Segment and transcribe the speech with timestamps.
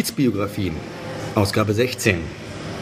[0.00, 0.06] Hallo.
[0.06, 0.74] Kiezbiografien,
[1.34, 2.20] Ausgabe 16.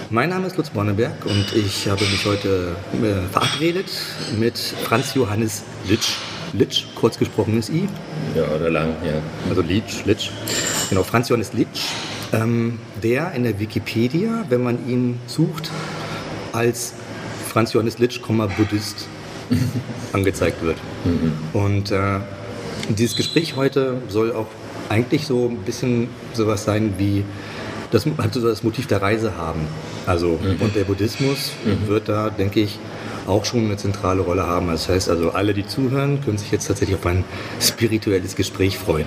[0.09, 3.87] Mein Name ist Lutz Bonneberg und ich habe mich heute äh, verabredet
[4.39, 6.12] mit Franz Johannes Litsch.
[6.53, 7.89] Litsch, kurz gesprochenes I.
[8.37, 9.21] Ja, oder lang, ja.
[9.49, 10.31] Also Litsch, Litsch.
[10.91, 11.87] Genau, Franz Johannes Litsch,
[12.33, 15.73] ähm, der in der Wikipedia, wenn man ihn sucht,
[16.53, 16.95] als
[17.48, 19.09] Franz Johannes Litsch, Buddhist
[20.12, 20.77] angezeigt wird.
[21.05, 21.33] Mhm.
[21.53, 22.21] Und äh,
[22.91, 24.47] dieses Gespräch heute soll auch
[24.88, 27.25] eigentlich so ein bisschen sowas sein wie
[27.91, 29.61] das, also das Motiv der Reise haben.
[30.06, 30.61] Also, mhm.
[30.61, 31.89] und der Buddhismus mhm.
[31.89, 32.78] wird da, denke ich,
[33.27, 34.69] auch schon eine zentrale Rolle haben.
[34.69, 37.25] Das heißt also, alle, die zuhören, können sich jetzt tatsächlich auf ein
[37.61, 39.06] spirituelles Gespräch freuen.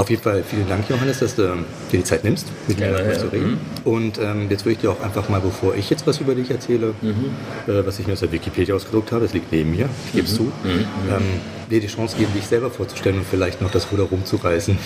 [0.00, 3.18] Auf jeden Fall vielen Dank, Johannes, dass du dir die Zeit nimmst, mit mir darüber
[3.18, 3.50] zu reden.
[3.50, 3.58] Mhm.
[3.84, 6.50] Und ähm, jetzt würde ich dir auch einfach mal, bevor ich jetzt was über dich
[6.50, 7.34] erzähle, mhm.
[7.66, 10.26] äh, was ich mir aus der Wikipedia ausgedruckt habe, das liegt neben mir, ich gebe
[10.26, 10.36] es mhm.
[10.36, 10.70] zu, mhm.
[10.70, 10.84] Mhm.
[11.10, 11.22] ähm,
[11.70, 14.78] dir die Chance geben, dich selber vorzustellen und vielleicht noch das Ruder rumzureißen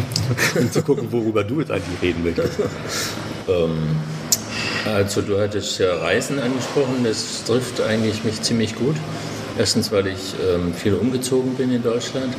[0.60, 2.60] und zu gucken, worüber du jetzt eigentlich reden möchtest.
[3.48, 3.96] Ähm,
[4.86, 8.94] also du hattest ja Reisen angesprochen, das trifft eigentlich mich ziemlich gut.
[9.58, 12.32] Erstens, weil ich ähm, viel umgezogen bin in Deutschland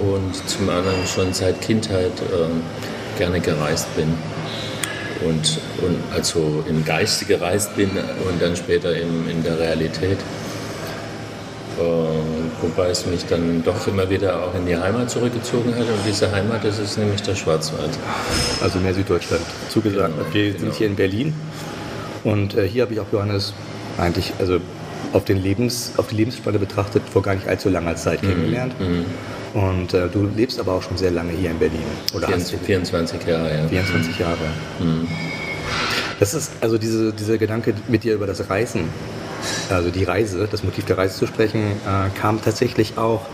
[0.00, 4.14] und zum anderen schon seit Kindheit äh, gerne gereist bin.
[5.26, 10.18] Und, und also im Geiste gereist bin und dann später in, in der Realität.
[11.78, 11.82] Äh,
[12.62, 15.82] wobei es mich dann doch immer wieder auch in die Heimat zurückgezogen hat.
[15.82, 17.90] Und diese Heimat, das ist nämlich der Schwarzwald.
[18.60, 19.42] Also mehr Süddeutschland.
[19.68, 20.14] Zugesagt.
[20.16, 20.74] Genau, wir sind genau.
[20.74, 21.34] hier in Berlin.
[22.24, 23.54] Und äh, hier habe ich auch Johannes
[23.96, 24.60] eigentlich, also
[25.12, 28.28] auf, den Lebens, auf die Lebensspanne betrachtet, vor gar nicht allzu langer Zeit mhm.
[28.28, 28.80] kennengelernt.
[28.80, 29.04] Mhm.
[29.54, 31.80] Und äh, du lebst aber auch schon sehr lange hier in Berlin.
[32.14, 33.68] Oder 24, 24 Jahre, ja.
[33.68, 34.36] 24 Jahre.
[34.80, 35.08] Mhm.
[36.20, 38.88] Das ist also diese, dieser Gedanke mit dir über das Reisen,
[39.70, 43.26] also die Reise, das Motiv der Reise zu sprechen, äh, kam tatsächlich auch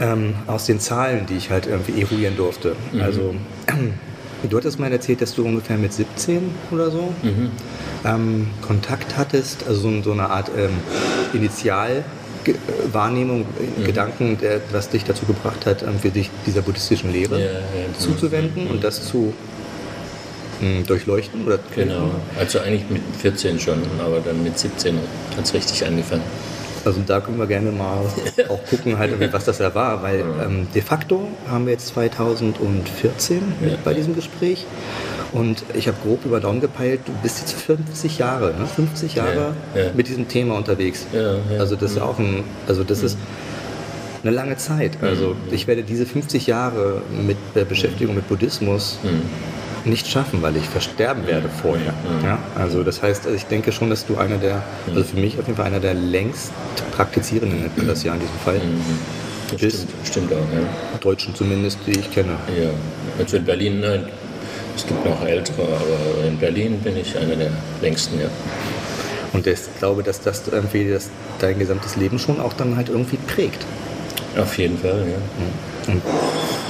[0.00, 2.76] ähm, aus den Zahlen, die ich halt irgendwie eruieren durfte.
[2.92, 3.00] Mhm.
[3.00, 3.34] Also
[4.48, 7.50] du hattest mal erzählt, dass du ungefähr mit 17 oder so mhm.
[8.04, 10.70] ähm, Kontakt hattest, also so, so eine Art ähm,
[11.32, 12.04] Initial
[12.92, 13.84] Wahrnehmung, mhm.
[13.84, 17.98] Gedanken, der, was dich dazu gebracht hat, ähm, für dich dieser buddhistischen Lehre ja, ja,
[17.98, 18.70] zuzuwenden mhm.
[18.70, 19.32] und das zu
[20.60, 21.46] mh, hm, durchleuchten?
[21.46, 24.96] Oder genau, also eigentlich mit 14 schon, aber dann mit 17
[25.36, 26.22] hat es richtig angefangen.
[26.84, 27.98] Also da können wir gerne mal
[28.48, 33.42] auch gucken, halt, was das da war, weil ähm, de facto haben wir jetzt 2014
[33.60, 34.64] ja, bei diesem Gespräch
[35.32, 38.66] und ich habe grob über Daumen gepeilt, du bist jetzt 50 Jahre, ne?
[38.66, 39.90] 50 Jahre ja, ja.
[39.94, 41.06] mit diesem Thema unterwegs.
[41.12, 43.16] Ja, also das ist ja auch ein, also das ist
[44.22, 44.98] eine lange Zeit.
[45.02, 48.98] Also ich werde diese 50 Jahre mit der Beschäftigung mit Buddhismus
[49.84, 51.94] nicht schaffen, weil ich versterben werde vorher.
[52.22, 52.38] Ja?
[52.54, 55.56] Also das heißt, ich denke schon, dass du einer der, also für mich auf jeden
[55.56, 56.52] Fall einer der längst
[56.94, 58.60] praktizierenden, nennt man das ja in diesem Fall,
[59.50, 59.88] das bist.
[60.04, 60.98] Stimmt, stimmt auch, ja.
[61.00, 62.36] Deutschen zumindest, die ich kenne.
[62.60, 62.70] Ja,
[63.18, 64.04] also in Berlin, nein,
[64.80, 67.50] es gibt noch ältere, aber in Berlin bin ich einer der
[67.82, 68.28] längsten, ja.
[69.32, 73.18] Und ich glaube, dass das irgendwie das, dein gesamtes Leben schon auch dann halt irgendwie
[73.18, 73.64] prägt.
[74.36, 75.92] Auf jeden Fall, ja.
[75.92, 76.02] Und,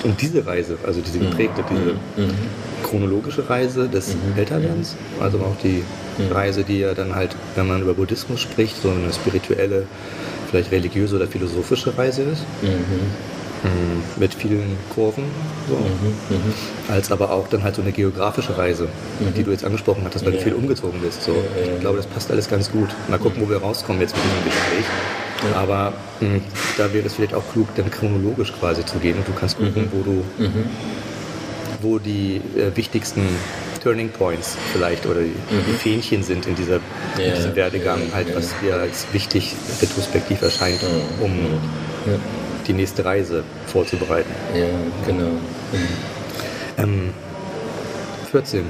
[0.04, 1.30] und diese Reise, also diese mhm.
[1.30, 2.34] geprägte, diese mhm.
[2.82, 4.36] chronologische Reise des mhm.
[4.36, 5.84] Älterwerdens, also auch die
[6.18, 6.32] mhm.
[6.32, 9.86] Reise, die ja dann halt, wenn man über Buddhismus spricht, so eine spirituelle,
[10.50, 12.42] vielleicht religiöse oder philosophische Reise ist.
[12.62, 13.39] Mhm.
[13.62, 14.02] Mhm.
[14.16, 15.24] mit vielen Kurven,
[15.68, 15.74] so.
[15.74, 16.54] mhm, mhm.
[16.88, 18.88] als aber auch dann halt so eine geografische Reise,
[19.18, 19.34] mhm.
[19.34, 20.38] die du jetzt angesprochen hattest, weil ja.
[20.38, 21.22] du viel umgezogen bist.
[21.22, 21.32] So.
[21.32, 22.88] Ja, ich glaube, das passt alles ganz gut.
[23.08, 24.84] Mal gucken, wo wir rauskommen jetzt mit diesem Gespräch.
[25.50, 25.60] Ja.
[25.60, 26.42] Aber mh, hm,
[26.78, 29.84] da wäre es vielleicht auch klug, dann chronologisch quasi zu gehen und du kannst gucken,
[29.84, 29.88] mhm.
[29.92, 30.64] wo du, mhm.
[31.82, 33.22] wo die äh, wichtigsten
[33.82, 36.76] Turning Points vielleicht oder die, die Fähnchen sind in, dieser,
[37.18, 40.80] in diesem Werdegang, halt, was dir als wichtig retrospektiv erscheint,
[41.20, 41.30] um
[42.70, 44.30] die nächste Reise vorzubereiten.
[44.54, 44.66] Ja,
[45.04, 45.30] genau.
[46.78, 47.12] Ähm,
[48.30, 48.64] 14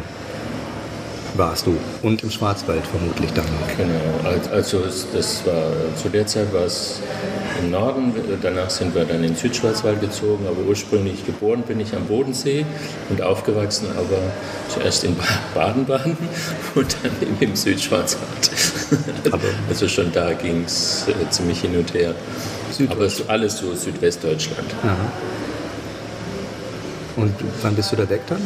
[1.34, 3.44] warst du und im Schwarzwald vermutlich dann.
[3.76, 4.80] Genau, also
[5.12, 7.00] das war zu der Zeit war es
[7.62, 11.94] im Norden, danach sind wir dann in den Südschwarzwald gezogen, aber ursprünglich geboren bin ich
[11.94, 12.64] am Bodensee
[13.08, 14.18] und aufgewachsen aber
[14.68, 15.16] zuerst in
[15.54, 16.16] Baden-Baden
[16.74, 18.50] und dann im Südschwarzwald.
[19.68, 22.14] also schon da ging es äh, ziemlich hin und her.
[22.88, 24.74] Aber es alles so Südwestdeutschland.
[24.82, 24.96] Aha.
[27.16, 28.40] Und wann bist du da weg dann?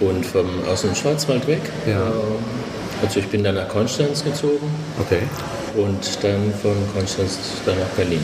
[0.00, 1.62] Und vom, aus dem Schwarzwald weg.
[1.86, 2.08] Ja.
[2.08, 2.12] Äh,
[3.02, 4.72] also ich bin dann nach Konstanz gezogen.
[5.00, 5.22] Okay.
[5.74, 8.22] Und dann von Konstanz dann nach Berlin.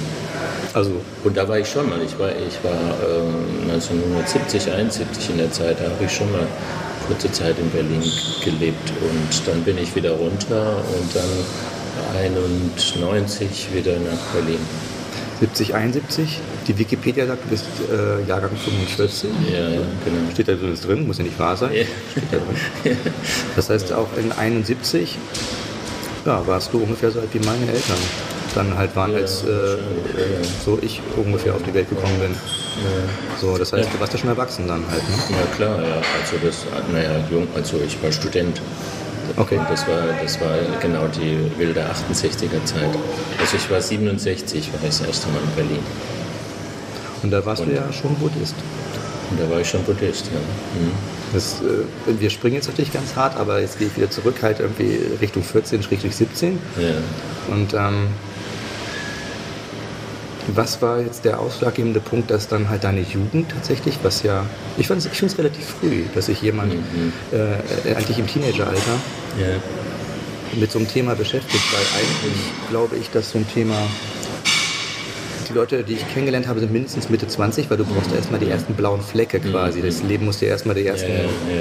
[0.75, 0.93] Also.
[1.25, 2.01] Und da war ich schon mal.
[2.03, 6.47] Ich war, ich war ähm, 1970, 71 in der Zeit, da habe ich schon mal
[7.07, 8.03] kurze Zeit in Berlin
[8.45, 8.93] gelebt.
[9.01, 11.25] Und dann bin ich wieder runter und dann
[12.17, 14.61] 91 wieder nach Berlin.
[15.41, 16.41] 70, 71.
[16.67, 19.31] Die Wikipedia sagt, du bist äh, Jahrgang 45.
[19.51, 20.31] Ja, ja, genau.
[20.33, 21.73] Steht da übrigens drin, muss ja nicht wahr sein.
[21.73, 21.85] Ja.
[22.11, 22.97] Steht da drin.
[23.57, 25.17] Das heißt, auch in 71
[26.25, 27.99] ja, warst du ungefähr so alt wie meine Eltern.
[28.55, 29.77] Dann halt waren, als äh,
[30.65, 32.35] so ich ungefähr auf die Welt gekommen bin.
[33.41, 35.17] So, das heißt, du warst ja schon erwachsen dann halt, ne?
[35.37, 35.97] Ja klar, ja.
[35.97, 38.61] Also das, naja, jung, also ich war Student.
[39.37, 39.59] Okay.
[39.59, 42.91] Und das war, das war genau die wilde 68er Zeit.
[43.39, 45.83] Also ich war 67, war ich das erste Mal in Berlin.
[47.23, 48.55] Und da warst du ja schon Buddhist.
[49.31, 50.41] Und da war ich schon Buddhist, ja.
[50.81, 51.18] Mhm.
[51.33, 54.61] Das, äh, wir springen jetzt natürlich ganz hart, aber jetzt gehe ich wieder zurück, halt
[54.61, 56.59] irgendwie Richtung 14, Richtung 17.
[56.79, 57.55] Ja.
[57.55, 58.09] Und ähm,
[60.55, 64.47] was war jetzt der ausschlaggebende Punkt, dass dann halt deine Jugend tatsächlich, was ja,
[64.77, 66.73] ich finde es relativ früh, dass sich jemand
[67.33, 68.99] äh, eigentlich im Teenageralter
[69.39, 70.59] ja.
[70.59, 73.77] mit so einem Thema beschäftigt, weil eigentlich glaube ich, dass so ein Thema,
[75.59, 78.75] Leute, die ich kennengelernt habe, sind mindestens Mitte 20, weil du brauchst erstmal die ersten
[78.75, 79.83] blauen Flecke quasi.
[79.83, 81.11] Das Leben muss dir erstmal die ersten.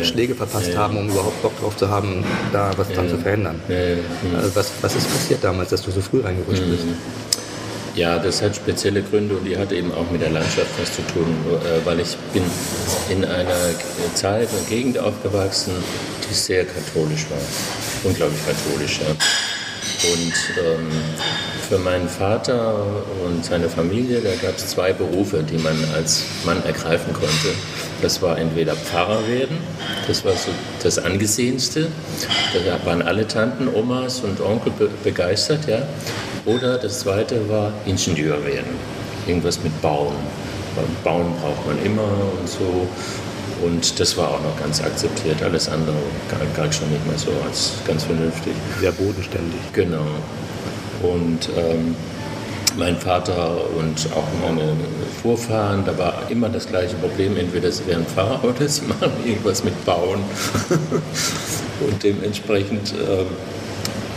[0.03, 2.23] Schläge verpasst haben, um überhaupt Bock drauf zu haben,
[2.53, 3.59] da was dran zu verändern.
[4.35, 6.83] Also was, was ist passiert damals, dass du so früh reingerutscht bist?
[7.95, 11.01] Ja, das hat spezielle Gründe und die hat eben auch mit der Landschaft was zu
[11.11, 11.25] tun,
[11.65, 12.43] äh, weil ich bin
[13.09, 13.71] in einer
[14.13, 15.71] Zeit und Gegend aufgewachsen,
[16.29, 17.39] die sehr katholisch war,
[18.03, 18.99] unglaublich katholisch.
[18.99, 19.07] Ja.
[20.13, 20.33] Und
[20.63, 20.87] ähm,
[21.67, 22.85] für meinen Vater
[23.25, 27.49] und seine Familie, da gab es zwei Berufe, die man als Mann ergreifen konnte.
[28.01, 29.57] Das war entweder Pfarrer werden,
[30.07, 30.49] das war so
[30.81, 31.87] das Angesehenste,
[32.53, 35.79] da waren alle Tanten, Omas und Onkel be begeistert, ja.
[36.45, 38.75] Oder das zweite war Ingenieur werden,
[39.27, 40.15] irgendwas mit Bauen.
[41.03, 42.03] Bauen braucht man immer
[42.39, 42.87] und so.
[43.65, 45.41] Und das war auch noch ganz akzeptiert.
[45.41, 45.95] Alles andere
[46.55, 48.53] galt schon nicht mehr so als ganz vernünftig.
[48.79, 49.59] Sehr bodenständig.
[49.73, 50.05] Genau.
[51.01, 51.95] Und ähm,
[52.77, 54.73] mein Vater und auch meine
[55.21, 57.37] Vorfahren, da war immer das gleiche Problem.
[57.37, 60.19] Entweder sie wären Pfarrer oder sie machen irgendwas mit Bauen.
[61.81, 62.93] und dementsprechend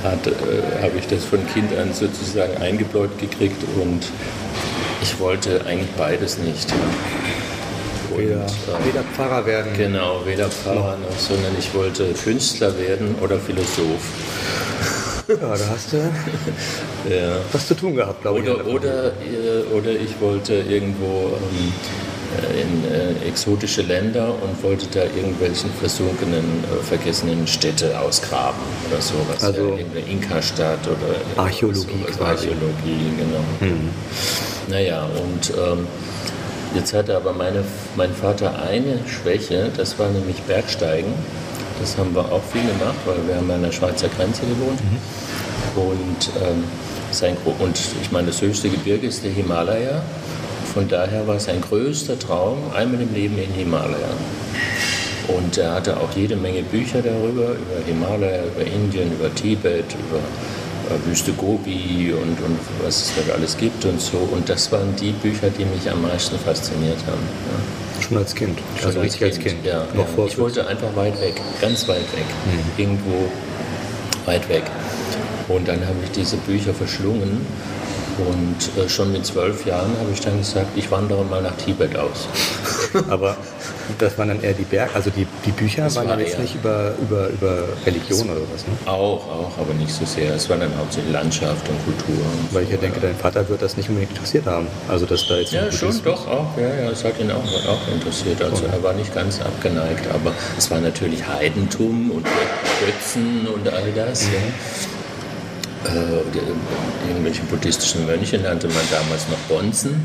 [0.03, 4.07] hat, äh, habe ich das von Kind an sozusagen eingebläut gekriegt und
[5.03, 6.73] ich wollte eigentlich beides nicht.
[8.11, 8.47] Und, Weder, ähm,
[8.85, 9.73] weder Pfarrer werden.
[9.77, 14.03] Genau, weder Pfarrer noch, sondern ich wollte Künstler werden oder Philosoph.
[15.31, 15.97] Ja, da hast du
[17.09, 17.37] Ja.
[17.53, 18.49] was zu tun gehabt, glaube ich.
[18.49, 21.73] Oder, oder, äh, oder ich wollte irgendwo ähm,
[22.39, 22.85] äh, in
[23.25, 28.59] äh, exotische Länder und wollte da irgendwelchen versunkenen, äh, vergessenen Städte ausgraben
[28.91, 29.43] oder sowas.
[29.43, 32.17] Also- ja, irgendeine Inka-Stadt oder Archäologie sowas.
[32.17, 32.49] quasi.
[32.49, 33.73] Archäologie, genau.
[34.69, 35.87] Naja, und ähm,
[36.75, 37.65] jetzt hatte aber meine,
[37.97, 41.13] mein Vater eine Schwäche, das war nämlich Bergsteigen.
[41.81, 44.79] Das haben wir auch viel gemacht, weil wir haben an der Schweizer Grenze gewohnt.
[45.75, 46.65] Und, ähm,
[47.11, 50.03] sein, und ich meine, das höchste Gebirge ist der Himalaya.
[50.75, 54.15] Von daher war sein größter Traum, einmal im Leben in Himalaya.
[55.29, 60.19] Und er hatte auch jede Menge Bücher darüber, über Himalaya, über Indien, über Tibet, über
[60.95, 64.19] äh, Wüste Gobi und, und was es da alles gibt und so.
[64.19, 67.27] Und das waren die Bücher, die mich am meisten fasziniert haben.
[67.49, 67.90] Ja.
[68.01, 68.59] Schon als Kind.
[68.77, 69.65] also Schon richtig als Kind.
[69.65, 70.15] Ja, Noch ja.
[70.15, 72.25] vor Ich wollte einfach weit weg, ganz weit weg,
[72.77, 73.31] irgendwo
[74.25, 74.63] weit weg.
[75.49, 77.41] Und dann habe ich diese Bücher verschlungen
[78.19, 81.97] und äh, schon mit zwölf Jahren habe ich dann gesagt, ich wandere mal nach Tibet
[81.97, 82.29] aus.
[83.09, 83.37] Aber
[83.99, 86.39] das waren dann eher die Berg, also die, die Bücher Das waren war dann jetzt
[86.39, 88.73] nicht über, über, über Religion oder was, ne?
[88.87, 90.35] Auch, auch, aber nicht so sehr.
[90.35, 92.25] Es war dann hauptsächlich Landschaft und Kultur.
[92.25, 94.67] Und Weil ich so, ja denke, dein Vater wird das nicht unbedingt interessiert haben.
[94.89, 96.57] Also dass da jetzt Ja, schon, doch, auch.
[96.57, 98.43] Ja, ja, es hat ihn auch, auch interessiert.
[98.43, 102.27] Also er war nicht ganz abgeneigt, aber es war natürlich Heidentum und
[102.85, 104.25] Götzen und all das.
[104.25, 105.00] Ja.
[105.85, 105.89] Äh,
[106.35, 110.01] die, irgendwelche buddhistischen Mönche nannte man damals noch Bonzen.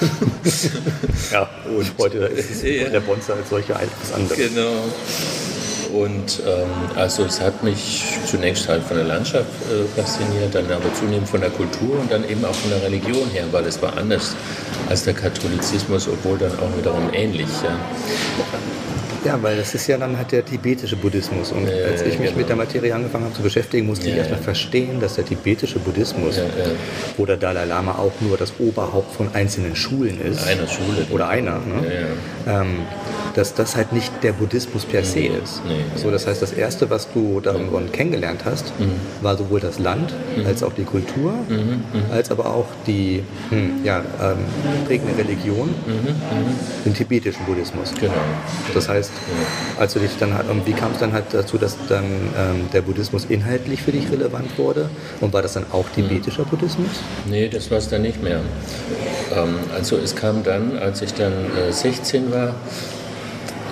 [1.30, 2.88] Ja, und heute ist es Ja.
[2.88, 4.36] der Bonzer als solcher etwas anderes.
[4.36, 4.72] Genau.
[5.92, 10.92] Und ähm, also es hat mich zunächst halt von der Landschaft äh, fasziniert, dann aber
[10.98, 13.96] zunehmend von der Kultur und dann eben auch von der Religion her, weil es war
[13.96, 14.34] anders
[14.88, 17.48] als der Katholizismus, obwohl dann auch wiederum ähnlich.
[17.62, 17.78] Ja.
[19.24, 21.52] Ja, weil das ist ja dann halt der tibetische Buddhismus.
[21.52, 22.38] Und Ja, als ich mich genau.
[22.38, 24.44] mit der Materie angefangen habe zu beschäftigen, musste ich Ja, erstmal ja.
[24.44, 26.40] verstehen, dass der tibetische Buddhismus,
[27.16, 31.06] wo der Dalai Lama auch nur das Oberhaupt von einzelnen Schulen ist, Einer Schule.
[31.10, 31.86] oder einer, ne?
[32.48, 32.66] Ähm,
[33.34, 35.62] dass das halt nicht der Buddhismus per se ist.
[35.66, 38.90] nee, so, das heißt, das Erste, was du davon kennengelernt hast, Mhm.
[39.22, 40.12] war sowohl das Land,
[40.44, 41.32] als auch die Kultur,
[42.10, 44.38] als aber auch die hm, ja, ähm,
[44.86, 45.70] prägende Religion,
[46.84, 47.92] den tibetischen Buddhismus.
[47.98, 48.12] Genau.
[48.74, 49.80] Das heißt, Ja.
[49.80, 52.82] Also dich dann halt, und wie kam es dann halt dazu, dass dann ähm, der
[52.82, 54.88] Buddhismus inhaltlich für dich relevant wurde?
[55.20, 56.90] Und war das dann auch tibetischer Buddhismus?
[57.26, 58.40] Nee, das war es dann nicht mehr.
[59.34, 62.54] Ähm, also es kam dann, als ich dann äh, 16 war,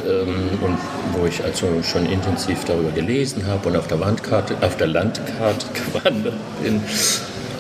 [0.07, 0.79] ähm, und
[1.13, 5.67] wo ich also schon intensiv darüber gelesen habe und auf der Wandkarte, auf der Landkarte
[5.95, 6.83] gewandert bin,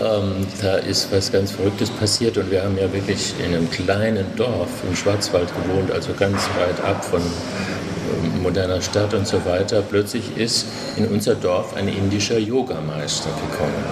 [0.00, 4.24] ähm, da ist was ganz Verrücktes passiert und wir haben ja wirklich in einem kleinen
[4.36, 9.82] Dorf im Schwarzwald gewohnt, also ganz weit ab von ähm, moderner Stadt und so weiter.
[9.82, 10.66] Plötzlich ist
[10.96, 13.84] in unser Dorf ein indischer Yogameister gekommen.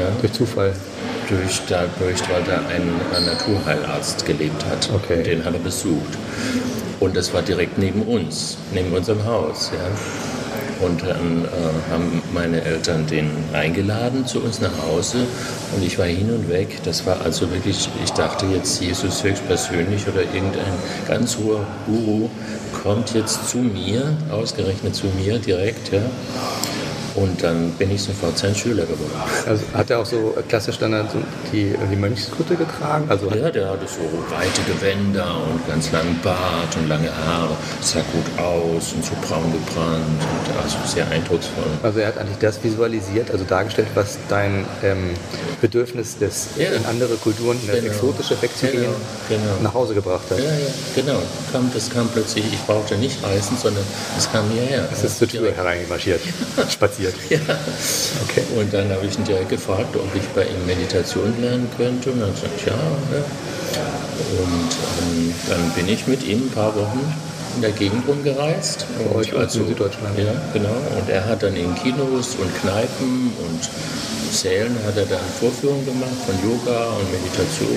[0.00, 0.08] Ja?
[0.20, 0.72] Durch Zufall?
[1.28, 4.88] Durch, dadurch, weil da ein, ein Naturheilarzt gelebt hat.
[4.94, 5.22] Okay.
[5.24, 6.16] Den hat er besucht.
[7.00, 9.70] Und das war direkt neben uns, neben unserem Haus.
[9.74, 10.35] Ja.
[10.80, 15.26] Und dann äh, haben meine Eltern den eingeladen zu uns nach Hause
[15.74, 16.80] und ich war hin und weg.
[16.84, 20.72] Das war also wirklich, ich dachte jetzt, Jesus höchstpersönlich oder irgendein
[21.08, 22.28] ganz hoher Guru
[22.82, 25.92] kommt jetzt zu mir, ausgerechnet zu mir direkt.
[25.92, 26.02] Ja.
[27.16, 29.10] Und dann bin ich sofort sein Schüler geworden.
[29.46, 31.08] Also hat er auch so klassisch dann
[31.50, 33.06] die, die Mönchskutte getragen?
[33.08, 37.56] Also ja, der hatte so weite Gewänder und ganz langen Bart und lange Haare.
[37.80, 41.64] Sah gut aus und so braun gebrannt und also sehr eindrucksvoll.
[41.82, 45.14] Also er hat eigentlich das visualisiert, also dargestellt, was dein ähm,
[45.62, 46.68] Bedürfnis des ja.
[46.72, 47.92] in andere Kulturen, in das genau.
[47.92, 48.92] Exotische wegzugehen, genau.
[49.28, 49.62] Genau.
[49.62, 50.38] nach Hause gebracht hat.
[50.38, 51.22] Ja, ja, genau.
[51.50, 53.84] Kam, das kam plötzlich, ich brauchte nicht reisen, sondern
[54.18, 54.86] es kam hierher.
[54.92, 56.20] Es ist zur Tür hereingemarschiert,
[56.68, 57.42] spaziert passiert.
[57.48, 57.58] Ja.
[58.28, 58.42] Okay.
[58.56, 62.10] Und dann habe ich ihn direkt gefragt, ob ich bei ihm Meditation lernen könnte.
[62.10, 62.72] Und er hat gesagt, ja.
[62.72, 63.24] ja.
[64.40, 64.70] Und
[65.02, 67.00] ähm, dann bin ich mit ihm ein paar Wochen
[67.56, 68.86] in der Gegend rumgereist.
[68.98, 70.18] Bei euch also, in Süddeutschland.
[70.18, 70.76] Ja, genau.
[70.98, 73.68] Und er hat dann in Kinos und Kneipen und
[74.32, 77.76] Sälen hat er dann Vorführungen gemacht von Yoga und Meditation.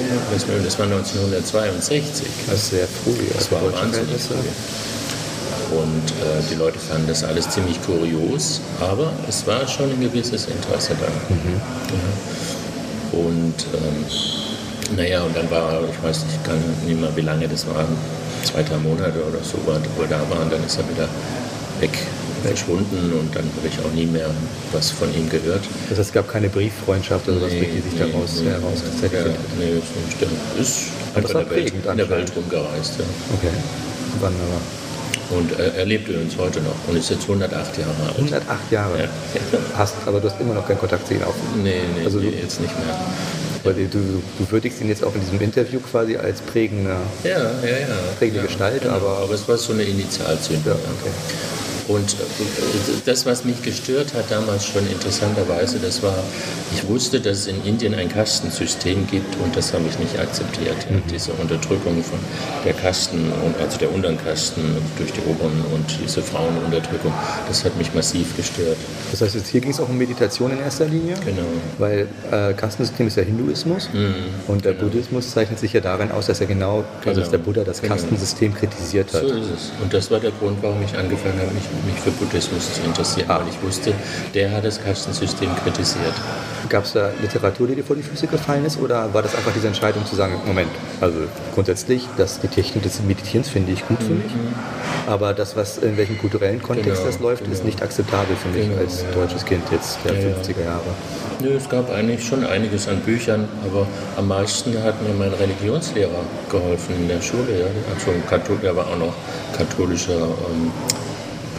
[0.63, 2.27] Das war 1962.
[2.47, 3.13] Das ist sehr früh.
[3.33, 4.35] Das war wahnsinnig früh.
[5.71, 10.47] Und äh, die Leute fanden das alles ziemlich kurios, aber es war schon ein gewisses
[10.47, 11.07] Interesse da.
[11.33, 11.61] Mhm.
[11.93, 13.19] Ja.
[13.19, 17.67] Und ähm, naja, und dann war, ich weiß nicht, gar nicht mehr, wie lange das
[17.67, 17.95] waren,
[18.43, 21.07] zwei, drei Monate oder so, wo er da war, und dann ist er wieder
[21.79, 21.91] weg
[22.41, 24.29] verschwunden und dann habe ich auch nie mehr
[24.71, 25.61] was von ihm gehört.
[25.89, 29.27] Das heißt, es gab keine Brieffreundschaft oder was, nee, die sich nee, daraus nee, herauskristallisiert
[29.27, 29.81] ja, Nee,
[30.57, 32.99] das ist einfach in der, Welt, in der Welt rumgereist.
[32.99, 33.05] Ja.
[33.35, 33.53] Okay,
[34.19, 34.61] wunderbar.
[35.29, 38.15] Und er, er lebt übrigens heute noch und ist jetzt 108 Jahre alt.
[38.15, 38.99] 108 Jahre?
[38.99, 39.09] Ja.
[39.77, 41.35] Hast, aber du hast immer noch keinen Kontakt zu ihm auf.
[41.61, 42.97] Nee, nee, also nee, jetzt nicht mehr.
[43.63, 43.99] Weil du,
[44.39, 47.87] du würdigst ihn jetzt auch in diesem Interview quasi als prägende, ja, ja, ja.
[48.17, 48.81] prägende ja, Gestalt.
[48.81, 48.95] Genau.
[48.95, 50.65] Aber, aber es war so eine Initialzündung.
[50.65, 51.11] Ja, okay.
[51.89, 52.15] Und äh,
[53.05, 56.23] das, was mich gestört hat damals schon interessanterweise, das war,
[56.75, 60.77] ich wusste, dass es in Indien ein Kastensystem gibt und das habe ich nicht akzeptiert.
[60.89, 61.01] Mhm.
[61.11, 62.19] Diese Unterdrückung von
[62.63, 64.61] der Kasten, also der unteren Kasten
[64.97, 67.11] durch die oberen und diese Frauenunterdrückung,
[67.47, 68.77] das hat mich massiv gestört.
[69.09, 71.15] Das heißt, jetzt hier ging es auch um Meditation in erster Linie?
[71.25, 71.41] Genau.
[71.79, 74.13] Weil äh, Kastensystem ist ja Hinduismus mhm.
[74.47, 74.85] und der genau.
[74.85, 77.07] Buddhismus zeichnet sich ja darin aus, dass er genau, genau.
[77.07, 77.95] also dass der Buddha das genau.
[77.95, 79.21] Kastensystem kritisiert hat.
[79.21, 79.71] So ist es.
[79.81, 83.29] Und das war der Grund, warum ich angefangen habe, mich mich für Buddhismus zu interessieren,
[83.29, 83.93] weil ich wusste,
[84.33, 86.13] der hat das Kastensystem kritisiert.
[86.67, 89.51] Gab es da Literatur, die dir vor die Füße gefallen ist, oder war das einfach
[89.53, 90.69] diese Entscheidung zu sagen, Moment,
[91.01, 91.19] also
[91.53, 94.53] grundsätzlich, dass die Technik des Meditierens finde ich gut für mich, mhm.
[95.07, 97.55] aber das, was in welchem kulturellen Kontext genau, das läuft, genau.
[97.55, 99.11] ist nicht akzeptabel für mich genau, als ja.
[99.11, 100.81] deutsches Kind jetzt der ja, 50er Jahre.
[101.41, 106.23] Nö, es gab eigentlich schon einiges an Büchern, aber am meisten hat mir mein Religionslehrer
[106.49, 107.59] geholfen in der Schule.
[107.59, 107.65] Ja.
[107.93, 108.11] Also,
[108.61, 109.13] er war auch noch
[109.57, 110.71] katholischer ähm,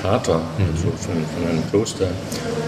[0.03, 2.09] Pater, also von, von einem Kloster.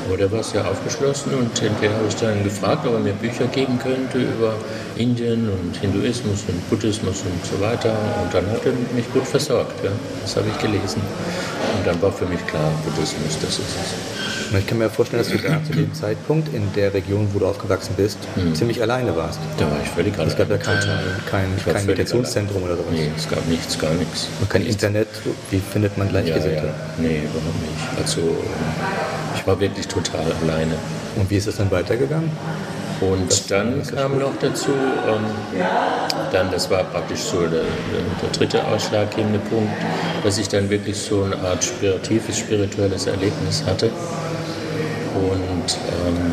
[0.06, 3.46] Aber der war sehr aufgeschlossen und hinterher habe ich dann gefragt, ob er mir Bücher
[3.46, 4.54] geben könnte über
[4.96, 7.96] Indien und Hinduismus und Buddhismus und so weiter.
[8.22, 9.82] Und dann hat er mich gut versorgt.
[9.84, 9.90] Ja.
[10.20, 11.00] Das habe ich gelesen.
[11.78, 14.11] Und dann war für mich klar, Buddhismus, das ist es.
[14.58, 17.46] Ich kann mir vorstellen, dass du da zu dem Zeitpunkt in der Region, wo du
[17.46, 18.54] aufgewachsen bist, mhm.
[18.54, 19.40] ziemlich alleine warst.
[19.58, 20.30] Da war ich völlig alleine.
[20.30, 20.78] Es gab ja kein,
[21.30, 22.90] kein, kein Meditationszentrum oder sowas.
[22.92, 24.28] Nee, es gab nichts, gar nichts.
[24.40, 24.76] Und kein nichts.
[24.76, 25.08] Internet,
[25.50, 26.56] wie findet man Gleichgesinnte?
[26.56, 26.74] Ja, ja.
[26.98, 27.98] Nee, überhaupt nicht.
[27.98, 28.36] Also
[29.34, 30.74] ich war wirklich total alleine.
[31.16, 32.30] Und wie ist es dann weitergegangen?
[33.02, 35.64] Und dann kam noch dazu, ähm,
[36.30, 39.72] dann, das war praktisch so der, der, dritte ausschlaggebende Punkt,
[40.22, 41.68] dass ich dann wirklich so eine Art
[42.04, 43.90] tiefes spirituelles Erlebnis hatte.
[45.14, 46.32] Und ähm,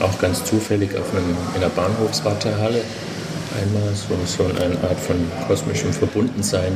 [0.00, 2.80] auch ganz zufällig auf einem, in der Bahnhofswartehalle
[3.60, 6.72] einmal so, so eine Art von kosmischem Verbundensein.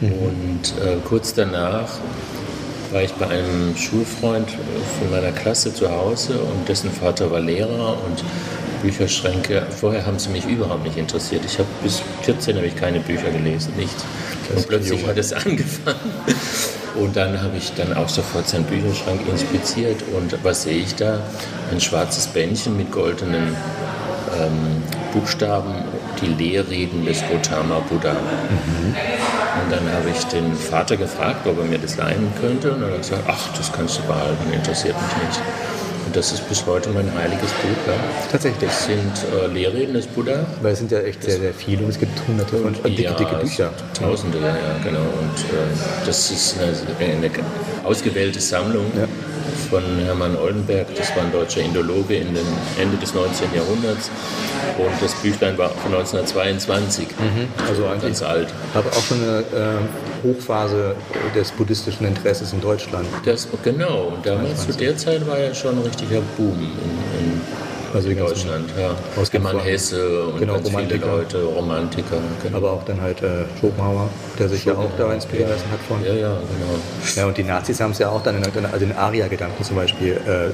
[0.00, 0.12] Mhm.
[0.12, 1.88] Und äh, kurz danach
[2.92, 7.96] war ich bei einem Schulfreund von meiner Klasse zu Hause und dessen Vater war Lehrer
[8.04, 8.22] und
[8.82, 9.66] Bücherschränke.
[9.70, 11.42] Vorher haben sie mich überhaupt nicht interessiert.
[11.46, 14.04] Ich habe bis 14 habe ich keine Bücher gelesen, nichts.
[14.54, 16.12] Und plötzlich hat es angefangen.
[16.94, 20.02] Und dann habe ich dann auch sofort seinen Bücherschrank inspiziert.
[20.14, 21.20] Und was sehe ich da?
[21.70, 23.56] Ein schwarzes Bändchen mit goldenen
[24.38, 25.74] ähm, Buchstaben,
[26.20, 28.12] die Lehrreden des Gautama Buddha.
[28.12, 28.94] Mhm.
[29.62, 32.72] Und dann habe ich den Vater gefragt, ob er mir das leihen könnte.
[32.72, 35.42] Und er hat gesagt, ach, das kannst du behalten, interessiert mich nicht.
[36.12, 37.86] Und das ist bis heute mein heiliges Buch.
[37.86, 37.94] Ja.
[38.30, 38.68] Tatsächlich.
[38.68, 39.00] Das sind
[39.32, 40.44] äh, Lehrreden des Buddha.
[40.60, 43.02] Weil es sind ja echt sehr, sehr viele und es gibt hunderte von und, dicke,
[43.04, 43.72] ja, dicke Bücher.
[43.98, 45.00] Tausende, ja, ja, genau.
[45.00, 47.30] Und äh, das ist eine, eine
[47.82, 48.84] ausgewählte Sammlung.
[48.94, 49.08] Ja
[49.70, 52.46] von Hermann Oldenberg, das war ein deutscher Indologe in den
[52.80, 53.48] Ende des 19.
[53.54, 54.10] Jahrhunderts.
[54.78, 57.48] Und das Büchlein war von 1922, mhm.
[57.68, 58.48] also eigentlich ganz alt.
[58.74, 60.94] Aber auch schon eine äh, Hochphase
[61.34, 63.06] des buddhistischen Interesses in Deutschland.
[63.24, 67.40] Das, genau, und damals zu der Zeit war ja schon ein richtiger Boom in, in
[67.94, 68.94] also in Deutschland, ja.
[69.30, 72.18] Hermann Hesse und genau, ganz viele Leute, Romantiker.
[72.42, 72.56] Genau.
[72.56, 74.08] Aber auch dann halt äh, Schopenhauer,
[74.38, 75.56] der sich ja auch da inspirieren ja.
[75.56, 76.04] lassen hat von.
[76.04, 76.78] Ja, ja, genau.
[77.16, 80.12] Ja, und die Nazis haben es ja auch dann, in, also den Aria-Gedanken zum Beispiel,
[80.12, 80.52] äh,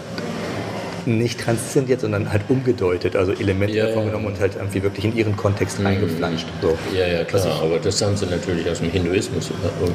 [1.16, 4.08] nicht transzendiert, sondern halt umgedeutet, also Elemente ja, davon ja.
[4.10, 5.86] genommen und halt irgendwie wirklich in ihren Kontext mhm.
[5.86, 6.46] eingeflanscht.
[6.60, 6.76] So.
[6.94, 9.50] Ja, ja, klar, also, aber das haben sie natürlich aus dem Hinduismus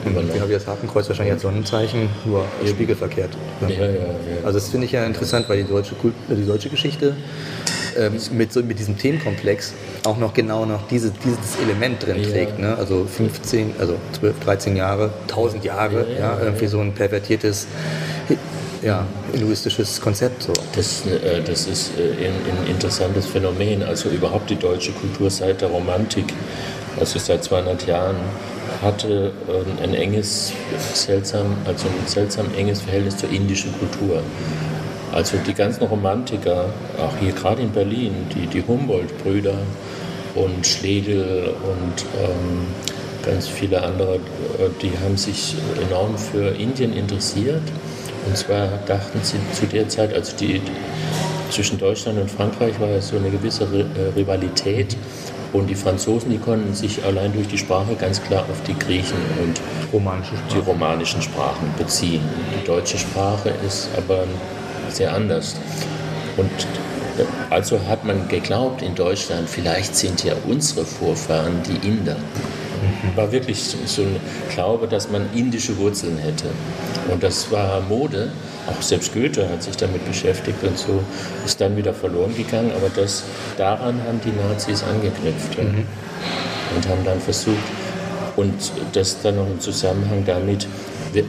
[0.05, 0.33] übernommen.
[0.33, 2.69] Wir haben das Hakenkreuz wahrscheinlich als Sonnenzeichen, nur ja.
[2.69, 3.31] spiegelverkehrt.
[3.61, 3.99] Ja, ja, ja.
[4.43, 5.95] Also das finde ich ja interessant, weil die deutsche,
[6.29, 7.15] die deutsche Geschichte
[7.97, 9.73] ähm, mit, so, mit diesem Themenkomplex
[10.05, 12.59] auch noch genau noch diese, dieses Element drin trägt.
[12.59, 12.75] Ne?
[12.75, 17.67] Also 15, also 12, 13 Jahre, 1000 Jahre, ja, irgendwie so ein pervertiertes
[18.83, 20.43] ja, hinduistisches Konzept.
[20.43, 20.53] So.
[20.75, 23.83] Das, äh, das ist äh, ein, ein, interessantes Phänomen.
[23.83, 26.25] Also überhaupt die deutsche Kultur seit der Romantik,
[26.99, 28.17] also seit 200 Jahren,
[28.81, 30.51] hatte äh, ein enges,
[30.93, 34.21] seltsam, also ein seltsam enges Verhältnis zur indischen Kultur.
[35.13, 36.65] Also die ganzen Romantiker,
[36.97, 39.57] auch hier gerade in Berlin, die, die Humboldt-Brüder
[40.35, 42.67] und Schlegel und ähm,
[43.23, 45.55] ganz viele andere, äh, die haben sich
[45.87, 47.61] enorm für Indien interessiert
[48.25, 50.61] und zwar dachten sie zu der Zeit, also die,
[51.49, 54.97] zwischen Deutschland und Frankreich war ja so eine gewisse äh, Rivalität.
[55.51, 59.17] Und die Franzosen, die konnten sich allein durch die Sprache ganz klar auf die Griechen
[59.43, 59.61] und
[60.51, 62.21] die romanischen Sprachen beziehen.
[62.59, 64.23] Die deutsche Sprache ist aber
[64.89, 65.55] sehr anders.
[66.37, 66.49] Und
[67.19, 72.15] äh, also hat man geglaubt in Deutschland, vielleicht sind ja unsere Vorfahren die Inder
[73.15, 74.15] war wirklich so ein
[74.53, 76.45] Glaube, dass man indische Wurzeln hätte.
[77.11, 78.31] Und das war Mode.
[78.67, 81.03] Auch selbst Goethe hat sich damit beschäftigt und so
[81.45, 82.71] ist dann wieder verloren gegangen.
[82.75, 83.23] Aber das,
[83.57, 85.63] daran haben die Nazis angeknüpft ja.
[85.63, 85.85] mhm.
[86.75, 87.57] und haben dann versucht,
[88.35, 88.53] und
[88.93, 90.67] das dann noch im Zusammenhang damit,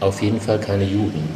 [0.00, 1.28] auf jeden Fall keine Juden.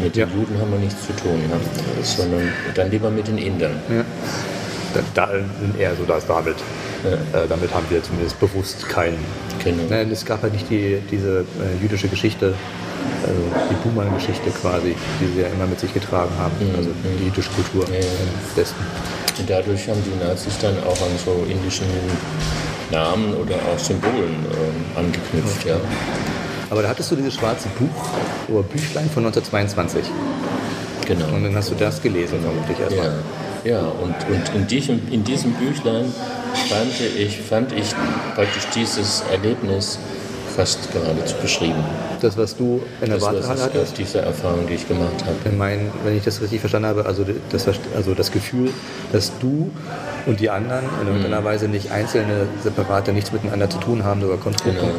[0.00, 1.58] Mit den Juden haben wir nichts zu tun, ja.
[2.02, 3.76] sondern dann lieber mit den Indern.
[3.90, 4.04] Ja.
[5.14, 5.30] Da,
[5.78, 6.56] eher so das David.
[7.04, 7.42] Ja.
[7.42, 9.18] Äh, damit haben wir zumindest bewusst keinen.
[9.64, 9.82] Genau.
[9.88, 12.54] Nein, es gab halt nicht die, diese äh, jüdische Geschichte,
[13.22, 16.76] also die Buhmann-Geschichte quasi, die sie ja immer mit sich getragen haben, mhm.
[16.76, 18.84] also die jüdische Kultur ja, im Westen.
[19.38, 21.86] Und dadurch haben die Nazis dann auch an so indischen
[22.90, 25.76] Namen oder auch Symbolen äh, angeknüpft, ja.
[26.70, 28.08] Aber da hattest du dieses schwarze Buch
[28.48, 30.04] oder Büchlein von 1922.
[31.06, 31.26] Genau.
[31.34, 33.06] Und dann hast du das gelesen, vermutlich erstmal.
[33.06, 33.14] Ja.
[33.64, 36.12] Ja, und, und in, diesem, in diesem Büchlein
[36.68, 37.94] fand ich, fand ich
[38.34, 39.98] praktisch dieses Erlebnis
[40.54, 41.82] fast geradezu beschrieben.
[42.20, 43.96] Das, was du in der Wartehalle hattest?
[43.98, 45.36] Diese Erfahrung, die ich gemacht habe.
[45.44, 48.70] Ich meine, wenn ich das richtig verstanden habe, also das, also das Gefühl,
[49.12, 49.70] dass du
[50.26, 51.44] und die anderen in irgendeiner mhm.
[51.44, 54.90] Weise nicht einzelne, separate, nichts miteinander zu tun haben, sogar genau.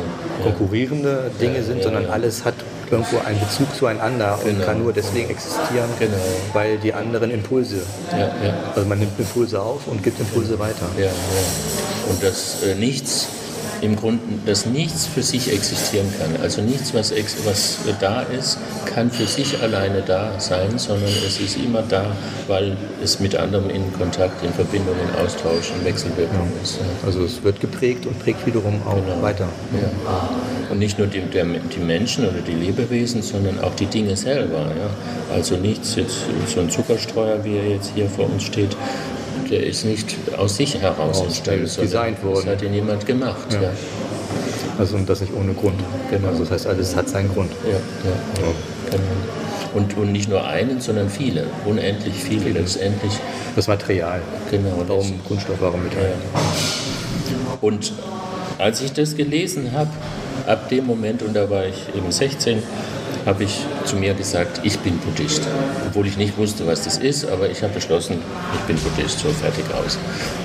[0.44, 1.40] konkurrierende ja.
[1.40, 2.56] Dinge ja, sind, ja, sondern alles hat
[2.94, 4.60] irgendwo einen Bezug zueinander genau.
[4.60, 6.14] und kann nur deswegen existieren, genau.
[6.54, 7.82] weil die anderen Impulse,
[8.76, 10.88] also man nimmt Impulse auf und gibt Impulse weiter.
[12.10, 13.28] Und das äh, Nichts
[13.82, 16.42] im Grunde, dass nichts für sich existieren kann.
[16.42, 21.58] Also nichts, was, was da ist, kann für sich alleine da sein, sondern es ist
[21.58, 22.06] immer da,
[22.48, 26.64] weil es mit anderem in Kontakt, in Verbindung, in Austausch, in Wechselwirkung ja.
[26.64, 26.80] ist.
[27.06, 29.22] Also es wird geprägt und prägt wiederum auch genau.
[29.22, 29.50] weiter.
[29.74, 30.30] Ja.
[30.74, 34.58] Und nicht nur die, der, die Menschen oder die Lebewesen, sondern auch die Dinge selber.
[34.58, 34.90] Ja.
[35.32, 38.76] Also nichts, jetzt so ein Zuckerstreuer, wie er jetzt hier vor uns steht,
[39.52, 43.54] der ist nicht aus sich heraus oh, entstanden, sondern das hat ihn jemand gemacht.
[43.54, 43.62] Ja.
[43.62, 43.72] Ja.
[44.80, 45.80] Also und das nicht ohne Grund.
[46.10, 46.30] Genau.
[46.30, 47.52] Also das heißt, alles hat seinen Grund.
[47.66, 48.18] Ja, ja,
[48.90, 49.04] genau.
[49.76, 52.62] Und, und nicht nur einen, sondern viele, unendlich viele, viele.
[52.62, 53.14] letztendlich.
[53.56, 54.24] Das Material.
[54.50, 54.84] Genau.
[54.88, 56.14] Warum Kunststoff, warum Metall.
[57.62, 57.94] Und
[58.58, 59.92] als ich das gelesen habe,
[60.48, 62.62] ab dem Moment, und da war ich eben 16,
[63.26, 65.48] habe ich zu mir gesagt, ich bin Buddhist.
[65.88, 68.22] Obwohl ich nicht wusste, was das ist, aber ich habe beschlossen,
[68.54, 69.98] ich bin Buddhist, so fertig aus.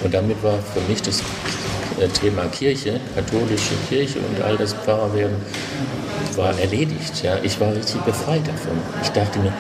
[0.04, 1.22] Und damit war für mich das
[2.00, 5.37] äh, Thema Kirche, katholische Kirche und all das Pfarrerwerden
[6.37, 7.22] war erledigt.
[7.22, 7.38] Ja.
[7.42, 8.78] Ich war richtig befreit davon.
[9.02, 9.52] Ich dachte mir,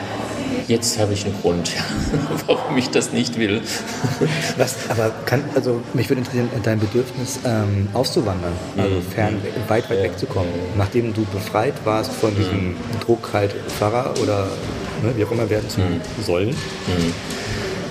[0.68, 1.72] jetzt habe ich einen Grund,
[2.46, 3.62] warum ich das nicht will.
[4.56, 9.02] Was, aber kann, also mich würde interessieren, dein Bedürfnis ähm, auszuwandern, also mhm.
[9.02, 10.04] fern, weit, weit ja.
[10.04, 12.76] wegzukommen, nachdem du befreit warst von diesem mhm.
[13.04, 14.48] Druck halt Pfarrer oder
[15.02, 16.00] ne, wie auch immer werden zu mhm.
[16.24, 16.50] sollen.
[16.50, 17.14] Mhm.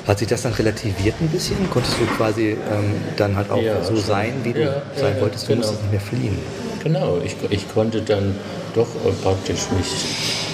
[0.08, 1.58] Hat sich das dann relativiert ein bisschen?
[1.70, 4.06] Konntest du quasi ähm, dann halt auch ja, so schon.
[4.06, 5.44] sein, wie du ja, sein wolltest?
[5.44, 5.68] Du genau.
[5.68, 6.38] musstest nicht mehr fliehen.
[6.82, 8.36] Genau, ich, ich konnte dann
[8.78, 9.88] doch äh, praktisch mich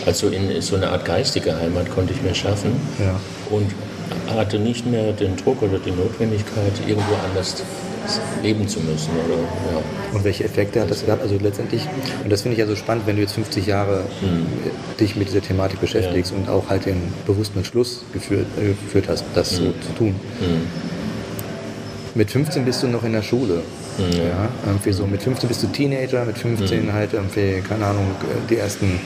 [0.06, 3.20] also in so eine Art geistige Heimat konnte ich mir schaffen ja.
[3.50, 3.72] und
[4.36, 7.64] hatte nicht mehr den Druck oder die Notwendigkeit, irgendwo anders
[8.42, 9.12] leben zu müssen.
[9.26, 9.82] Oder, ja.
[10.14, 11.22] Und welche Effekte hat das gehabt?
[11.22, 11.88] Also letztendlich,
[12.24, 14.46] und das finde ich ja so spannend, wenn du jetzt 50 Jahre hm.
[15.00, 16.38] dich mit dieser Thematik beschäftigst ja.
[16.38, 19.58] und auch halt den bewussten Entschluss geführt, äh, geführt hast, das hm.
[19.58, 20.16] so zu tun.
[20.40, 20.68] Hm.
[22.16, 23.62] Mit 15 bist du noch in der Schule.
[23.98, 24.18] Mhm.
[24.18, 26.94] Ja, irgendwie so mit 15 bist du Teenager, mit 15 mhm.
[26.94, 28.08] halt irgendwie, keine Ahnung,
[28.50, 29.00] die ersten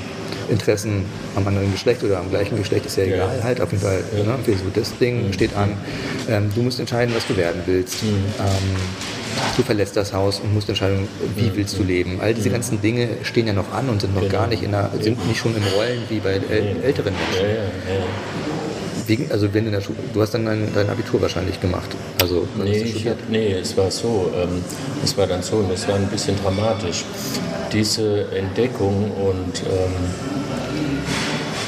[0.50, 3.44] Interessen am anderen Geschlecht oder am gleichen Geschlecht ist ja egal, ja.
[3.44, 4.04] halt auf jeden Fall.
[4.16, 4.24] Ja.
[4.24, 5.34] Ne, so das Ding mhm.
[5.34, 5.74] steht an.
[6.30, 8.04] Ähm, du musst entscheiden, was du werden willst.
[8.04, 8.10] Mhm.
[8.40, 8.76] Ähm,
[9.56, 11.56] du verlässt das Haus und musst entscheiden, wie mhm.
[11.56, 12.20] willst du leben.
[12.22, 12.54] All diese mhm.
[12.54, 14.34] ganzen Dinge stehen ja noch an und sind noch genau.
[14.34, 17.46] gar nicht in der, sind nicht schon in Rollen wie bei äl älteren Menschen.
[19.08, 21.90] Wie, also wenn in der Schule, du hast dann dein, dein Abitur wahrscheinlich gemacht.
[22.22, 24.32] Also nee, hab, nee, es war so.
[24.36, 24.62] Ähm,
[25.04, 27.06] es war dann so und es war ein bisschen dramatisch.
[27.72, 29.92] Diese Entdeckung und ähm,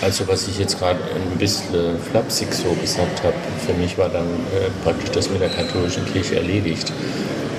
[0.01, 4.27] also was ich jetzt gerade ein bisschen flapsig so gesagt habe, für mich war dann
[4.27, 6.91] äh, praktisch das mit der katholischen Kirche erledigt.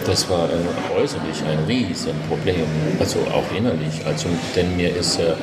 [0.06, 2.66] Das war äh, äußerlich ein Riesenproblem,
[2.98, 4.04] also auch innerlich.
[4.06, 5.34] Also, denn mir ist äh,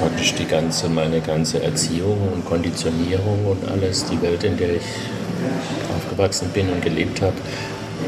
[0.00, 4.82] praktisch die ganze, meine ganze Erziehung und Konditionierung und alles, die Welt, in der ich
[5.96, 7.34] aufgewachsen bin und gelebt habe,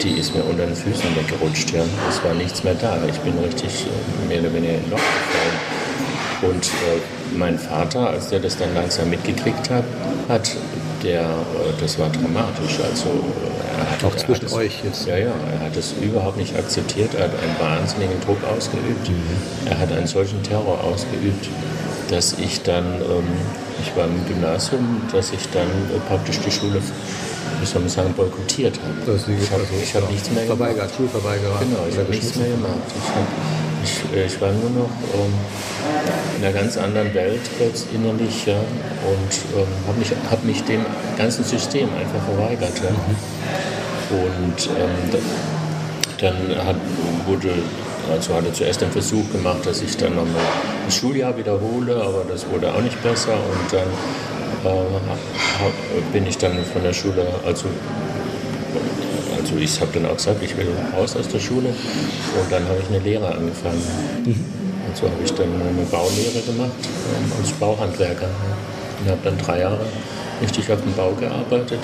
[0.03, 1.73] die ist mir unter den Füßen weggerutscht.
[1.73, 1.83] Ja.
[2.09, 2.99] Es war nichts mehr da.
[3.09, 6.53] Ich bin richtig äh, mehr oder weniger in Loch gefallen.
[6.53, 9.85] Und äh, mein Vater, als der das dann langsam mitgekriegt hat,
[10.29, 10.57] hat
[11.03, 12.79] der, äh, das war dramatisch.
[12.83, 15.07] Also, äh, er hat, Auch zwischen euch jetzt?
[15.07, 17.15] Ja, ja, er hat es überhaupt nicht akzeptiert.
[17.15, 19.09] Er hat einen wahnsinnigen Druck ausgeübt.
[19.09, 19.69] Mhm.
[19.69, 21.49] Er hat einen solchen Terror ausgeübt,
[22.11, 23.25] dass ich dann, ähm,
[23.81, 26.81] ich war im Gymnasium, dass ich dann äh, praktisch die Schule
[27.61, 29.17] wie soll man sagen, boykottiert habe.
[29.17, 30.59] Ich habe also, hab nichts mehr gemacht.
[30.59, 31.59] Verweigert, Schulverweigerer.
[31.61, 32.75] Genau, ich habe nichts mehr gemacht.
[32.89, 33.27] Ich, hab,
[33.87, 35.33] ich, äh, ich war nur noch ähm,
[36.39, 40.85] in einer ganz anderen Welt jetzt innerlich ja, und ähm, habe mich, hab mich dem
[41.17, 42.73] ganzen System einfach verweigert.
[42.83, 42.91] Ja.
[44.11, 45.21] Und ähm,
[46.19, 46.77] dann hat,
[47.27, 47.51] wurde
[48.11, 50.43] also hatte zuerst den Versuch gemacht, dass ich dann nochmal
[50.85, 53.35] das Schuljahr wiederhole, aber das wurde auch nicht besser.
[53.35, 53.89] Und dann
[54.65, 57.67] äh, bin ich dann von der Schule, also,
[59.47, 62.79] also ich habe dann auch gesagt, ich will raus aus der Schule und dann habe
[62.83, 63.81] ich eine Lehre angefangen.
[64.25, 64.45] Mhm.
[64.87, 68.29] Und so habe ich dann eine Baulehre gemacht ähm, als Bauhandwerker
[69.01, 69.87] und habe dann drei Jahre
[70.43, 71.81] richtig auf dem Bau gearbeitet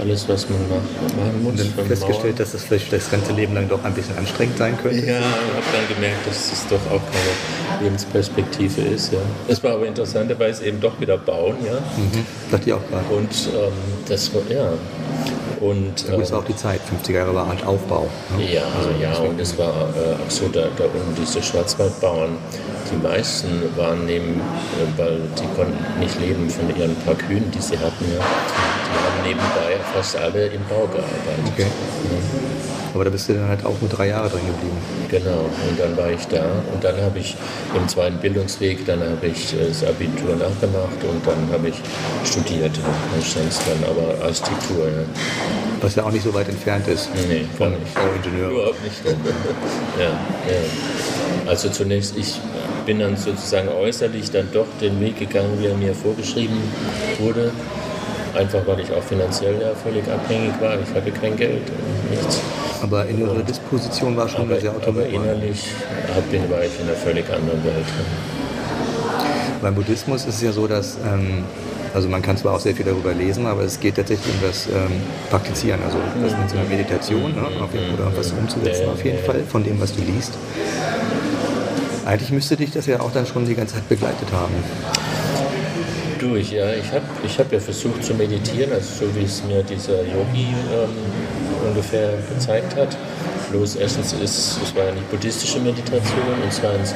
[0.00, 1.60] alles, was man machen muss.
[1.60, 4.76] Und dann festgestellt, dass das vielleicht das ganze Leben lang doch ein bisschen anstrengend sein
[4.80, 4.98] könnte?
[4.98, 9.12] Ja, ich habe dann gemerkt, dass es doch auch keine Lebensperspektive ist.
[9.12, 9.18] Ja.
[9.48, 11.56] Es war aber interessanterweise eben doch wieder bauen.
[11.66, 11.74] Ja.
[11.74, 12.24] Mhm.
[12.50, 13.14] Dachte ich auch gerade.
[13.14, 13.72] Und ähm,
[14.08, 14.72] das war, ja.
[15.60, 18.08] Und, ja, das war auch die Zeit, 50er Jahre war halt Aufbau.
[18.36, 18.50] Ne?
[18.50, 22.38] Ja, also, ja, und es war äh, auch so, da, da unten diese Schwarzwaldbauern,
[22.90, 27.60] die meisten waren neben, äh, weil die konnten nicht leben von ihren paar Kühen, die
[27.60, 28.24] sie hatten, ja.
[28.24, 31.52] die haben nebenbei fast alle im Bau gearbeitet.
[31.52, 31.66] Okay.
[31.66, 32.59] Ja.
[32.94, 34.76] Aber da bist du dann halt auch nur drei Jahre drin geblieben.
[35.08, 37.36] Genau, und dann war ich da und dann habe ich
[37.74, 41.76] im zweiten Bildungsweg, dann habe ich äh, das Abitur nachgemacht und dann habe ich
[42.24, 42.72] studiert
[43.12, 44.86] Konstanz dann aber Architektur.
[44.86, 45.04] Ja.
[45.80, 47.08] Was ja auch nicht so weit entfernt ist.
[47.28, 47.80] Nee, gar nicht.
[48.16, 48.50] Ingenieur.
[48.50, 48.96] Überhaupt nicht.
[49.98, 50.10] ja, ja.
[51.46, 52.40] Also zunächst, ich
[52.86, 56.60] bin dann sozusagen äußerlich dann doch den Weg gegangen, wie er mir vorgeschrieben
[57.18, 57.52] wurde.
[58.34, 60.78] Einfach weil ich auch finanziell ja völlig abhängig war.
[60.80, 61.62] Ich hatte kein Geld,
[62.10, 62.40] nichts.
[62.82, 65.14] Aber innere Disposition war schon aber, sehr automatisch.
[65.14, 65.64] Aber innerlich
[66.30, 67.86] bin, war ich in einer völlig anderen Welt.
[69.60, 71.44] Beim Buddhismus ist es ja so, dass, ähm,
[71.92, 74.66] also man kann zwar auch sehr viel darüber lesen, aber es geht tatsächlich um das
[74.66, 77.42] ähm, Praktizieren, also das so einer Meditation ne,
[77.94, 80.32] oder was umzusetzen auf jeden Fall von dem, was du liest.
[82.06, 84.54] Eigentlich müsste dich das ja auch dann schon die ganze Zeit begleitet haben.
[86.18, 86.72] Durch, ja.
[86.72, 90.48] Ich habe ich hab ja versucht zu meditieren, also so wie es mir dieser Yogi
[90.72, 90.88] ähm,
[91.66, 92.96] ungefähr gezeigt hat.
[93.50, 96.94] Bloß erstens ist es war ja nicht buddhistische Meditation und zweitens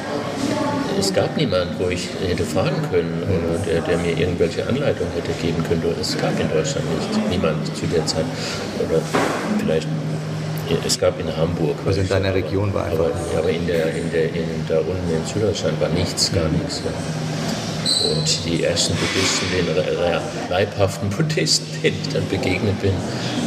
[0.99, 5.31] es gab niemanden, wo ich hätte fragen können oder der, der mir irgendwelche Anleitungen hätte
[5.41, 5.83] geben können.
[5.99, 8.25] Es gab in Deutschland nicht, niemand zu der Zeit.
[8.79, 9.01] Oder
[9.59, 9.87] vielleicht,
[10.85, 11.75] es gab in Hamburg.
[11.85, 13.05] Also in deiner Region war einfach.
[13.05, 16.81] Aber, aber in der, in der, in, da unten in Süddeutschland war nichts, gar nichts.
[16.85, 16.91] Ja.
[18.09, 22.93] Und die ersten Buddhisten, den leibhaften Buddhisten, denen ich dann begegnet bin,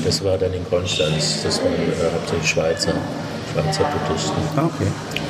[0.04, 1.42] das war dann in Konstanz.
[1.42, 2.94] Das waren äh, hauptsächlich Schweizer,
[3.52, 4.42] Schweizer Buddhisten.
[4.56, 4.86] Ah, okay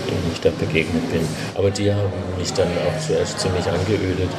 [0.09, 1.21] denen ich da begegnet bin.
[1.55, 4.31] Aber die haben mich dann auch zuerst ziemlich angeödet,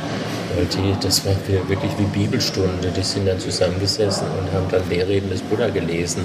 [0.56, 1.34] weil die, das war
[1.68, 2.92] wirklich wie Bibelstunde.
[2.96, 6.24] Die sind dann zusammengesessen und haben dann Lehrreden des Buddha gelesen,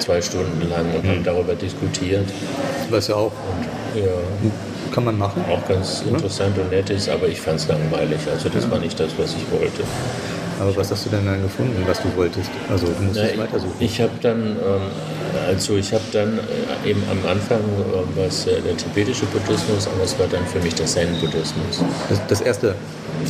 [0.00, 1.08] zwei Stunden lang und mhm.
[1.08, 2.28] haben darüber diskutiert.
[2.90, 4.12] Was ja auch und, ja,
[4.92, 5.44] kann man machen.
[5.50, 8.20] Auch ganz interessant und nett ist, aber ich fand es langweilig.
[8.30, 9.82] Also das war nicht das, was ich wollte.
[10.60, 12.50] Aber was hast du denn dann gefunden, was du wolltest?
[12.70, 13.74] Also du musst es weitersuchen.
[13.80, 14.82] Ich habe dann, ähm,
[15.48, 20.04] also ich habe dann äh, eben am Anfang äh, was äh, der tibetische Buddhismus, aber
[20.04, 21.82] es war dann für mich der Zen-Buddhismus.
[22.08, 22.74] Das, das, erste,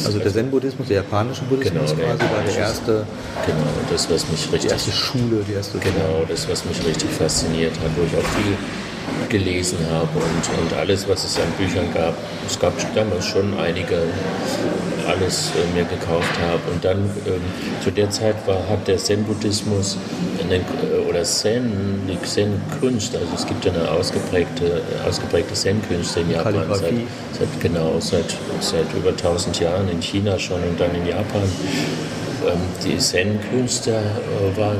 [0.04, 3.06] also der Zen-Buddhismus, der japanische Buddhismus genau, quasi war der erste.
[3.46, 4.68] Genau, das was mich richtig.
[4.68, 5.78] Die erste Schule, die erste.
[5.78, 8.56] Genau, das was mich richtig fasziniert hat, wo ich auch viel
[9.28, 12.14] gelesen habe und, und alles, was es an Büchern gab.
[12.46, 13.98] Es gab damals schon einige
[15.06, 16.60] alles äh, mir gekauft habe.
[16.72, 17.40] Und dann ähm,
[17.82, 19.96] zu der Zeit war, hat der Zen-Buddhismus
[20.48, 26.54] äh, oder Zen, die Zen-Kunst, also es gibt ja eine ausgeprägte, ausgeprägte Zen-Künste in Japan
[26.70, 26.94] seit,
[27.32, 31.42] seit, genau, seit, seit über 1000 Jahren in China schon und dann in Japan.
[32.46, 34.78] Ähm, die Zen-Künstler äh, waren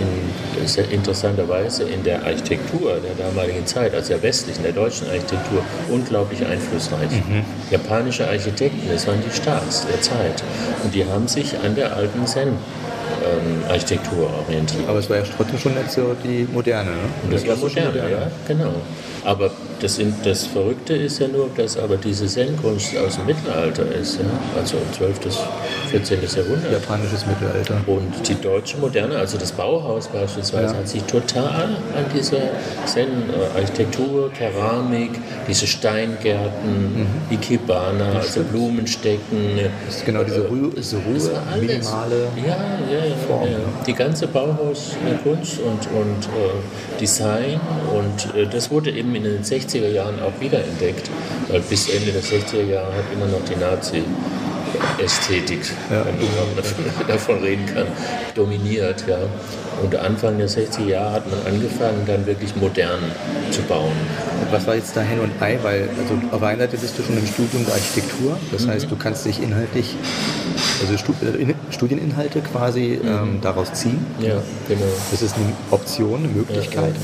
[0.00, 6.44] in, interessanterweise in der Architektur der damaligen Zeit, also der westlichen, der deutschen Architektur, unglaublich
[6.46, 7.10] einflussreich.
[7.10, 7.44] Mhm.
[7.70, 10.42] Japanische Architekten, das waren die Stars der Zeit.
[10.82, 14.88] Und die haben sich an der alten Zen ähm, Architektur orientiert.
[14.88, 16.96] Aber es war ja trotzdem schon jetzt so die moderne, ne?
[17.24, 18.74] Und das, das war moderne, moderne, ja, genau.
[19.24, 19.50] Aber
[19.82, 24.24] das, das, Verrückte ist ja nur, dass aber diese Zen-Kunst aus dem Mittelalter ist, ja?
[24.56, 25.20] also 12.
[25.20, 25.38] bis
[25.90, 26.18] 14.
[26.22, 26.72] Jahrhundert.
[26.72, 27.80] Japanisches Mittelalter.
[27.86, 30.78] Und die deutsche Moderne, also das Bauhaus beispielsweise, ja.
[30.78, 32.38] hat sich total an diese
[32.86, 35.10] Zen-Architektur, Keramik,
[35.48, 37.06] diese Steingärten, mhm.
[37.30, 39.58] Ikebana, also Blumenstecken.
[39.86, 42.56] Das ist genau diese Ruhe, diese Ruhe minimale ja,
[42.90, 43.48] ja, ja, Form.
[43.48, 43.58] Ja.
[43.86, 47.60] Die ganze Bauhauskunst und, und äh, Design
[47.92, 51.10] und äh, das wurde eben in den 60er Jahren auch wiederentdeckt,
[51.48, 54.02] weil bis Ende der 60er Jahre hat immer noch die Nazi
[55.02, 56.04] Ästhetik, ja.
[56.06, 57.86] wenn man davon, davon, reden kann,
[58.34, 59.04] dominiert.
[59.06, 59.18] Ja.
[59.82, 63.00] Und Anfang der 60er Jahre hat man angefangen, dann wirklich modern
[63.50, 63.92] zu bauen.
[64.50, 65.58] Was war jetzt da Hen und Ei?
[65.62, 68.70] Weil also auf einer Seite bist du schon im Studium der Architektur, das mhm.
[68.70, 69.94] heißt, du kannst dich inhaltlich,
[70.80, 73.08] also äh, Studieninhalte quasi mhm.
[73.08, 74.04] ähm, daraus ziehen.
[74.20, 74.80] Ja, genau.
[75.10, 76.94] Das ist eine Option, eine Möglichkeit.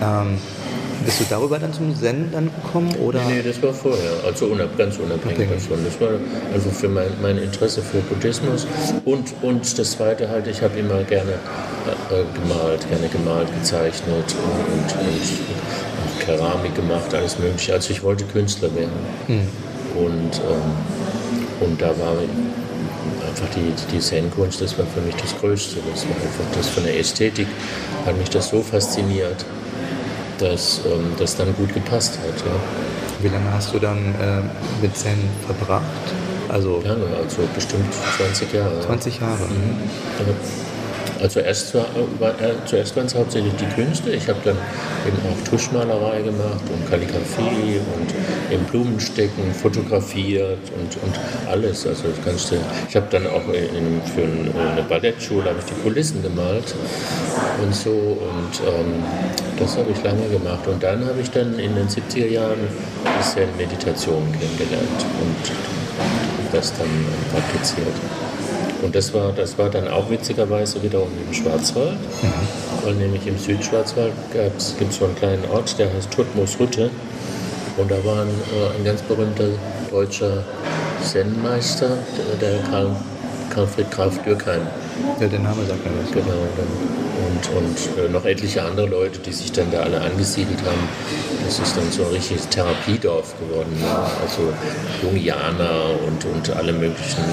[0.00, 0.38] Ja, ja, ähm,
[1.04, 2.94] bist du darüber dann zum Zen dann gekommen?
[2.96, 3.24] Oder?
[3.24, 5.54] Nee, das war vorher, also unab, ganz unabhängig okay.
[5.54, 5.84] davon.
[5.84, 6.10] Das war
[6.52, 8.66] also für mein, mein Interesse für Buddhismus.
[9.04, 14.72] Und, und das Zweite halt, ich habe immer gerne äh, gemalt, gerne gemalt, gezeichnet und,
[14.72, 17.72] und, und Keramik gemacht, alles mögliche.
[17.72, 18.90] Also ich wollte Künstler werden.
[19.26, 19.48] Hm.
[19.96, 22.16] Und, ähm, und da war
[23.28, 25.76] einfach die, die Zen-Kunst, das war für mich das Größte.
[25.90, 27.46] Das war einfach das von der Ästhetik,
[28.04, 29.44] hat mich das so fasziniert
[30.40, 32.38] dass ähm, das dann gut gepasst hat.
[32.46, 32.52] Ja.
[33.20, 34.42] Wie lange hast du dann äh,
[34.82, 35.84] mit Zen verbracht?
[36.48, 38.80] Also lange, also bestimmt 20 Jahre.
[38.80, 39.44] 20 Jahre.
[39.44, 39.78] Mhm.
[40.18, 40.34] Ja.
[41.20, 41.86] Also erst war,
[42.18, 44.10] war, äh, zuerst es hauptsächlich die Künste.
[44.10, 44.56] Ich habe dann
[45.06, 48.14] eben auch Tuschmalerei gemacht und Kalligrafie und
[48.52, 51.86] eben Blumenstecken fotografiert und, und alles.
[51.86, 52.56] Also das du,
[52.88, 56.74] ich habe dann auch in, für eine Ballettschule ich die Kulissen gemalt
[57.62, 59.04] und so und ähm,
[59.58, 60.66] das habe ich lange gemacht.
[60.66, 62.60] Und dann habe ich dann in den 70er Jahren
[63.04, 66.88] ein bisschen Meditation kennengelernt und das dann
[67.32, 67.94] praktiziert.
[68.82, 72.84] Und das war, das war dann auch witzigerweise wiederum im Schwarzwald, mhm.
[72.84, 76.90] weil nämlich im Südschwarzwald gibt es so einen kleinen Ort, der heißt Tutmoos-Hütte.
[77.76, 79.48] Und da war ein, äh, ein ganz berühmter
[79.90, 80.44] deutscher
[81.02, 81.98] Zen-Meister,
[82.40, 82.94] der Karl,
[83.50, 84.62] Karlfried Graf Dürkheim.
[85.18, 86.12] Ja, der Name sagt mir was.
[86.12, 86.32] Genau.
[87.26, 90.88] Und, und äh, noch etliche andere Leute, die sich dann da alle angesiedelt haben.
[91.44, 93.76] Das ist dann so ein richtiges Therapiedorf geworden.
[93.82, 94.10] Ja.
[94.22, 94.52] Also
[95.02, 97.24] Jungianer und, und alle möglichen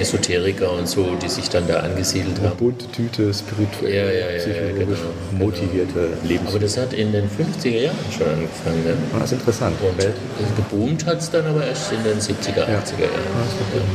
[0.00, 2.56] Esoteriker und so, die sich dann da angesiedelt haben.
[2.56, 6.28] Bunte Tüte, spirituell, ja, ja, ja, psychologisch genau, motivierte genau.
[6.28, 6.48] Lebens.
[6.50, 8.84] Aber das hat in den 50er Jahren schon angefangen.
[8.84, 8.96] Ne?
[9.14, 9.76] Ah, das ist interessant.
[9.80, 13.90] Und geboomt hat es dann aber erst in den 70er, 80er Jahren.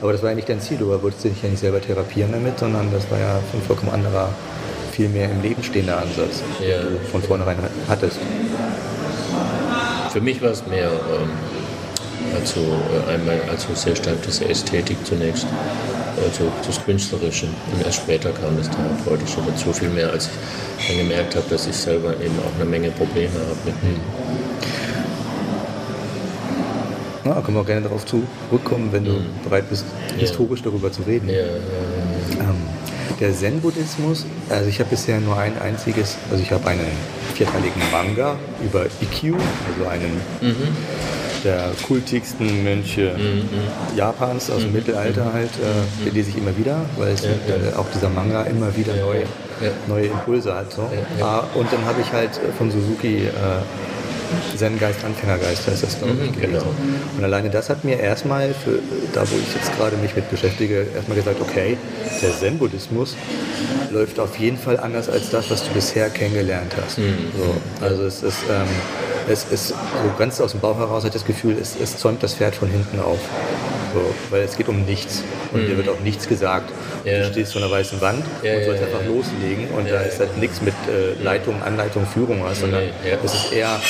[0.00, 2.58] Aber das war ja nicht dein Ziel, du wolltest dich ja nicht selber therapieren damit,
[2.58, 4.34] sondern das war ja ein vollkommen anderer,
[4.90, 7.56] viel mehr im Leben stehender Ansatz, den du von vornherein
[7.88, 8.18] hattest.
[10.12, 11.30] Für mich war es mehr ähm,
[12.34, 15.46] also äh, einmal also sehr stark diese Ästhetik zunächst,
[16.16, 17.46] also das Künstlerische.
[17.46, 20.28] Und erst später kam das Therapeutische dazu, viel mehr als
[20.78, 24.00] ich dann gemerkt habe, dass ich selber eben auch eine Menge Probleme habe mit mir.
[27.24, 29.84] Na, können wir auch gerne darauf zurückkommen, wenn du bereit bist,
[30.18, 31.28] historisch darüber zu reden.
[31.28, 31.42] Ja, ja,
[32.40, 32.56] Ähm,
[33.20, 36.90] der Zen-Buddhismus, also ich habe bisher nur ein einziges, also ich habe einen
[37.34, 40.20] vierteiligen Manga über Ikkyu, also einen
[41.44, 43.12] der kultigsten Mönche
[43.96, 47.70] Japans aus dem Mittelalter halt, äh, den lese ich immer wieder, weil es, Ja, ja.
[47.72, 49.70] äh, auch dieser Manga immer wieder neue, ja.
[49.88, 50.72] neue Impulse hat.
[50.72, 50.88] So.
[51.20, 53.28] Ah, und dann habe ich halt von Suzuki äh,
[54.56, 56.64] Zen-Geist, Anfängergeist heißt das, glaube ich, Mhm, genau.
[57.18, 58.78] Und alleine das hat mir erstmal, für,
[59.12, 61.76] da wo ich jetzt gerade mich mit beschäftige, erstmal gesagt, okay,
[62.22, 63.14] der Zen-Buddhismus
[63.90, 66.98] läuft auf jeden Fall anders als das, was du bisher kennengelernt hast.
[66.98, 67.04] Mhm.
[67.36, 68.66] So, also es ist, ähm,
[69.28, 69.74] es ist so
[70.18, 73.00] ganz aus dem Bauch heraus, hat das Gefühl, es, es zäumt das Pferd von hinten
[73.00, 73.18] auf.
[73.94, 75.22] So, weil es geht um nichts.
[75.52, 76.70] Und dir wird auch nichts gesagt.
[76.70, 77.10] Mhm.
[77.10, 77.18] Ja.
[77.18, 79.68] Du stehst vor einer weißen Wand Ja, und sollst ja, einfach loslegen.
[79.76, 82.84] Und da ist halt nichts mit äh, Leitung, Anleitung, Führung was, sondern
[83.24, 83.80] es ist eher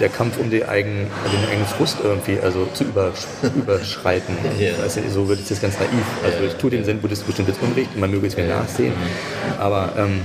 [0.00, 3.12] der Kampf um die eigenen, den eigenen Frust irgendwie, also zu über,
[3.56, 4.36] überschreiten.
[4.82, 6.04] Weißt du, so würde ich das ganz naiv.
[6.24, 8.94] Also ich tue den Zen-Buddhisten bestimmt jetzt Unrecht, man möge es mir nachsehen.
[9.58, 10.22] Aber ähm,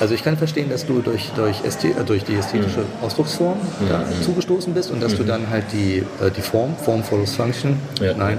[0.00, 4.04] also ich kann verstehen, dass du durch, durch, Ästhe äh, durch die ästhetische Ausdrucksform da
[4.22, 8.14] zugestoßen bist und dass du dann halt die, äh, die Form, Form follows Function, Ja.
[8.14, 8.38] nein,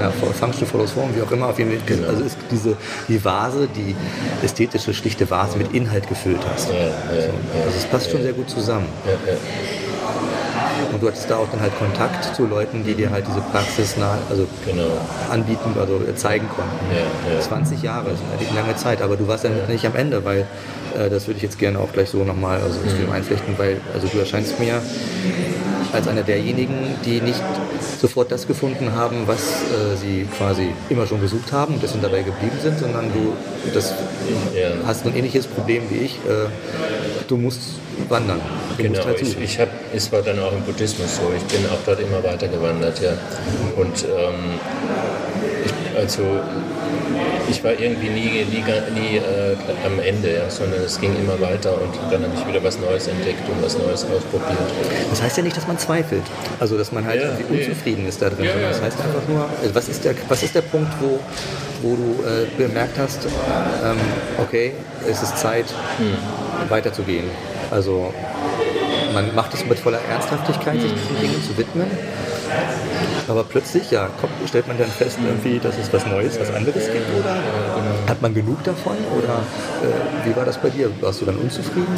[0.00, 2.08] ja, Function follows Form, wie auch immer, auf jeden Fall, Genau.
[2.08, 2.76] also ist diese,
[3.08, 3.94] die Vase, die
[4.44, 6.68] ästhetische, schlichte Vase mit Inhalt gefüllt hast.
[6.70, 8.86] ja, ja, ja, Also es passt schon sehr gut zusammen.
[10.92, 13.96] Und du hattest da auch dann halt Kontakt zu Leuten, die dir halt diese Praxis
[13.96, 14.84] nah, also Genau.
[15.30, 16.86] anbieten, also zeigen konnten.
[16.90, 17.40] Ja, ja.
[17.40, 20.46] 20 Jahre ist eine lange Zeit, aber du warst dann nicht am Ende, weil
[20.98, 23.12] äh, das würde ich jetzt gerne auch gleich so nochmal also Mhm.
[23.12, 24.80] Einflechten, weil also du erscheinst mir
[25.92, 27.42] als einer derjenigen, die nicht
[28.00, 32.22] sofort das gefunden haben, was äh, sie quasi immer schon gesucht haben und deswegen dabei
[32.22, 33.32] geblieben sind, sondern du
[33.72, 33.92] das
[34.54, 34.70] Ja.
[34.86, 36.14] hast ein ähnliches Problem wie ich.
[36.26, 36.48] Äh,
[37.28, 37.60] du musst
[38.08, 38.40] wandern.
[38.76, 41.32] Du Genau, musst halt ich, ich hab, es war dann auch im Buddhismus so.
[41.36, 43.12] Ich bin auch dort immer weiter gewandert, ja.
[43.76, 44.60] Und ähm,
[45.64, 46.22] ich, also
[47.48, 48.62] ich war irgendwie nie, nie,
[48.94, 52.62] nie äh, am Ende, ja, sondern es ging immer weiter und dann habe ich wieder
[52.64, 54.58] was Neues entdeckt und was Neues ausprobiert.
[55.10, 56.22] Das heißt ja nicht, dass man zweifelt.
[56.60, 57.64] Also, dass man halt Ja, irgendwie nee.
[57.66, 58.44] unzufrieden ist da drin.
[58.44, 61.18] Ja, sondern das heißt einfach nur, also was ist der, was ist der Punkt, wo,
[61.82, 63.96] wo du äh, bemerkt hast, ähm,
[64.38, 64.72] okay,
[65.08, 65.66] es ist Zeit,
[65.98, 66.16] Hm.
[66.70, 67.24] weiterzugehen.
[67.70, 68.12] Also,
[69.12, 70.98] man macht es mit voller Ernsthaftigkeit, sich Hm.
[70.98, 71.86] diesen Dingen zu widmen.
[73.28, 76.86] Aber plötzlich, ja, kommt, stellt man dann fest, irgendwie, dass es was Neues, was anderes
[76.92, 78.08] gibt, oder genau.
[78.08, 79.42] hat man genug davon, oder
[79.82, 80.90] äh, wie war das bei dir?
[81.00, 81.94] Warst du dann unzufrieden?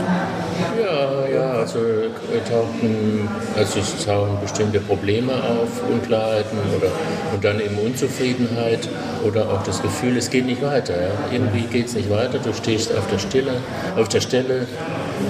[0.80, 6.90] Ja, ja, also äh, tauchten, also es tauchen bestimmte Probleme auf, Unklarheiten oder
[7.34, 8.88] und dann eben Unzufriedenheit
[9.24, 10.94] oder auch das Gefühl, es geht nicht weiter.
[10.94, 11.10] Ja.
[11.30, 13.52] Irgendwie geht es nicht weiter, du stehst auf der Stelle,
[13.96, 14.66] auf der Stelle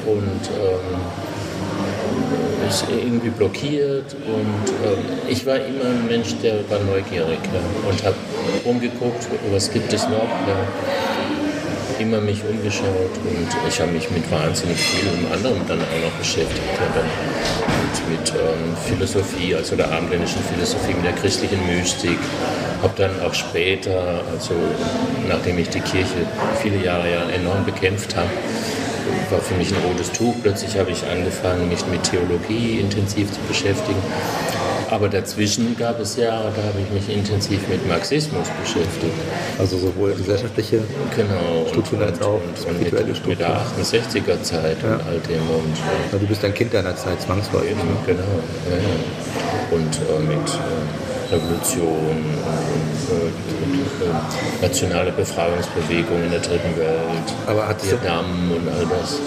[0.06, 1.27] und ähm,
[2.68, 8.04] ist irgendwie blockiert und ähm, ich war immer ein Mensch, der war neugierig ja, und
[8.04, 8.16] habe
[8.64, 10.28] rumgeguckt, was gibt es noch.
[10.46, 10.58] Ja
[11.98, 16.62] immer mich umgeschaut und ich habe mich mit wahnsinnig vielem anderem dann auch noch beschäftigt.
[16.74, 17.08] Ja, dann
[17.82, 22.18] mit, mit ähm, Philosophie, also der abendländischen Philosophie, mit der christlichen Mystik.
[22.82, 24.54] Habe dann auch später, also
[25.28, 26.26] nachdem ich die Kirche
[26.62, 28.30] viele Jahre ja enorm bekämpft habe,
[29.30, 30.34] war für mich ein rotes Tuch.
[30.42, 34.00] Plötzlich habe ich angefangen, mich mit Theologie intensiv zu beschäftigen.
[34.90, 39.12] Aber dazwischen gab es Jahre, da habe ich mich intensiv mit Marxismus beschäftigt.
[39.58, 40.80] Also sowohl gesellschaftliche
[41.14, 41.66] Genau.
[41.68, 44.36] Strukturen als auch spirituelle mit, mit der Strukturen.
[44.36, 45.76] 68er Zeit und all dem und
[46.12, 47.70] Ja, du bist ein Kind deiner Zeit, zwangsläufig.
[47.72, 48.22] eben, genau.
[48.70, 49.76] Ja, ja.
[49.76, 57.68] Und äh, mit äh, Revolution und äh, äh, nationale Befreiungsbewegung in der dritten Welt, Aber
[57.82, 59.18] Vietnam und all das.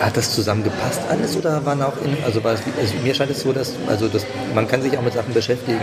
[0.00, 3.42] Hat das zusammengepasst alles oder waren auch in, also, war es, also mir scheint es
[3.42, 4.24] so, dass, also das,
[4.54, 5.78] man kann sich auch mit Sachen beschäftigen,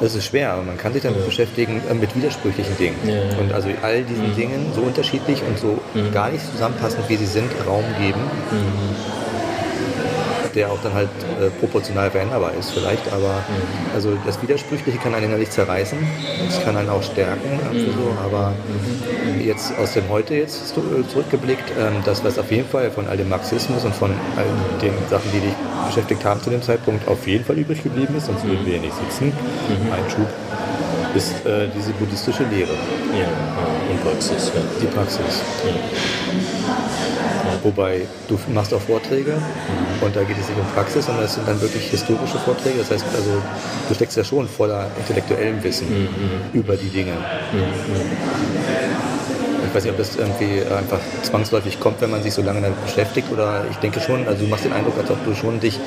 [0.00, 2.96] das ist schwer, aber man kann sich damit beschäftigen äh, mit widersprüchlichen Dingen.
[3.04, 3.38] Ja, ja.
[3.38, 5.78] Und also all diesen Dingen so unterschiedlich und so
[6.12, 8.20] gar nicht zusammenpassend, wie sie sind, Raum geben,
[10.54, 11.08] der auch dann halt
[11.40, 13.42] äh, proportional veränderbar ist vielleicht, aber
[13.94, 15.98] also das Widersprüchliche kann einen innerlich zerreißen,
[16.48, 18.54] es kann einen auch stärken, also so, aber
[19.44, 23.16] jetzt aus dem Heute jetzt äh, zurückgeblickt, ähm, das was auf jeden Fall von all
[23.16, 24.46] dem Marxismus und von all
[24.80, 25.54] den Sachen, die dich
[25.86, 28.82] beschäftigt haben zu dem Zeitpunkt, auf jeden Fall übrig geblieben ist, sonst würden wir hier
[28.82, 29.32] nicht sitzen,
[29.92, 30.28] ein Schub,
[31.14, 32.74] ist äh, diese buddhistische Lehre.
[33.16, 33.28] Ja,
[33.90, 34.60] und Praxis, ja.
[34.80, 35.42] Die Praxis.
[35.64, 35.72] ja.
[37.62, 39.34] Wobei du machst auch Vorträge
[40.00, 42.78] und da geht es nicht um Praxis, sondern es sind dann wirklich historische Vorträge.
[42.78, 43.42] Das heißt also,
[43.88, 46.08] du steckst ja schon voller intellektuellem Wissen
[46.52, 47.12] über die Dinge.
[49.66, 52.82] Ich weiß nicht, ob das irgendwie einfach zwangsläufig kommt, wenn man sich so lange damit
[52.84, 55.78] beschäftigt oder ich denke schon, also du machst den Eindruck, als ob du schon dich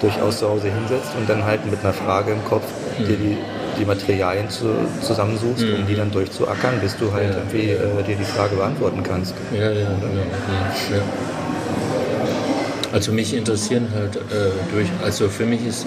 [0.00, 2.64] durchaus zu Hause hinsetzt und dann halt mit einer Frage im Kopf
[2.98, 3.38] dir die,
[3.78, 4.66] die Materialien zu,
[5.02, 7.36] zusammensuchst, um die dann durchzuackern, bis du halt Ja.
[7.38, 9.34] irgendwie äh, dir die Frage beantworten kannst.
[9.52, 9.84] Ja, ja, genau.
[10.90, 11.02] ja, ja.
[12.92, 15.86] Also mich interessieren halt äh, durch, also für mich ist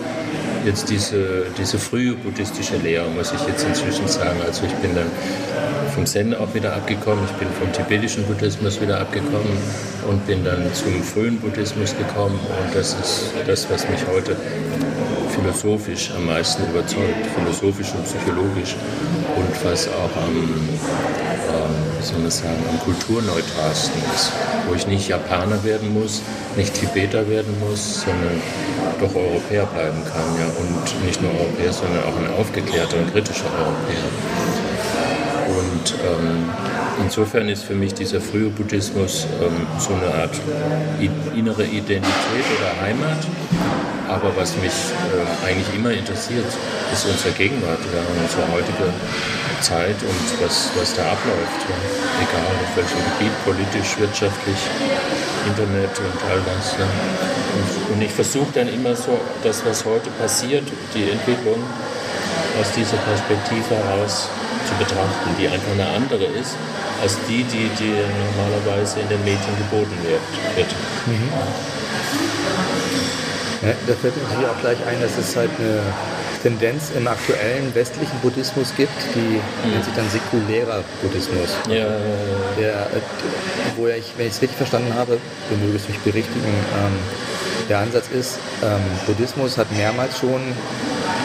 [0.66, 4.38] jetzt diese, diese frühe buddhistische Lehre, muss ich jetzt inzwischen sagen.
[4.46, 5.08] Also ich bin dann
[5.96, 9.58] vom Zen auch wieder abgekommen, ich bin vom tibetischen Buddhismus wieder abgekommen
[10.08, 14.36] und bin dann zum frühen Buddhismus gekommen und das ist das, was mich heute
[15.40, 18.76] philosophisch am meisten überzeugt, philosophisch und psychologisch
[19.36, 24.32] und was auch am, ähm, wie soll man sagen, am kulturneutralsten ist,
[24.68, 26.22] wo ich nicht Japaner werden muss,
[26.58, 28.42] nicht Tibeter werden muss, sondern
[29.00, 33.46] doch Europäer bleiben kann, ja, und nicht nur Europäer, sondern auch ein aufgeklärter und kritischer
[33.46, 34.10] Europäer.
[35.50, 36.50] Und ähm,
[37.02, 40.36] insofern ist für mich dieser frühe Buddhismus ähm, so eine Art
[41.36, 43.26] innere Identität oder Heimat.
[44.10, 44.74] Aber was mich
[45.14, 46.50] äh, eigentlich immer interessiert,
[46.92, 48.90] ist unsere Gegenwart, ja, unsere heutige
[49.62, 51.62] Zeit und was, was da abläuft.
[51.70, 51.78] Ja.
[52.26, 54.58] Egal auf welchem Gebiet, politisch, wirtschaftlich,
[55.46, 56.74] Internet und all das.
[56.74, 56.90] Ja.
[57.54, 60.64] Und, und ich versuche dann immer so, das, was heute passiert,
[60.96, 61.62] die Entwicklung,
[62.60, 64.28] aus dieser Perspektive heraus
[64.68, 66.56] zu betrachten, die einfach eine andere ist
[67.02, 67.94] als die, die, die
[68.36, 70.22] normalerweise in den Medien geboten wird.
[70.56, 70.68] wird.
[73.62, 75.82] Ja, da fällt mir natürlich auch gleich ein, dass es halt eine
[76.42, 81.50] Tendenz im aktuellen westlichen Buddhismus gibt, die nennt sich dann säkulärer Buddhismus.
[81.68, 81.88] Ja,
[82.58, 83.02] Der, äh,
[83.76, 85.18] wo ja ich, wenn ich es richtig verstanden habe,
[85.50, 86.94] du mögest mich berichtigen, ähm,
[87.68, 90.42] der Ansatz ist, ähm, Buddhismus hat mehrmals schon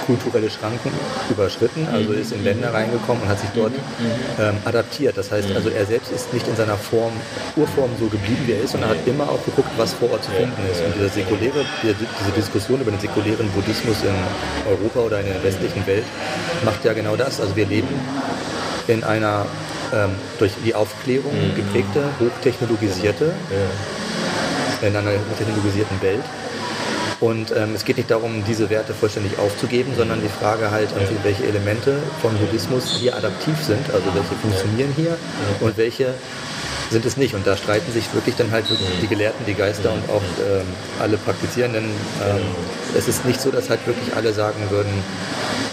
[0.07, 0.91] kulturelle Schranken
[1.31, 3.73] überschritten, also ist in Länder reingekommen und hat sich dort
[4.41, 5.17] ähm, adaptiert.
[5.17, 7.13] Das heißt, also er selbst ist nicht in seiner Form,
[7.57, 10.31] Urform so geblieben, wie er ist, sondern hat immer auch geguckt, was vor Ort zu
[10.33, 10.81] finden ist.
[10.85, 14.15] Und dieser säkuläre, die- diese Diskussion über den säkulären Buddhismus in
[14.71, 16.05] Europa oder in der westlichen Welt
[16.65, 17.41] macht ja genau das.
[17.41, 17.89] Also wir leben
[18.89, 19.47] in einer
[19.93, 23.33] ähm, durch die Aufklärung geprägte, hochtechnologisierte,
[24.87, 26.23] in einer hochtechnologisierten Welt.
[27.21, 31.17] Und ähm, es geht nicht darum, diese Werte vollständig aufzugeben, sondern die Frage halt, irgendwie,
[31.23, 35.17] welche Elemente von Buddhismus hier adaptiv sind, also welche funktionieren hier
[35.61, 36.15] und welche
[36.91, 37.35] sind es nicht.
[37.35, 40.67] Und da streiten sich wirklich dann halt wirklich die Gelehrten, die Geister und auch ähm,
[41.01, 41.85] alle Praktizierenden.
[41.85, 42.43] Ähm,
[42.97, 44.93] es ist nicht so, dass halt wirklich alle sagen würden,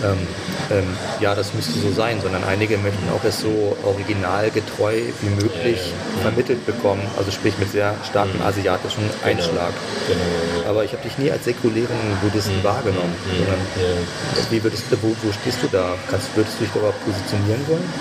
[0.03, 0.27] ähm,
[0.71, 5.93] ähm, ja, das müsste so sein, sondern einige möchten auch es so originalgetreu wie möglich
[6.21, 9.73] vermittelt bekommen, also sprich mit sehr starkem asiatischen Einschlag.
[10.07, 10.69] genau.
[10.69, 13.13] Aber ich habe dich nie als säkulären Buddhisten wahrgenommen.
[13.37, 14.51] Sondern Ja.
[14.51, 15.95] wie würdest du, wo, wo stehst du da?
[16.09, 17.93] Kannst, würdest du dich da überhaupt positionieren wollen?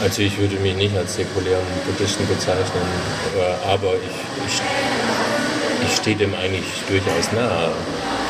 [0.00, 2.82] Also ich würde mich nicht als säkulären Buddhisten bezeichnen,
[3.36, 4.62] äh, aber ich, ich,
[5.88, 7.72] ich stehe dem eigentlich durchaus nahe.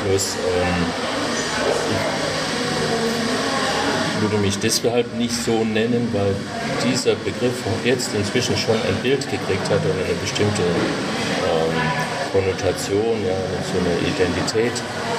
[0.07, 0.87] Bloß ähm,
[4.14, 6.35] ich würde mich deshalb nicht so nennen, weil
[6.91, 7.55] dieser Begriff
[7.85, 11.75] jetzt inzwischen schon ein Bild gekriegt hat und eine bestimmte ähm,
[12.33, 14.73] Konnotation, ja, so eine Identität,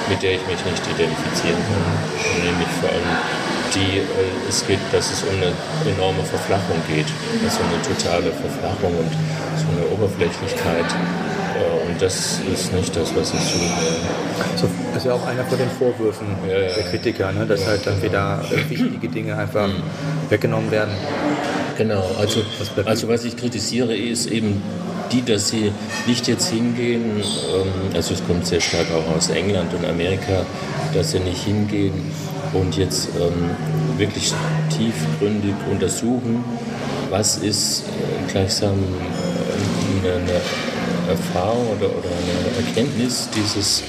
[0.08, 2.44] mit der ich mich nicht identifizieren kann.
[2.44, 5.52] Nämlich vor allem die, äh, es geht, dass es um eine
[5.94, 7.06] enorme Verflachung geht,
[7.44, 9.10] also eine totale Verflachung und
[9.56, 10.86] so eine Oberflächlichkeit.
[10.86, 13.70] Äh, und das ist nicht das, was ich suche.
[14.56, 17.46] So, das ist ja auch einer von den Vorwürfen Ja, ja, der Kritiker, ne?
[17.46, 19.68] dass halt dann wieder äh, wichtige Dinge einfach
[20.28, 20.94] weggenommen werden.
[21.76, 22.42] Genau, also,
[22.84, 24.62] also was ich kritisiere, ist eben
[25.12, 25.72] die, dass sie
[26.06, 30.44] nicht jetzt hingehen, ähm, also es kommt sehr stark auch aus England und Amerika,
[30.94, 32.12] dass sie nicht hingehen
[32.52, 33.50] und jetzt ähm,
[33.98, 34.32] wirklich
[34.76, 36.44] tiefgründig untersuchen,
[37.10, 40.40] was ist äh, gleichsam äh, eine, eine
[41.08, 43.82] Erfahrung oder, oder eine Erkenntnis dieses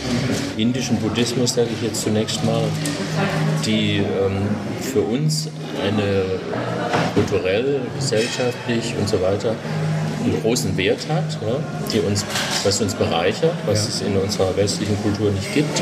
[0.57, 2.64] indischen Buddhismus, sage ich jetzt zunächst mal,
[3.66, 4.47] die ähm,
[4.82, 5.47] für uns
[5.82, 6.24] eine
[7.14, 9.55] kulturell, gesellschaftlich und so weiter
[10.24, 11.55] einen großen Wert hat, ja,
[11.91, 12.24] die uns,
[12.64, 13.89] was uns bereichert, was Ja.
[13.89, 15.82] es in unserer westlichen Kultur nicht gibt,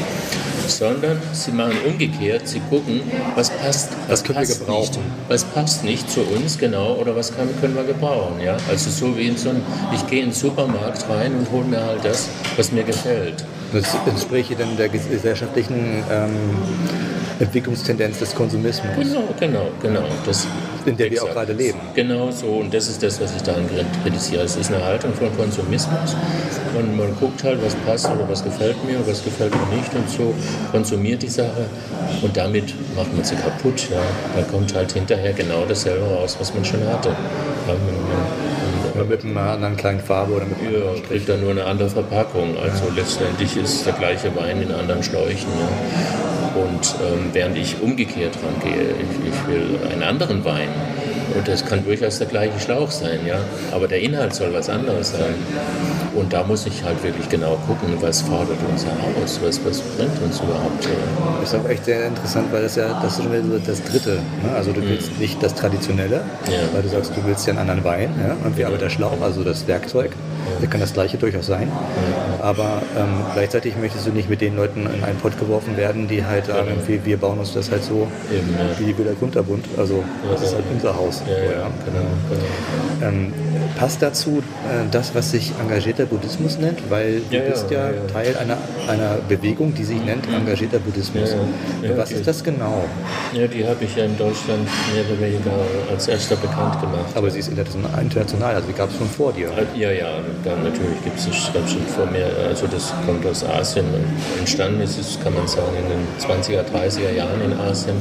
[0.70, 3.02] sondern sie machen umgekehrt, sie gucken,
[3.36, 4.82] was passt, Was können wir passt gebrauchen?
[4.82, 8.40] nicht, was passt nicht zu uns genau oder was kann, können wir gebrauchen.
[8.44, 8.58] Ja?
[8.70, 9.62] Also so wie in so einem,
[9.94, 13.44] ich gehe in den Supermarkt rein und hole mir halt das, was mir gefällt.
[13.74, 16.32] Das entspräche dann der ges- gesellschaftlichen ähm,
[17.40, 18.92] Entwicklungstendenz des Konsumismus.
[18.98, 20.04] Genau, genau, genau.
[20.26, 20.48] Das,
[20.90, 21.26] in der Exakt.
[21.26, 21.80] wir auch gerade leben.
[21.96, 23.66] Genau so, und das ist das, was ich daran
[24.04, 24.44] kritisiere.
[24.44, 26.16] Es ist eine Haltung von Konsumismus
[26.78, 30.10] und man guckt halt, was passt oder was gefällt mir, was gefällt mir nicht und
[30.10, 30.34] so,
[30.72, 31.66] konsumiert die Sache
[32.22, 33.88] und damit macht man sie kaputt.
[33.90, 34.02] Ja.
[34.36, 37.10] Dann kommt halt hinterher genau dasselbe raus, was man schon hatte.
[37.68, 37.76] Ja,
[38.96, 42.58] oder mit einer anderen kleinen Farbe oder mit Ja, kriegt dann nur eine andere Verpackung.
[42.58, 45.48] Also letztendlich ist der gleiche Wein in anderen Schläuchen.
[45.60, 46.39] Ja.
[46.60, 50.68] Und ähm, während ich umgekehrt rangehe, ich, ich will einen anderen Wein,
[51.36, 53.39] und das kann durchaus der gleiche Schlauch sein, ja.
[53.72, 55.36] Aber der Inhalt soll was anderes sein.
[56.16, 60.22] Und da muss ich halt wirklich genau gucken, was fordert uns heraus, was, was bringt
[60.22, 60.88] uns überhaupt.
[61.39, 64.20] Das ist auch echt sehr interessant, weil das ja das ist schon wieder das Dritte.
[64.43, 64.51] Ne?
[64.55, 65.20] Also du willst mhm.
[65.20, 66.60] nicht das Traditionelle, ja.
[66.74, 68.14] weil du sagst, du willst ja einen anderen Wein.
[68.26, 68.36] Ja?
[68.45, 70.12] Und wie aber der Schlauch, also das Werkzeug,
[70.62, 70.68] ja.
[70.68, 71.72] kann das gleiche durchaus sein.
[72.41, 76.26] Aber ähm, gleichzeitig möchtest du nicht mit den Leuten in einen Pott geworfen werden, die
[76.26, 79.66] halt sagen, wir, wir bauen uns das halt so Eben, wie der Kunterbund.
[79.78, 81.22] Also das ist halt unser Haus.
[81.26, 83.07] Genau, genau.
[83.07, 83.34] Ähm,
[83.78, 86.80] passt dazu äh, das, was sich engagierter Buddhismus nennt?
[86.89, 88.57] Weil du bist ja, Teil einer,
[88.88, 91.36] einer Bewegung, die sich nennt engagierter Buddhismus.
[91.95, 92.86] was ist das genau?
[93.34, 95.51] Ja, die habe ich ja in Deutschland mehr oder weniger
[95.91, 97.12] als erster bekannt gemacht.
[97.16, 99.49] Aber sie ist international, also die gab es schon vor dir.
[99.76, 102.28] Ja, ja, dann natürlich gibt es es schon vor mir.
[102.47, 103.86] Also das kommt aus Asien.
[104.38, 107.95] Entstanden ist es, kann man sagen, in den 20er, 30er Jahren in Asien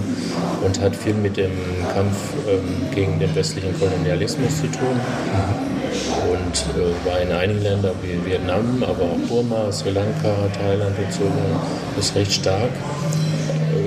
[0.65, 1.53] und hat viel mit dem
[1.95, 2.17] Kampf
[2.49, 5.01] ähm, gegen den westlichen Kolonialismus zu tun.
[6.31, 11.13] Und äh, war in einigen Ländern wie Vietnam, aber auch Burma, Sri Lanka, Thailand und
[11.13, 11.23] so,
[11.99, 12.71] ist recht stark.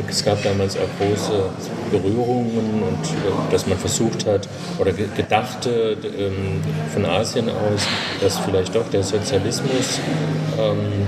[0.09, 1.43] Es gab damals auch große
[1.91, 4.47] Berührungen und äh, dass man versucht hat
[4.79, 6.61] oder gedachte ähm,
[6.93, 7.87] von Asien aus,
[8.21, 9.99] dass vielleicht doch der Sozialismus
[10.57, 11.07] ähm,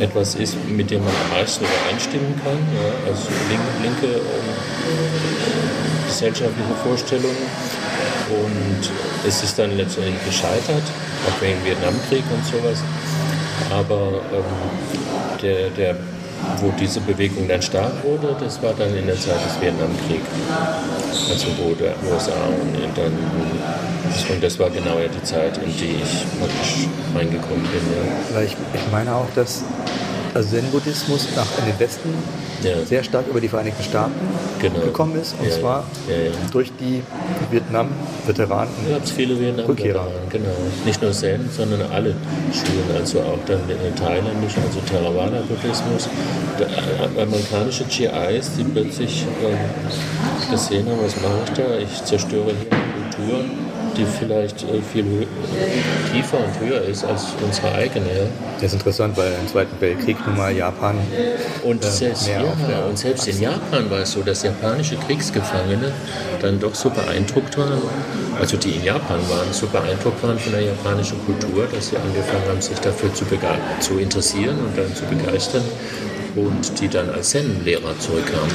[0.00, 2.58] etwas ist, mit dem man am meisten übereinstimmen kann.
[2.74, 3.10] Ja?
[3.10, 4.54] Also linke, linke ähm,
[6.06, 7.73] gesellschaftliche Vorstellungen.
[8.30, 8.90] Und
[9.26, 10.82] es ist dann letztendlich gescheitert,
[11.28, 12.78] auch wegen Vietnamkrieg und sowas.
[13.70, 15.96] Aber ähm, der, der
[16.60, 20.28] wo diese Bewegung dann stark wurde, das war dann in der Zeit des Vietnamkriegs.
[21.30, 23.12] Also wo der USA und dann
[24.30, 27.80] und das war genau ja die Zeit, in die ich praktisch reingekommen bin.
[27.80, 28.36] Ja.
[28.36, 29.64] Weil ich, ich meine auch, dass
[30.34, 32.12] also Zen-Buddhismus nach in den Westen
[32.62, 32.84] ja.
[32.84, 34.14] sehr stark über die Vereinigten Staaten
[34.60, 34.80] genau.
[34.80, 35.34] gekommen ist.
[35.38, 37.02] Und ja, zwar ja, durch die
[37.50, 38.72] Vietnam-Veteranen.
[38.90, 40.50] Ja, es viele Vietnam-Veteranen, genau.
[40.84, 42.14] Nicht nur Zen, sondern alle
[42.52, 43.60] Schulen, also auch dann
[43.96, 46.08] thailändisch, also Theravada-Buddhismus.
[46.58, 51.78] Äh, amerikanische GIs, die plötzlich äh, gesehen haben, was mache ich da?
[51.78, 55.26] Ich zerstöre hier Kulturen die vielleicht äh, viel
[56.12, 58.28] tiefer und höher ist als unsere eigene.
[58.56, 60.96] Das ist interessant, weil im Zweiten Weltkrieg nun mal Japan
[61.62, 62.42] und äh, selbst, ja,
[62.88, 65.92] und selbst in Japan war es so, dass japanische Kriegsgefangene
[66.40, 67.80] dann doch so beeindruckt waren,
[68.38, 72.48] also die in Japan waren, so beeindruckt waren von der japanischen Kultur, dass sie angefangen
[72.48, 73.24] haben, sich dafür zu,
[73.80, 75.62] zu interessieren und dann zu begeistern
[76.36, 78.50] und die dann als Zen-Lehrer zurückkamen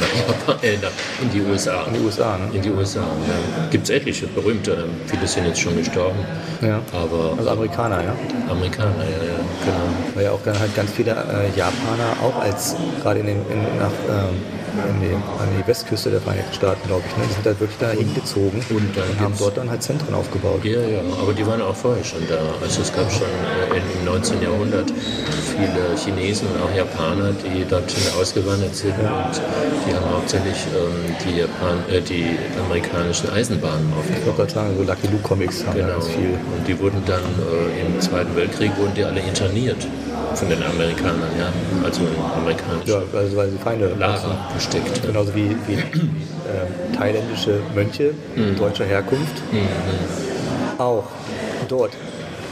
[0.47, 1.85] nach äh, nach, in die USA.
[1.85, 2.49] In die USA, ne?
[2.53, 3.67] In die USA, ja.
[3.69, 6.19] Gibt es etliche berühmte, viele sind jetzt schon gestorben.
[6.61, 6.81] Ja.
[6.91, 8.15] Aber, also Amerikaner, ja?
[8.49, 10.15] Amerikaner, ja, ja, genau.
[10.15, 13.63] Weil ja auch dann halt ganz viele äh, Japaner auch als, gerade in den, in,
[13.79, 14.35] nach, ähm,
[14.77, 17.17] an die, an die Westküste der Vereinigten Staaten, glaube ich.
[17.17, 17.23] Ne?
[17.27, 20.63] Die sind halt wirklich da hingezogen und, und haben dort dann halt Zentren aufgebaut.
[20.63, 22.39] Ja, ja, aber die waren auch vorher schon da.
[22.61, 24.41] Also es gab schon äh, im 19.
[24.41, 29.25] Jahrhundert viele Chinesen und auch Japaner, die dort schon ausgewandert sind ja.
[29.25, 29.41] und
[29.87, 34.19] die haben hauptsächlich ähm, die, Japan äh, die amerikanischen Eisenbahnen aufgebaut.
[34.19, 35.93] Ich wollte gerade sagen, so Lucky Luke Comics haben genau.
[35.93, 36.37] ganz viel.
[36.55, 39.87] Und die wurden dann äh, im Zweiten Weltkrieg wurden die alle interniert
[40.35, 41.51] von den Amerikanern, ja.
[41.83, 42.01] Also
[42.35, 42.91] amerikanische.
[42.91, 45.01] Ja, also weil sie Feinde Lager gesteckt.
[45.05, 48.57] Genauso wie, wie äh, thailändische Mönche mhm.
[48.57, 50.79] deutscher Herkunft mhm.
[50.79, 51.05] auch
[51.67, 51.91] dort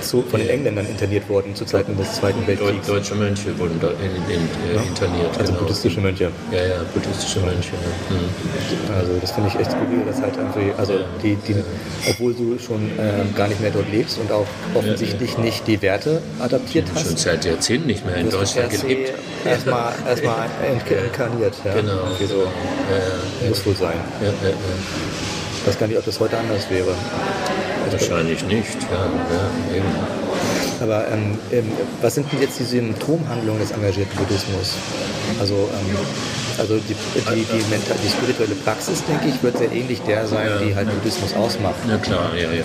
[0.02, 2.88] zu, von den Engländern interniert worden zu Zeiten des Zweiten Weltkriegs.
[2.88, 4.82] Deutsche Mönche wurden da in, in, äh, ja.
[4.82, 5.38] interniert.
[5.38, 5.64] Also genau.
[5.64, 6.32] buddhistische Mönche.
[6.52, 7.72] Ja, ja, buddhistische Mönche.
[7.74, 8.16] Ja.
[8.16, 8.96] Mhm.
[8.96, 11.00] Also das finde ich echt skurril, dass halt irgendwie, also ja.
[11.24, 11.56] die, die,
[12.10, 16.22] obwohl du schon äh, gar nicht mehr dort lebst und auch offensichtlich nicht die Werte
[16.40, 17.08] adaptiert hast.
[17.08, 19.14] Schon seit Jahrzehnten nicht mehr in Deutschland gelebt.
[19.46, 21.56] Erstmal erstmal inkarniert.
[21.64, 21.74] Ja.
[21.74, 22.08] Genau.
[22.28, 22.48] So.
[23.48, 23.98] Muss wohl sein.
[25.62, 26.94] Ich weiß gar nicht, ob das heute anders wäre.
[27.92, 29.06] Wahrscheinlich nicht, ja.
[29.06, 29.86] ja eben.
[30.82, 31.72] Aber ähm, ähm,
[32.02, 34.76] was sind denn jetzt die Symptomhandlungen des engagierten Buddhismus?
[35.40, 35.98] Also, ähm,
[36.58, 40.48] also die, die, die, mental, die, spirituelle Praxis, denke ich, wird sehr ähnlich der sein,
[40.48, 40.58] ja.
[40.58, 41.76] die halt Buddhismus ausmacht.
[41.88, 42.64] Ja klar, ja, ja.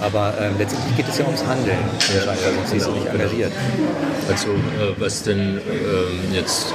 [0.00, 1.78] Aber ähm, letztendlich geht es ja ums Handeln,
[2.14, 3.52] ja, sonst genau, ist nicht engagiert.
[4.28, 6.72] Also äh, was denn ähm, jetzt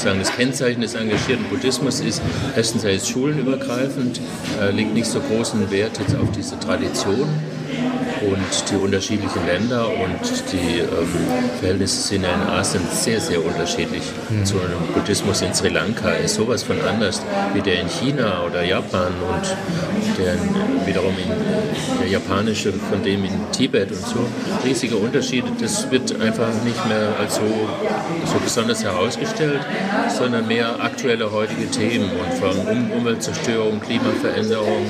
[0.00, 2.22] muss sagen, das Kennzeichen des engagierten Buddhismus ist,
[2.56, 4.20] erstens, er ist schulenübergreifend,
[4.58, 7.28] er legt nicht so großen Wert jetzt auf diese Tradition
[8.22, 11.08] und die unterschiedlichen Länder und die ähm,
[11.58, 14.02] Verhältnisse sind in Asien sehr, sehr unterschiedlich.
[14.28, 14.44] Mhm.
[14.44, 17.22] So ein Buddhismus in Sri Lanka ist sowas von anders
[17.54, 19.56] wie der in China oder Japan und
[20.18, 20.34] der
[20.86, 24.26] wiederum in, der japanische von dem in Tibet und so.
[24.64, 27.42] Riesige Unterschiede, das wird einfach nicht mehr als so,
[28.26, 29.60] so besonders herausgestellt,
[30.16, 34.86] sondern mehr aktuelle heutige Themen und von um Umweltzerstörung, Klimaveränderung,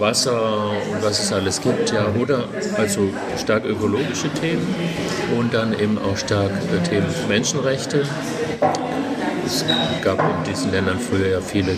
[0.00, 2.44] Wasser und was es alles gibt, ja, oder
[2.76, 3.08] also
[3.38, 4.74] stark ökologische Themen
[5.38, 8.04] und dann eben auch stark äh, Themen Menschenrechte.
[9.44, 9.64] Es
[10.02, 11.76] gab in diesen Ländern früher ja viele äh,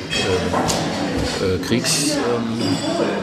[1.44, 2.60] äh, Kriegs, ähm,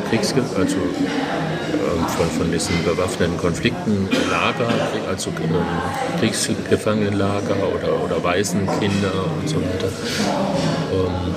[0.09, 4.69] Kriegs also ähm, von, von diesen bewaffneten Konflikten Lager,
[5.07, 9.89] also ähm, Kriegsgefangenenlager oder, oder Waisenkinder und so weiter.
[10.91, 11.33] Ähm,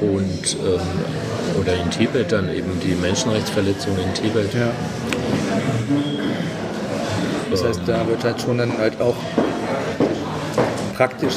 [0.00, 4.52] und ähm, oder in Tibet dann eben die Menschenrechtsverletzungen in Tibet.
[4.54, 4.70] Ja.
[7.50, 9.16] Das heißt, da wird halt schon dann halt auch
[10.96, 11.34] praktisch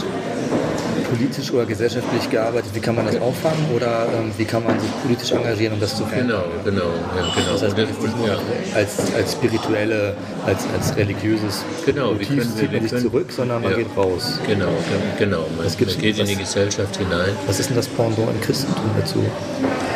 [1.10, 4.90] politisch oder gesellschaftlich gearbeitet, wie kann man das auffangen oder ähm, wie kann man sich
[5.04, 6.44] politisch engagieren, um das zu verändern?
[6.66, 7.52] Genau, genau, ja, genau.
[7.54, 8.38] Das heißt, nicht nur ja.
[8.76, 10.16] als, als spirituelle,
[10.46, 13.78] als, als religiöses genau, Motiv wir zieht man sich zurück, sondern man ja.
[13.78, 14.40] geht raus.
[14.46, 14.70] Genau,
[15.18, 15.46] genau.
[15.58, 17.30] Man, man geht in die Gesellschaft hinein.
[17.46, 19.24] Was ist denn das Pendant im Christentum dazu?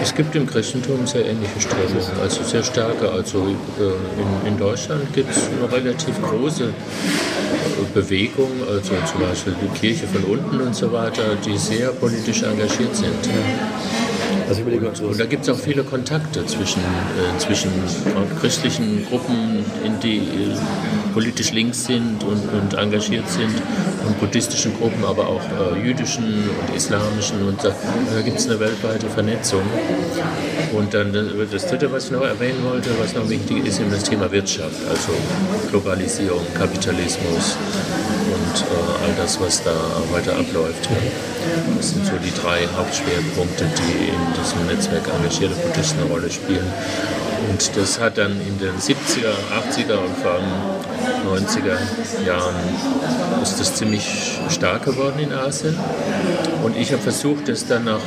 [0.01, 3.09] Es gibt im Christentum sehr ähnliche Strömungen, also sehr starke.
[3.09, 3.47] Also
[3.79, 3.83] äh,
[4.19, 6.73] in, in Deutschland gibt es eine relativ große
[7.93, 12.95] Bewegung, also zum Beispiel die Kirche von unten und so weiter, die sehr politisch engagiert
[12.95, 13.29] sind.
[14.47, 17.71] Also und, und, da gibt es auch viele Kontakte zwischen, äh, zwischen
[18.39, 19.63] christlichen Gruppen,
[20.03, 20.21] die äh,
[21.13, 23.53] politisch links sind und, und, engagiert sind,
[24.05, 27.47] und buddhistischen Gruppen, aber auch äh, jüdischen und islamischen.
[27.47, 27.69] Und da,
[28.13, 29.61] da gibt es eine weltweite Vernetzung.
[30.73, 33.91] Und dann äh, das Dritte, was ich noch erwähnen wollte, was noch wichtig ist, ist
[33.91, 35.11] das Thema Wirtschaft, also
[35.69, 37.57] Globalisierung, Kapitalismus
[38.41, 39.73] und äh, all das, was da
[40.11, 40.89] heute abläuft.
[41.77, 46.71] Das sind so die drei Hauptschwerpunkte, die in diesem Netzwerk engagierte Buddhisten eine Rolle spielen.
[47.49, 49.33] Und das hat dann in den 70er,
[49.71, 52.55] 80er und vor allem 90er Jahren
[53.41, 55.77] ist das ziemlich stark geworden in Asien.
[56.63, 58.01] Und ich habe versucht, das dann nach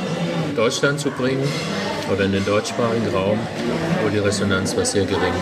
[0.55, 1.47] Deutschland zu bringen
[2.11, 3.39] oder in den deutschsprachigen Raum,
[4.03, 5.33] wo die Resonanz war sehr gering,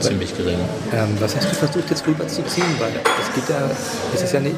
[0.00, 0.58] ziemlich gering.
[0.92, 2.66] Ähm, was hast du versucht jetzt rüberzuziehen?
[2.78, 3.70] Weil es geht ja,
[4.14, 4.56] es ist ja nicht,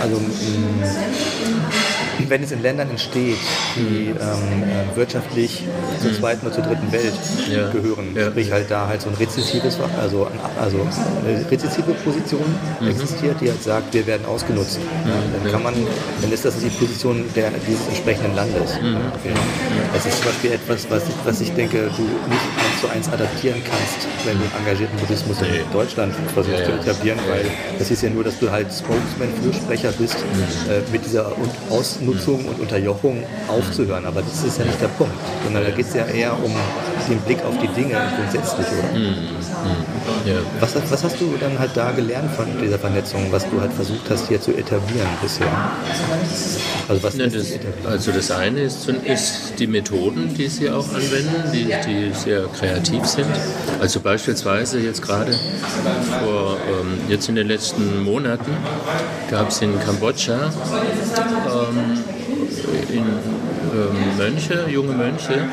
[0.00, 0.82] also mm,
[2.28, 3.36] wenn es in Ländern entsteht,
[3.76, 5.64] die ähm, äh, wirtschaftlich
[6.00, 7.12] zur zweiten oder zur dritten Welt
[7.50, 7.70] ja.
[7.70, 8.26] gehören, ja.
[8.30, 10.28] sprich halt da halt so ein rezessives, also,
[10.60, 10.86] also
[11.24, 12.44] eine rezessive Position
[12.80, 12.88] mhm.
[12.88, 14.78] existiert, die halt sagt, wir werden ausgenutzt.
[14.78, 15.44] Mhm.
[15.44, 15.74] Dann kann man,
[16.20, 18.80] dann ist das die Position der, dieses entsprechenden Landes.
[18.80, 18.98] Mhm.
[19.92, 23.08] Das ist zum Beispiel etwas, was ich, was ich denke, du nicht eins zu eins
[23.08, 27.46] adaptieren kannst, wenn du engagierten Buddhismus in Deutschland versuchst ja, zu etablieren, weil
[27.78, 30.70] das ist ja nur, dass du halt Spokesman, Fürsprecher bist, mhm.
[30.70, 31.32] äh, mit dieser
[32.08, 34.06] Ausnutzung Nutzung und Unterjochung aufzuhören.
[34.06, 36.52] Aber das ist ja nicht der Punkt, sondern da geht es ja eher um
[37.08, 38.98] den Blick auf die Dinge grundsätzlich, oder?
[38.98, 40.40] Mm, mm, yeah.
[40.60, 44.10] was, was, hast du dann halt da gelernt von dieser Vernetzung, was du halt versucht
[44.10, 45.46] hast hier zu etablieren bisher?
[46.88, 47.52] Also, was ne, das,
[47.86, 53.04] also das eine ist, ist, die Methoden, die sie auch anwenden, die, die sehr kreativ
[53.06, 53.26] sind.
[53.80, 55.32] Also beispielsweise jetzt gerade
[56.22, 58.52] vor ähm, jetzt in den letzten Monaten
[59.30, 60.50] gab es in Kambodscha
[61.46, 61.97] ähm,
[62.90, 65.48] in ähm, Mönche, junge Mönche,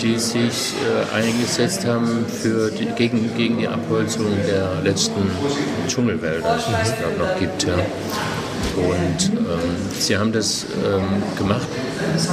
[0.00, 5.30] die sich äh, eingesetzt haben für die, gegen, gegen die Abholzung der letzten
[5.88, 7.64] Dschungelwälder, die es da noch gibt.
[7.64, 7.74] Ja.
[8.76, 11.66] Und ähm, sie haben das ähm, gemacht,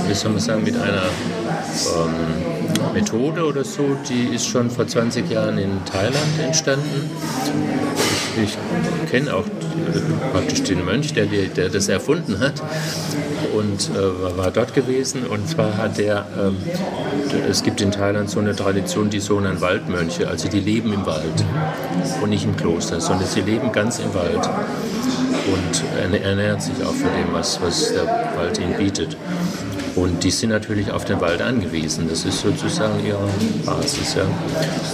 [0.07, 5.30] wie soll man sagen, mit einer ähm, Methode oder so, die ist schon vor 20
[5.30, 7.09] Jahren in Thailand entstanden.
[8.43, 8.57] Ich,
[9.09, 9.45] kenne auch
[10.31, 12.61] praktisch den Mönch, der, der das erfunden hat
[13.55, 15.25] und äh, war dort gewesen.
[15.25, 16.57] Und zwar hat er, ähm,
[17.49, 21.43] es gibt in Thailand so eine Tradition, die sogenannten Waldmönche, also die leben im Wald
[22.21, 24.49] und nicht im Kloster, sondern sie leben ganz im Wald
[25.47, 29.15] und ernähren sich auch von dem, was, was der Wald ihnen bietet.
[29.97, 32.07] Und die sind natürlich auf den Wald angewiesen.
[32.07, 33.27] Das ist sozusagen ihre
[33.65, 34.13] Basis.
[34.13, 34.21] Ja.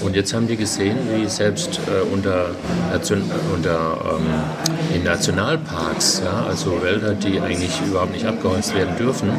[0.01, 2.51] Und jetzt haben die gesehen, wie selbst äh, unter,
[3.53, 9.33] unter ähm, in Nationalparks, ja, also Wälder, die eigentlich überhaupt nicht abgeholzt werden dürfen, äh,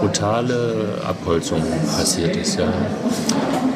[0.00, 1.62] brutale Abholzung
[1.96, 2.58] passiert ist.
[2.58, 2.72] Ja.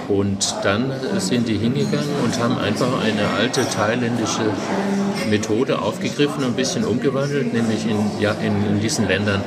[0.08, 4.42] Und dann sind die hingegangen und haben einfach eine alte thailändische
[5.28, 9.42] Methode aufgegriffen und ein bisschen umgewandelt, nämlich in, ja, in, in diesen Ländern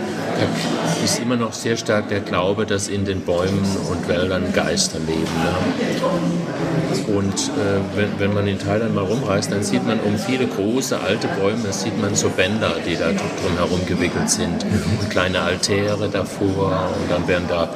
[1.03, 5.21] ist immer noch sehr stark der Glaube, dass in den Bäumen und Wäldern Geister leben.
[5.21, 6.46] Ne?
[7.07, 10.99] Und äh, wenn, wenn man in Thailand mal rumreist, dann sieht man um viele große
[10.99, 16.89] alte Bäume, sieht man so Bänder, die da drumherum gewickelt sind und kleine Altäre davor
[16.99, 17.69] und dann werden da,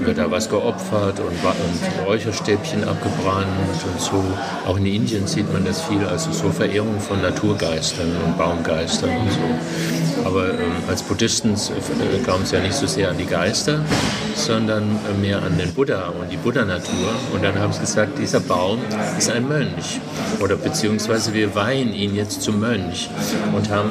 [0.00, 3.46] wird da was geopfert und, und Räucherstäbchen abgebrannt
[3.92, 4.24] und so.
[4.66, 9.30] Auch in Indien sieht man das viel, also so Verehrung von Naturgeistern und Baumgeistern und
[9.30, 10.24] so.
[10.24, 13.80] Aber ähm, als Buddhisten äh, glauben sie ja nicht so sehr an die Geister,
[14.34, 17.08] sondern äh, mehr an den Buddha und die Buddha-Natur.
[17.32, 18.71] Und dann haben sie gesagt, dieser Baum
[19.18, 20.00] ist ein Mönch.
[20.40, 23.10] Oder beziehungsweise wir weihen ihn jetzt zum Mönch
[23.54, 23.90] und haben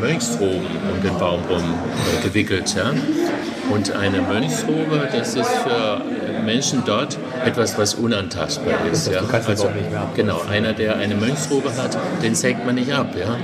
[0.00, 2.74] Mönchsroben um den Baum rum äh, gewickelt.
[2.74, 2.92] Ja?
[3.70, 6.00] Und eine Mönchsrobe, das ist für
[6.44, 9.10] Menschen dort etwas, was unantastbar ist.
[9.10, 9.22] Ja?
[9.30, 9.68] Also,
[10.14, 13.14] genau, einer, der eine Mönchsrobe hat, den sägt man nicht ab.
[13.18, 13.36] Ja?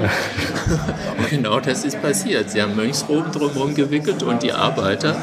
[1.19, 2.51] und genau das ist passiert.
[2.51, 5.17] Sie haben Mönchsroben drumherum gewickelt und die Arbeiter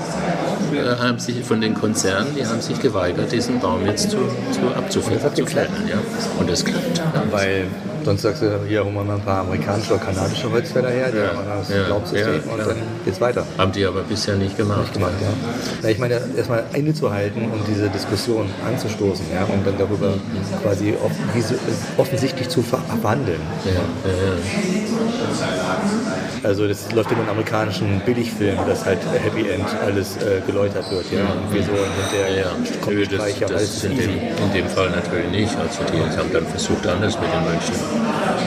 [0.73, 4.17] äh, haben sich von den Konzernen, die haben sich geweigert, diesen Baum jetzt zu,
[4.51, 5.71] zu abzufällen.
[5.87, 5.97] Ja?
[6.39, 6.97] Und das klappt.
[6.97, 7.67] Ja, Weil
[8.05, 11.17] Sonst sagst du, hier holen wir mal ein paar amerikanische oder kanadische Holzfäller her, die
[11.17, 13.45] ja, haben das ja, Glaubensystem ja, und dann geht's weiter.
[13.57, 14.79] Haben die aber bisher nicht gemacht.
[14.81, 15.27] Nicht gemacht, ja.
[15.83, 15.89] ja.
[15.89, 20.13] Ich meine, erstmal innezuhalten und diese Diskussion anzustoßen ja, und dann darüber
[20.63, 20.95] quasi
[21.97, 23.41] offensichtlich zu verwandeln.
[23.65, 23.79] Ja, ja,
[26.43, 31.11] Also das läuft in den amerikanischen Billigfilmen, dass halt Happy End alles äh, geläutert wird.
[31.11, 31.21] Ja?
[31.33, 32.51] Und wir so hinterher ja,
[32.87, 35.57] Nö, das, das in, dem, in dem Fall natürlich nicht.
[35.57, 37.75] Also die haben dann versucht, anders mit den Mönchen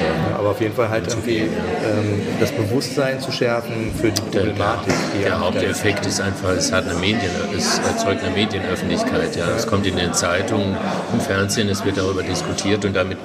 [0.02, 4.94] ja, aber auf jeden Fall halt irgendwie ähm, das Bewusstsein zu schärfen für die Problematik.
[5.14, 9.36] Der, der Haupteffekt ist einfach, es, hat eine Medien, es erzeugt eine Medienöffentlichkeit.
[9.36, 9.48] Ja.
[9.56, 10.76] Es kommt in den Zeitungen,
[11.12, 13.18] im Fernsehen, es wird darüber diskutiert und damit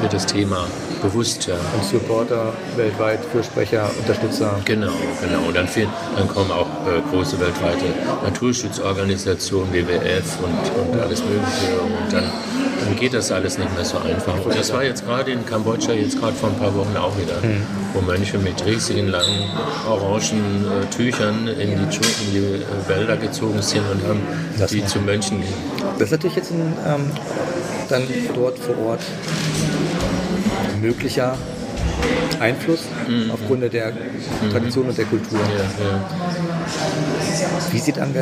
[0.00, 0.66] wird das Thema
[1.02, 1.46] bewusst.
[1.46, 1.54] Ja.
[1.74, 4.60] Und Supporter weltweit, Fürsprecher, Unterstützer.
[4.64, 5.48] Genau, genau.
[5.48, 7.84] Und dann, viel, dann kommen auch äh, große weltweite
[8.24, 11.80] Naturschutzorganisationen, WWF und, und alles Mögliche.
[11.80, 12.24] Und dann
[12.84, 14.44] dann geht das alles nicht mehr so einfach.
[14.44, 17.34] Und das war jetzt gerade in Kambodscha, jetzt gerade vor ein paar Wochen auch wieder,
[17.40, 17.62] mhm.
[17.94, 19.50] wo Mönche mit riesigen langen
[19.88, 24.20] orangen äh, Tüchern in die, in die äh, Wälder gezogen sind und haben
[24.58, 25.42] das die zu Mönchen.
[25.94, 27.10] Das ist natürlich jetzt ein, ähm,
[27.88, 28.02] dann
[28.34, 29.02] dort vor Ort
[30.80, 31.36] möglicher
[32.40, 33.30] Einfluss mhm.
[33.30, 33.92] aufgrund der
[34.50, 34.90] Tradition mhm.
[34.90, 35.38] und der Kultur.
[35.38, 36.04] Ja, ja.
[37.70, 38.16] Wie sieht also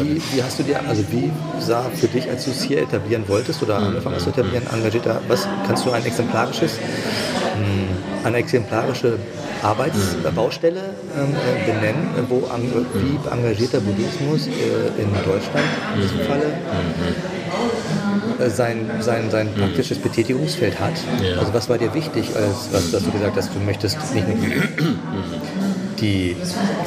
[0.00, 3.28] wie, wie, hast du dir, also wie sah für dich, als du es hier etablieren
[3.28, 3.86] wolltest oder mhm.
[3.88, 9.18] angefangen hast zu etablieren, engagierter, was kannst du ein exemplarisches, mh, eine exemplarische
[9.62, 10.80] Arbeitsbaustelle
[11.16, 12.48] ähm, äh, benennen, wo
[12.94, 17.89] wie engagierter Buddhismus äh, in Deutschland in diesem Falle äh,
[18.48, 20.94] sein, sein, sein praktisches Betätigungsfeld hat.
[21.22, 21.38] Ja.
[21.38, 24.36] Also was war dir wichtig, als, was, dass du gesagt hast, du möchtest nicht nur
[26.00, 26.36] die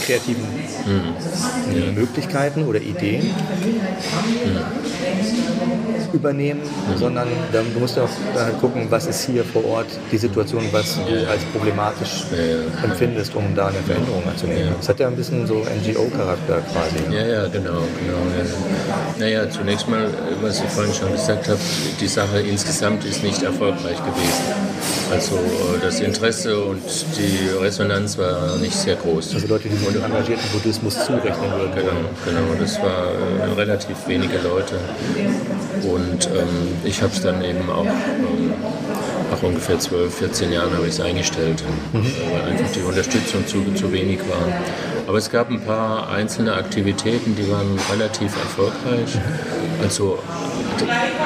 [0.05, 0.43] kreativen
[0.85, 1.93] mhm.
[1.93, 3.33] Möglichkeiten oder Ideen mhm.
[6.13, 6.61] Übernehmen,
[6.95, 11.29] sondern du musst auch halt gucken, was ist hier vor Ort die Situation, was du
[11.29, 12.25] als problematisch
[12.83, 14.75] empfindest, um da eine Veränderung anzunehmen.
[14.77, 17.15] Das hat ja ein bisschen so NGO-Charakter quasi.
[17.15, 17.81] Ja, ja, genau.
[17.99, 19.19] genau ja.
[19.19, 20.07] Naja, zunächst mal,
[20.41, 21.59] was ich vorhin schon gesagt habe,
[21.99, 24.63] die Sache insgesamt ist nicht erfolgreich gewesen.
[25.11, 25.37] Also
[25.81, 26.81] das Interesse und
[27.17, 29.35] die Resonanz war nicht sehr groß.
[29.35, 31.75] Also Leute, die sich dem engagierten Buddhismus zurechnen würden.
[31.75, 31.91] Genau,
[32.25, 32.59] genau.
[32.59, 33.11] Das war
[33.47, 34.75] äh, relativ wenige Leute.
[35.83, 36.47] Und ähm,
[36.83, 38.53] ich habe es dann eben auch ähm,
[39.31, 42.01] nach ungefähr 12, 14 Jahren habe ich es eingestellt, mhm.
[42.01, 44.47] Äh, weil einfach die Unterstützung zu, zu wenig war.
[45.07, 49.17] Aber es gab ein paar einzelne Aktivitäten, die waren relativ erfolgreich.
[49.81, 50.19] Also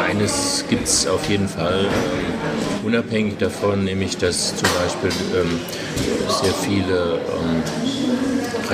[0.07, 1.85] eines gibt es auf jeden Fall.
[1.85, 5.59] Ähm, unabhängig davon, nämlich dass zum Beispiel ähm,
[6.27, 7.63] sehr viele ähm,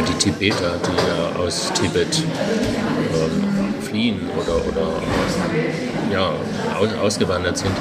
[0.07, 2.23] die Tibeter, die ja aus Tibet
[3.13, 3.52] ähm,
[3.93, 4.87] fliehen oder, oder
[6.11, 6.33] ja,
[6.79, 7.75] aus, ausgewandert sind,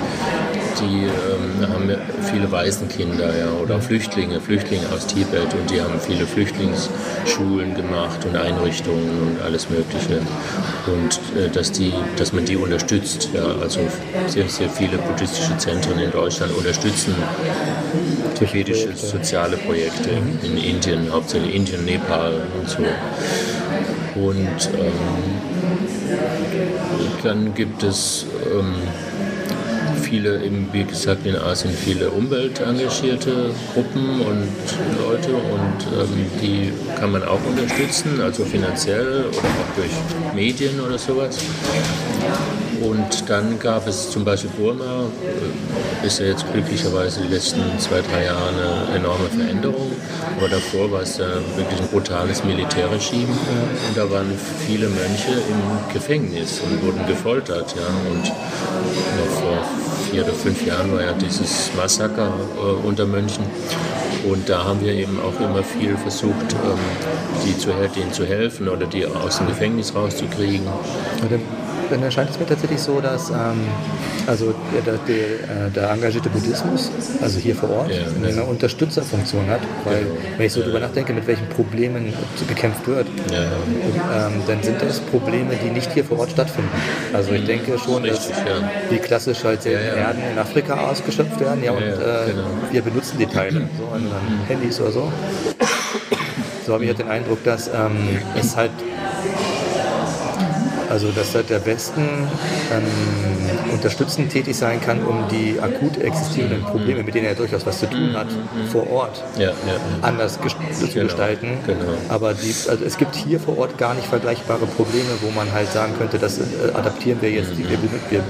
[0.78, 1.90] die ähm, haben
[2.30, 8.36] viele Waisenkinder ja, oder Flüchtlinge, Flüchtlinge aus Tibet und die haben viele Flüchtlingsschulen gemacht und
[8.36, 10.20] Einrichtungen und alles Mögliche.
[10.86, 13.30] Und äh, dass, die, dass man die unterstützt.
[13.32, 13.80] Ja, also
[14.26, 17.14] sehr, sehr viele buddhistische Zentren in Deutschland unterstützen
[18.34, 20.10] tibetische soziale Projekte
[20.42, 22.82] in Indien, hauptsächlich Indien, Nepal und so.
[24.14, 25.31] Und ähm,
[27.22, 28.74] dann gibt es ähm,
[30.02, 34.48] viele, eben, wie gesagt, in Asien viele umweltengagierte Gruppen und
[35.00, 40.98] Leute und ähm, die kann man auch unterstützen, also finanziell oder auch durch Medien oder
[40.98, 41.38] sowas.
[42.82, 45.04] Und dann gab es zum Beispiel Burma,
[46.02, 49.92] äh, ist ja jetzt glücklicherweise die letzten zwei, drei Jahre eine enorme Veränderung.
[50.42, 53.30] Aber davor war es ja wirklich ein brutales Militärregime.
[53.30, 54.26] Und da waren
[54.66, 57.72] viele Mönche im Gefängnis und wurden gefoltert.
[57.76, 57.86] Ja.
[58.10, 58.26] Und
[59.38, 59.64] vor
[60.10, 63.44] vier oder fünf Jahren war ja dieses Massaker äh, unter Mönchen.
[64.28, 66.78] Und da haben wir eben auch immer viel versucht, ähm,
[67.46, 70.66] die zu, denen zu helfen oder die aus dem Gefängnis rauszukriegen
[71.92, 73.60] dann erscheint es mir tatsächlich so, dass ähm,
[74.26, 76.90] also der, der, der, engagierte Buddhismus,
[77.20, 81.26] also hier vor Ort, ja, eine Unterstützerfunktion hat, weil wenn ich so drüber nachdenke, mit
[81.26, 82.14] welchen Problemen
[82.48, 84.26] gekämpft wird, ja.
[84.26, 86.70] ähm, dann sind das Probleme, die nicht hier vor Ort stattfinden.
[87.12, 88.30] Also ich denke schon, dass
[88.90, 92.46] die klassisch halt ja, Erden in Afrika ausgeschöpft werden, ja, und äh, genau.
[92.70, 94.10] wir benutzen die Teile, so an
[94.48, 95.12] Handys oder so.
[96.64, 98.70] So habe ich halt den Eindruck, dass ähm, es halt
[100.92, 107.02] also dass halt der Westen ähm, unterstützend tätig sein kann, um die akut existierenden Probleme,
[107.02, 108.26] mit denen er durchaus was zu tun hat,
[108.70, 109.54] vor Ort ja, ja.
[110.02, 111.48] anders gest zu genau, gestalten.
[111.66, 111.80] Genau.
[112.10, 115.72] Aber die, also es gibt hier vor Ort gar nicht vergleichbare Probleme, wo man halt
[115.72, 116.42] sagen könnte, das äh,
[116.74, 117.78] adaptieren wir jetzt, die, wir,
[118.10, 118.20] wir,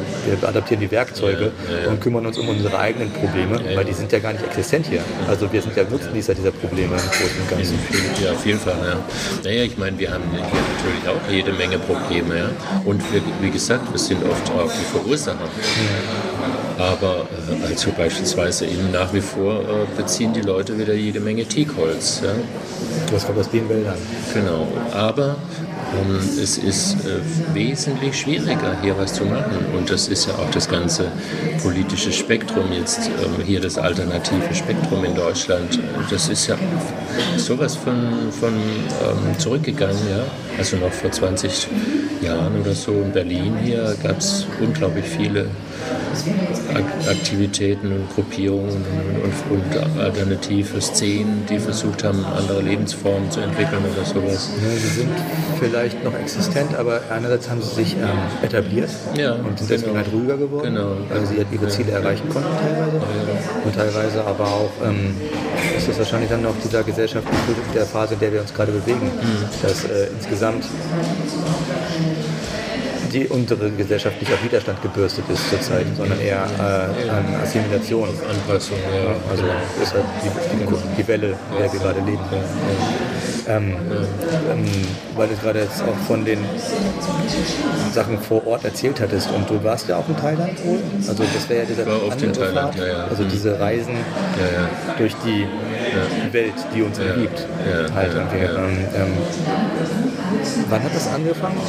[0.40, 1.50] wir, adaptieren die Werkzeuge
[1.84, 4.86] ja, und kümmern uns um unsere eigenen Probleme, weil die sind ja gar nicht existent
[4.86, 5.02] hier.
[5.28, 7.78] Also wir sind ja Nutznießer dieser Probleme im Großen und Ganzen.
[8.22, 8.76] Ja, auf jeden Fall.
[8.86, 8.96] Ja.
[9.42, 12.38] Naja, ich meine, wir haben hier natürlich auch jede Menge Probleme.
[12.38, 12.51] Ja?
[12.84, 15.48] Und wir, wie gesagt, wir sind oft auch die Verursacher.
[16.78, 21.44] Aber äh, also beispielsweise eben nach wie vor äh, beziehen die Leute wieder jede Menge
[21.44, 22.22] Teakholz.
[22.24, 22.30] Ja?
[23.10, 23.98] Das kommt aus den Wäldern.
[24.32, 24.66] Genau.
[24.92, 25.36] Aber
[26.42, 27.20] es ist äh,
[27.54, 29.64] wesentlich schwieriger, hier was zu machen.
[29.76, 31.06] Und das ist ja auch das ganze
[31.62, 35.78] politische Spektrum jetzt, ähm, hier das alternative Spektrum in Deutschland.
[36.10, 36.56] Das ist ja
[37.36, 39.98] sowas von, von ähm, zurückgegangen.
[40.10, 40.24] Ja?
[40.58, 41.68] Also noch vor 20
[42.22, 45.46] Jahren oder so in Berlin hier gab es unglaublich viele
[47.08, 48.84] Aktivitäten und Gruppierungen
[49.22, 54.50] und, und, alternative Szenen, die versucht haben, andere Lebensformen zu entwickeln oder sowas.
[54.62, 55.10] Ja, sie sind
[55.58, 58.08] vielleicht noch existent, aber einerseits haben sie sich ähm,
[58.42, 60.04] etabliert ja, und sind deswegen genau.
[60.04, 60.96] halt ruhiger geworden, genau.
[61.08, 61.98] weil sie halt ihre Ziele ja.
[61.98, 63.00] erreichen konnten teilweise.
[63.64, 65.14] Und teilweise aber auch ähm,
[65.76, 69.04] ist das wahrscheinlich dann noch dieser gesellschaftliche der Phase, in der wir uns gerade bewegen,
[69.04, 69.44] mhm.
[69.62, 70.64] dass äh, insgesamt
[73.12, 78.08] die unsere Gesellschaft nicht auf Widerstand gebürstet ist zurzeit, sondern eher äh, an Assimilation.
[78.08, 79.14] Anpassung, ja.
[79.30, 79.44] Also
[79.82, 82.20] ist halt die, die, die Welle, in der wir gerade leben.
[83.48, 83.76] Ähm,
[84.50, 84.64] ähm,
[85.16, 86.38] weil du gerade jetzt auch von den
[87.92, 90.78] Sachen vor Ort erzählt hattest und du warst ja auch in Thailand wohl.
[91.08, 91.82] Also das wäre ja dieser
[92.22, 93.04] in Thailand, ja, ja.
[93.08, 95.46] Also diese Reisen ja, durch die
[96.32, 97.46] Welt, die uns umgibt.
[97.94, 99.12] Halt ähm,
[100.68, 101.60] wann hat das angefangen?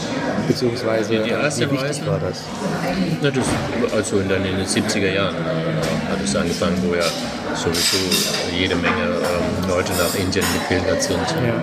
[0.48, 2.44] Beziehungsweise die, die erste wie wichtig Reise, war das?
[3.22, 3.46] Na, das?
[3.94, 7.06] Also in den 70er Jahren äh, hat es angefangen, wo ja
[7.56, 7.98] sowieso
[8.52, 11.20] jede Menge ähm, Leute nach Indien gepilgert sind.
[11.46, 11.62] Ja.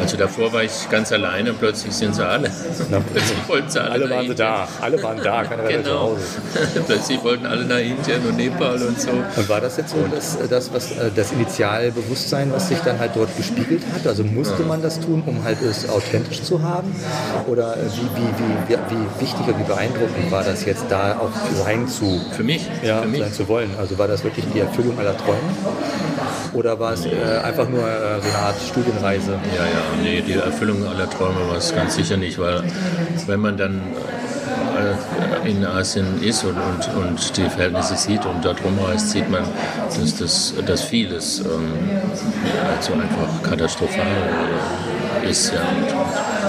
[0.00, 2.50] Also davor war ich ganz alleine, plötzlich sind sie alle.
[2.90, 4.36] Na, plötzlich wollten sie alle, alle waren Indien.
[4.36, 5.82] da, alle waren da, keiner war genau.
[5.82, 6.24] zu Hause.
[6.86, 9.10] plötzlich wollten alle nach Indien und Nepal und so.
[9.10, 13.12] Und war das jetzt so das, das, was, äh, das Initialbewusstsein, was sich dann halt
[13.14, 14.06] dort gespiegelt hat?
[14.06, 16.94] Also musste man das tun, um halt es authentisch zu haben?
[17.46, 21.30] Oder wie, wie, wie, wie wichtig und wie beeindruckend war das jetzt da auch
[21.64, 22.20] sein zu?
[22.32, 22.68] Für mich?
[22.82, 23.20] Ja, für mich.
[23.20, 23.70] sein zu wollen.
[23.78, 25.38] Also war das wirklich die Erfüllung aller Träume?
[26.52, 27.10] Oder war es äh,
[27.44, 29.32] einfach nur äh, so eine Art Studienreise?
[29.54, 32.62] Ja, ja, nee, die Erfüllung aller Träume war es ganz sicher nicht, weil
[33.26, 33.80] wenn man dann
[34.78, 39.44] äh, in Asien ist und, und, und, die Verhältnisse sieht und dort rumreist, sieht man,
[39.98, 41.72] dass, das, dass vieles ähm,
[42.76, 44.06] also einfach katastrophal
[45.28, 45.52] ist.
[45.52, 45.60] Ja,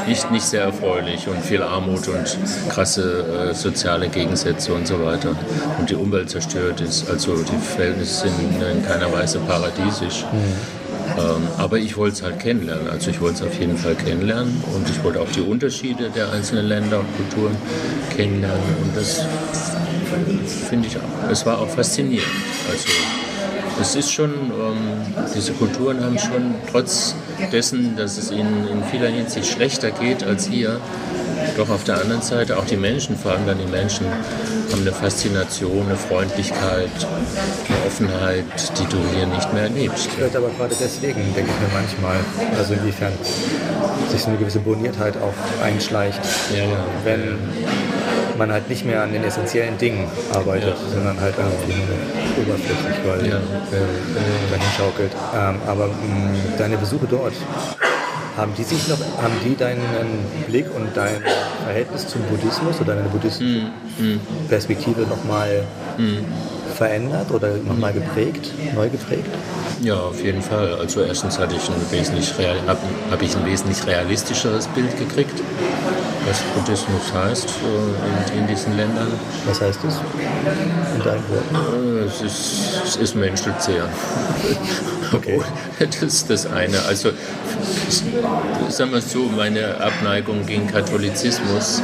[0.08, 2.38] nicht, nicht sehr erfreulich und viel Armut und
[2.70, 5.36] krasse äh, soziale Gegensätze und so weiter.
[5.80, 7.10] Und die Umwelt zerstört ist.
[7.10, 10.26] Also die Verhältnisse sind in keiner Weise paradiesisch.
[10.32, 10.80] Mhm.
[11.18, 12.90] Ähm, aber ich wollte es halt kennenlernen.
[12.90, 16.32] Also ich wollte es auf jeden Fall kennenlernen und ich wollte auch die Unterschiede der
[16.32, 17.58] einzelnen Länder und Kulturen
[18.16, 18.64] kennenlernen.
[18.84, 19.26] Und das
[20.70, 20.98] finde ich,
[21.32, 22.28] es war auch faszinierend.
[22.70, 23.19] Also
[23.82, 27.16] es ist schon, ähm, diese Kulturen haben schon trotz
[27.52, 30.80] dessen, dass es ihnen in vieler Hinsicht schlechter geht als hier,
[31.58, 34.06] doch auf der anderen Seite auch die Menschen, vor allem dann die Menschen,
[34.72, 38.46] haben eine Faszination, eine Freundlichkeit, eine Offenheit,
[38.78, 40.10] die du hier nicht mehr erlebst.
[40.16, 42.18] Vielleicht aber gerade deswegen, denke ich mir manchmal,
[42.58, 43.14] also inwiefern
[44.10, 46.20] sich so eine gewisse Boniertheit auch einschleicht,
[46.56, 46.86] ja, ja.
[47.04, 47.38] wenn
[48.40, 50.90] man halt nicht mehr an den essentiellen Dingen arbeitet, ja.
[50.96, 53.38] sondern halt irgendwie nur oberflächlich, weil ja.
[53.38, 55.12] äh, dahin schaukelt.
[55.36, 57.34] Ähm, aber mh, deine Besuche dort
[58.38, 61.22] Haben die sich noch, haben die deinen Blick und dein
[61.66, 63.68] Verhältnis zum Buddhismus oder deine buddhistische
[63.98, 65.64] Hm, Perspektive nochmal
[66.80, 69.30] verändert oder nochmal geprägt, neu geprägt?
[69.82, 70.76] Ja, auf jeden Fall.
[70.76, 72.80] Also erstens hatte ich ein wesentlich real, habe
[73.12, 75.34] hab ich ein wesentlich realistischeres Bild gekriegt,
[76.26, 79.12] was Buddhismus heißt äh, in, in diesen Ländern.
[79.46, 79.96] Was heißt das
[80.96, 82.00] in deinen Worten?
[82.00, 83.84] Äh, Es ist, es ist menschelzehr.
[85.12, 85.42] Okay.
[85.80, 86.78] Das ist das eine.
[86.88, 87.10] Also,
[88.70, 91.82] sagen wir es so, meine Abneigung gegen Katholizismus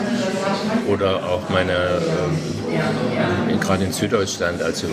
[0.88, 2.38] oder auch meine, ähm,
[3.60, 4.88] gerade in Süddeutschland, also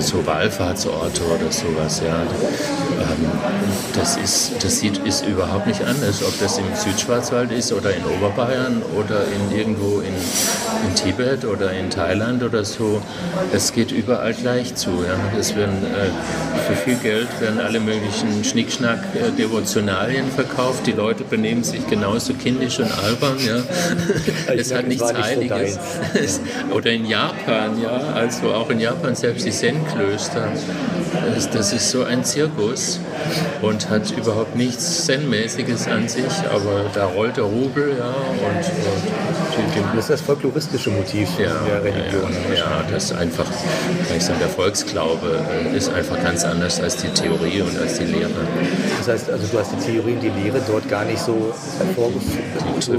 [0.00, 3.30] so Wallfahrtsorte oder sowas, ja, ähm,
[3.94, 8.04] das, ist, das sieht, ist überhaupt nicht anders, ob das im Südschwarzwald ist oder in
[8.04, 10.14] Oberbayern oder in irgendwo in,
[10.88, 13.00] in Tibet oder in Thailand oder so.
[13.52, 14.90] Es geht überall gleich zu.
[14.90, 15.38] Ja.
[15.38, 20.86] Es werden äh, für viel Geld werden alle möglichen Schnickschnack äh, Devotionalien verkauft.
[20.86, 23.36] Die Leute benehmen sich genauso kindisch und albern.
[23.44, 23.62] Ja.
[24.54, 25.78] Es hat nichts Heiliges.
[26.14, 26.40] Es-
[26.74, 30.48] Oder in Japan, ja, also auch in Japan selbst die Zen-Klöster.
[31.34, 33.00] Das, das ist so ein Zirkus
[33.62, 39.96] und hat überhaupt nichts Zen-mäßiges an sich, aber da rollt der Rubel, ja, und, und
[39.96, 42.30] Das ist das folkloristische Motiv ja, der Religion.
[42.50, 43.46] Ja, ja, das ist einfach,
[44.06, 45.40] kann ich sagen, der Volksglaube
[45.72, 48.30] äh, ist einfach ganz anders als die Theorie und als die Lehre.
[48.98, 52.38] Das heißt, also du hast die Theorie und die Lehre dort gar nicht so hervorgefunden,
[52.76, 52.92] Die so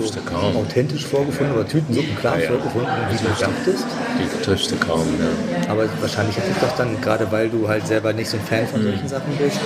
[0.60, 2.50] authentisch vorgefunden oder Tütensuppenklar Ja, ja.
[2.50, 3.30] vorgefunden, wie du
[3.66, 3.86] dachtest.
[4.20, 5.06] Die triffst du kaum.
[5.20, 5.72] Ja.
[5.72, 8.64] Aber wahrscheinlich hat dich doch dann, gerade weil du halt selber nicht so ein Fan
[8.64, 8.68] Mhm.
[8.68, 9.60] von solchen Sachen bist,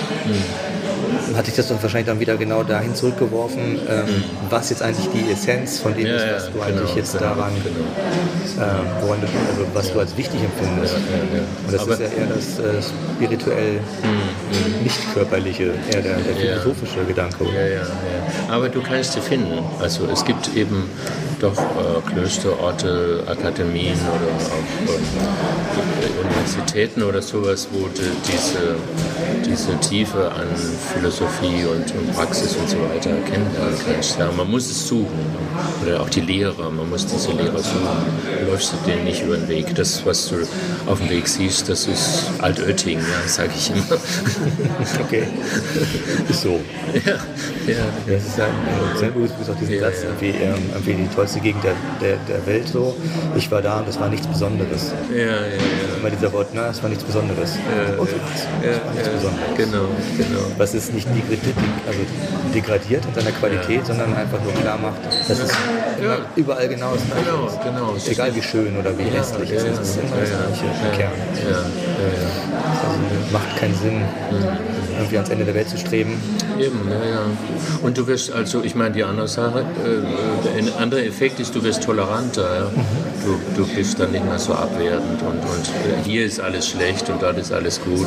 [1.36, 5.30] hat dich das dann wahrscheinlich dann wieder genau dahin zurückgeworfen, ähm, was jetzt eigentlich die
[5.32, 6.08] Essenz von dem Mhm.
[6.08, 8.66] Ja, ist, ja, was du genau, eigentlich jetzt genau, daran, genau.
[9.00, 10.94] woran du, also was du als wichtig empfindest.
[10.94, 11.42] Ja, ja.
[11.66, 12.82] Und das Aber- ist ja eher das äh,
[13.16, 13.80] spirituell
[14.82, 16.60] nicht körperliche, eher der, der Ja.
[16.60, 17.44] philosophische Gedanke.
[17.54, 17.84] Ja, ja, ja.
[18.54, 19.58] Aber du kannst sie finden.
[19.80, 20.88] Also es gibt eben
[21.44, 28.76] doch äh, Klöster, Orte, Akademien oder auch ähm, Universitäten oder sowas, wo du diese,
[29.44, 30.46] diese Tiefe an
[30.94, 34.18] Philosophie und, und Praxis und so weiter kennenlernen kannst.
[34.18, 35.34] Ja, man muss es suchen.
[35.82, 38.06] Oder auch die Lehrer, man muss diese Lehrer suchen.
[38.40, 39.74] Du läufst du denen nicht über den Weg.
[39.74, 40.36] Das, was du
[40.86, 43.84] auf dem Weg siehst, das ist Altötting, ja, sage ich immer.
[45.04, 45.24] Okay.
[46.28, 46.60] Ist so.
[47.04, 47.12] ja,
[47.66, 50.08] ja, Das ist ja im Zen-Buddhismus gibt es auch diesen Ja, Satz, ja.
[50.08, 52.94] Irgendwie, ähm, irgendwie die tollste Gegend der, der, der Welt so.
[53.36, 54.92] Ich war da und es war nichts Besonderes.
[55.10, 55.24] ja, ja.
[55.26, 55.96] ja.
[56.00, 57.54] Immer dieser Wort, na, es war nichts Besonderes.
[57.56, 58.16] Ja, und ja.
[58.22, 58.42] was?
[58.64, 59.56] Ja, Es nichts ja, Besonderes.
[59.56, 59.84] genau,
[60.16, 60.46] genau.
[60.58, 61.56] Was ist nicht degradiert,
[61.86, 61.98] also
[62.54, 65.50] degradiert in seiner Qualität, sondern einfach nur klar macht, dass es
[66.00, 67.62] immer überall genau das gleiche Genau, ist.
[67.62, 67.92] genau.
[67.96, 70.64] Es ist Egal wie schön oder wie hässlich es ist, es ist immer das gleiche
[70.64, 71.12] im Kern.
[71.44, 71.58] Ja, ja,
[72.84, 74.02] Also macht keinen Sinn,
[74.94, 76.20] irgendwie ans Ende der Welt zu streben.
[76.58, 77.20] Eben, ja, ja.
[77.82, 81.62] Und du wirst also, ich meine, die andere Sache, äh, ein anderer Effekt ist, du
[81.62, 82.42] wirst toleranter.
[82.42, 82.70] Ja?
[83.24, 87.22] Du, du bist dann nicht mehr so abwertend und, und hier ist alles schlecht und
[87.22, 88.06] dort ist alles gut.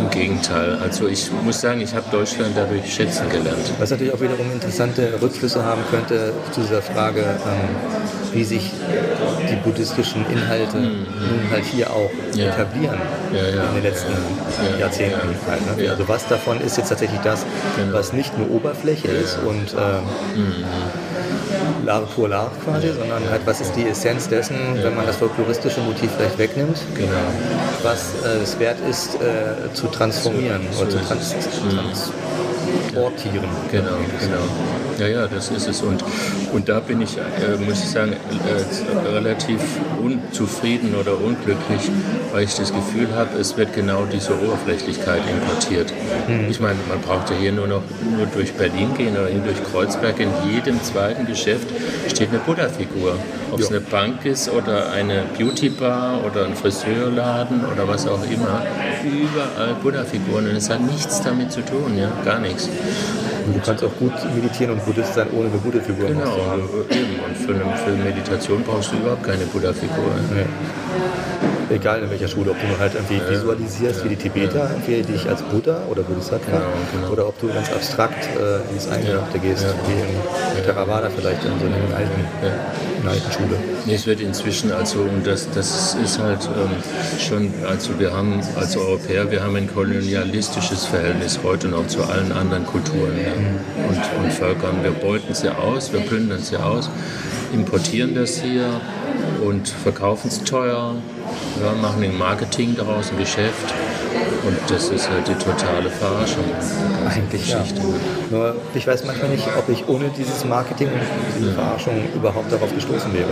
[0.00, 0.78] Im Gegenteil.
[0.80, 3.72] Also ich muss sagen, ich habe Deutschland dadurch schätzen gelernt.
[3.80, 7.68] Was natürlich auch wiederum interessante Rückflüsse haben könnte zu dieser Frage, ähm,
[8.32, 8.70] wie sich
[9.50, 11.06] die buddhistischen Inhalte nun
[11.50, 12.38] halt hier auch Mhm.
[12.40, 12.46] Ja.
[12.46, 12.98] etablieren
[13.32, 15.28] Ja, ja, in den letzten ja, Jahrzehnten.
[15.46, 15.50] ja.
[15.52, 15.90] Halt, ne?
[15.90, 17.44] Also was davon ist jetzt tatsächlich das,
[17.76, 17.92] Genau.
[17.96, 20.04] was nicht nur Oberfläche ist und ähm,
[21.84, 25.80] Lare pur Lare quasi, sondern halt was ist die Essenz dessen, wenn man das folkloristische
[25.80, 27.10] Motiv vielleicht wegnimmt, Genau.
[27.82, 31.34] was äh, es wert ist äh, zu transformieren oder zu trans
[32.90, 33.48] transportieren.
[33.70, 34.44] Genau, genau.
[34.98, 35.82] Ja, ja, das ist es.
[35.82, 36.04] Und,
[36.52, 39.60] und da bin ich, äh, muss ich sagen, äh, relativ
[40.02, 41.90] unzufrieden oder unglücklich,
[42.32, 45.92] weil ich das Gefühl habe, es wird genau diese Oberflächlichkeit importiert.
[46.48, 47.82] Ich meine, man braucht ja hier nur noch
[48.16, 50.20] nur durch Berlin gehen oder hier durch Kreuzberg.
[50.20, 51.68] In jedem zweiten Geschäft
[52.08, 53.18] steht eine Buddha-Figur.
[53.50, 58.62] Ob es eine Bank ist oder eine Beauty-Bar oder ein Friseurladen oder was auch immer.
[59.04, 62.68] Überall Buddha-Figuren und es hat nichts damit zu tun, ja, gar nichts.
[63.46, 66.62] Und du kannst auch gut meditieren und Buddhist sein, ohne eine Buddha-Figur Genau, zu haben.
[66.90, 67.20] eben.
[67.26, 70.12] Und für, eine, für Meditation brauchst du überhaupt keine Buddha-Figur.
[70.36, 71.74] Ja.
[71.74, 75.28] Egal in welcher Schule, ob du nur halt irgendwie visualisierst, wie die Tibeter, irgendwie dich
[75.28, 76.66] als Buddha oder Bodhisattva, Genau,
[77.00, 77.12] genau.
[77.12, 81.66] oder ob du ganz abstrakt äh, ins Eingemachte gehst, wie in Theravada vielleicht in so
[81.66, 82.20] einer alten,
[83.04, 83.58] in einer alten Schule.
[83.86, 86.70] Nee, Es wird inzwischen, also, und das, das ist halt ähm,
[87.20, 92.32] schon, also wir haben als Europäer, wir haben ein kolonialistisches Verhältnis heute noch zu allen
[92.32, 93.32] anderen Kulturen ja,
[93.88, 94.82] und, und Völkern.
[94.82, 96.88] Wir beuten sie aus, wir plündern sie aus,
[97.52, 98.80] importieren das hier
[99.44, 100.94] und verkaufen es teuer
[101.62, 103.74] ja, machen ein Marketing daraus, ein Geschäft.
[104.46, 106.44] Und das ist halt die totale Verarschung.
[107.08, 107.64] Eigentlich ja.
[108.30, 111.00] Nur ich weiß manchmal nicht, ob ich ohne dieses Marketing und
[111.38, 111.54] diese ja.
[111.54, 113.30] Verarschung überhaupt darauf gestoßen wäre.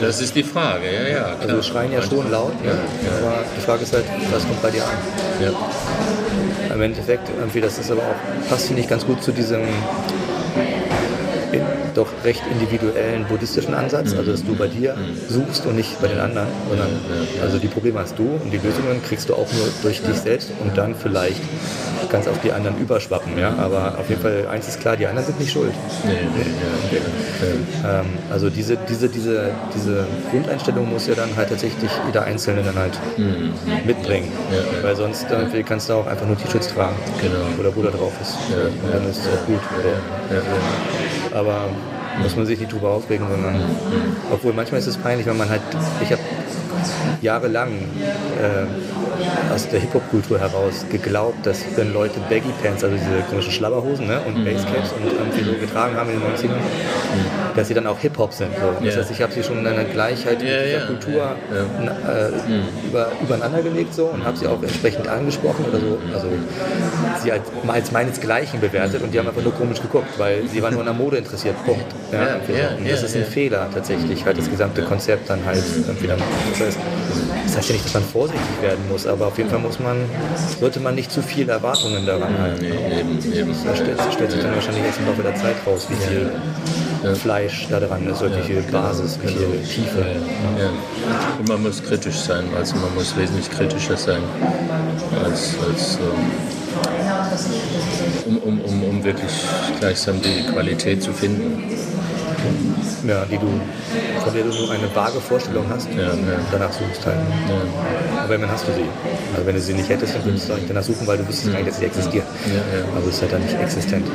[0.00, 1.22] Das ist die Frage, ja, ja.
[1.22, 1.36] Klar.
[1.40, 4.70] Also wir schreien ja schon laut, ja, aber die Frage ist halt, was kommt bei
[4.70, 6.74] dir an?
[6.74, 9.62] Im Endeffekt, irgendwie, das ist aber auch, passt finde ich ganz gut zu diesem
[12.24, 14.96] recht individuellen buddhistischen Ansatz, also dass du bei dir
[15.28, 16.88] suchst und nicht bei den anderen, sondern
[17.42, 20.50] also die Probleme hast du und die Lösungen kriegst du auch nur durch dich selbst
[20.62, 21.40] und dann vielleicht
[22.08, 23.36] ganz auf die anderen überschwappen.
[23.38, 23.54] Ja?
[23.58, 25.72] Aber auf jeden Fall, eins ist klar, die anderen sind nicht schuld.
[26.04, 26.44] Nee, nee,
[26.90, 26.98] nee,
[27.88, 32.76] ähm, also diese, diese, diese, diese Grundeinstellung muss ja dann halt tatsächlich jeder Einzelne dann
[32.76, 33.52] halt mhm.
[33.84, 34.30] mitbringen.
[34.50, 34.82] Ja, ja.
[34.82, 37.34] Weil sonst äh, kannst du auch einfach nur T-Shirts tragen, genau.
[37.56, 38.36] wo der Bruder drauf ist.
[38.50, 39.60] Ja, und dann ist es auch gut.
[41.32, 41.68] Aber
[42.22, 43.62] muss man sich nicht drüber aufregen, sondern
[44.32, 45.62] obwohl manchmal ist es peinlich, wenn man halt,
[46.02, 46.22] ich habe
[47.20, 53.52] jahrelang äh, aus der Hip-Hop-Kultur heraus geglaubt, dass wenn Leute Baggy Pants, also diese komischen
[53.52, 54.44] Schlabberhosen ne, und mhm.
[54.44, 57.56] Basecaps und irgendwie so getragen haben in den 90ern, mhm.
[57.56, 58.50] dass sie dann auch Hip-Hop sind.
[58.54, 58.84] So.
[58.84, 62.26] Das heißt, ich habe sie schon in einer Gleichheit yeah, mit dieser Kultur yeah.
[62.26, 62.88] Äh, mhm.
[62.88, 66.28] über, übereinander gelegt so, und habe sie auch entsprechend angesprochen oder so, also
[67.22, 70.72] sie als, als meinesgleichen bewertet und die haben einfach nur komisch geguckt, weil sie waren
[70.72, 71.54] nur an der Mode interessiert.
[71.64, 71.84] Punkt.
[72.12, 72.36] Ja,
[72.76, 76.18] und das ist ein Fehler tatsächlich, halt das gesamte Konzept dann halt irgendwie dann.
[76.64, 76.86] Das heißt,
[77.46, 79.96] das heißt ja nicht, dass man vorsichtig werden muss, aber auf jeden Fall muss man,
[80.60, 82.62] sollte man nicht zu viele Erwartungen daran halten.
[82.62, 83.54] Nee, eben, eben.
[83.64, 86.32] Das stellt, stellt sich dann wahrscheinlich erst im Laufe der Zeit raus, wie viel
[87.02, 87.14] ja.
[87.14, 88.80] Fleisch da dran ist, wie viel genau.
[88.80, 90.06] Basis, wie viel Tiefe.
[90.58, 90.70] Ja.
[91.38, 94.22] Und man muss kritisch sein, also man muss wesentlich kritischer sein
[95.22, 95.98] als, als
[98.26, 99.32] um, um, um, um wirklich
[99.80, 101.62] gleichsam die Qualität zu finden
[103.06, 103.48] ja, die du,
[104.22, 106.14] von der du nur eine vage Vorstellung hast ja, ja.
[106.50, 107.16] danach suchst halt.
[107.16, 108.20] Ja.
[108.20, 108.88] Aber wenn hast du sie.
[109.34, 111.58] Also wenn du sie nicht hättest, dann würdest du danach suchen, weil du wüsstest gar
[111.58, 112.26] nicht, dass sie existiert.
[112.94, 114.06] Also ist halt dann nicht existent.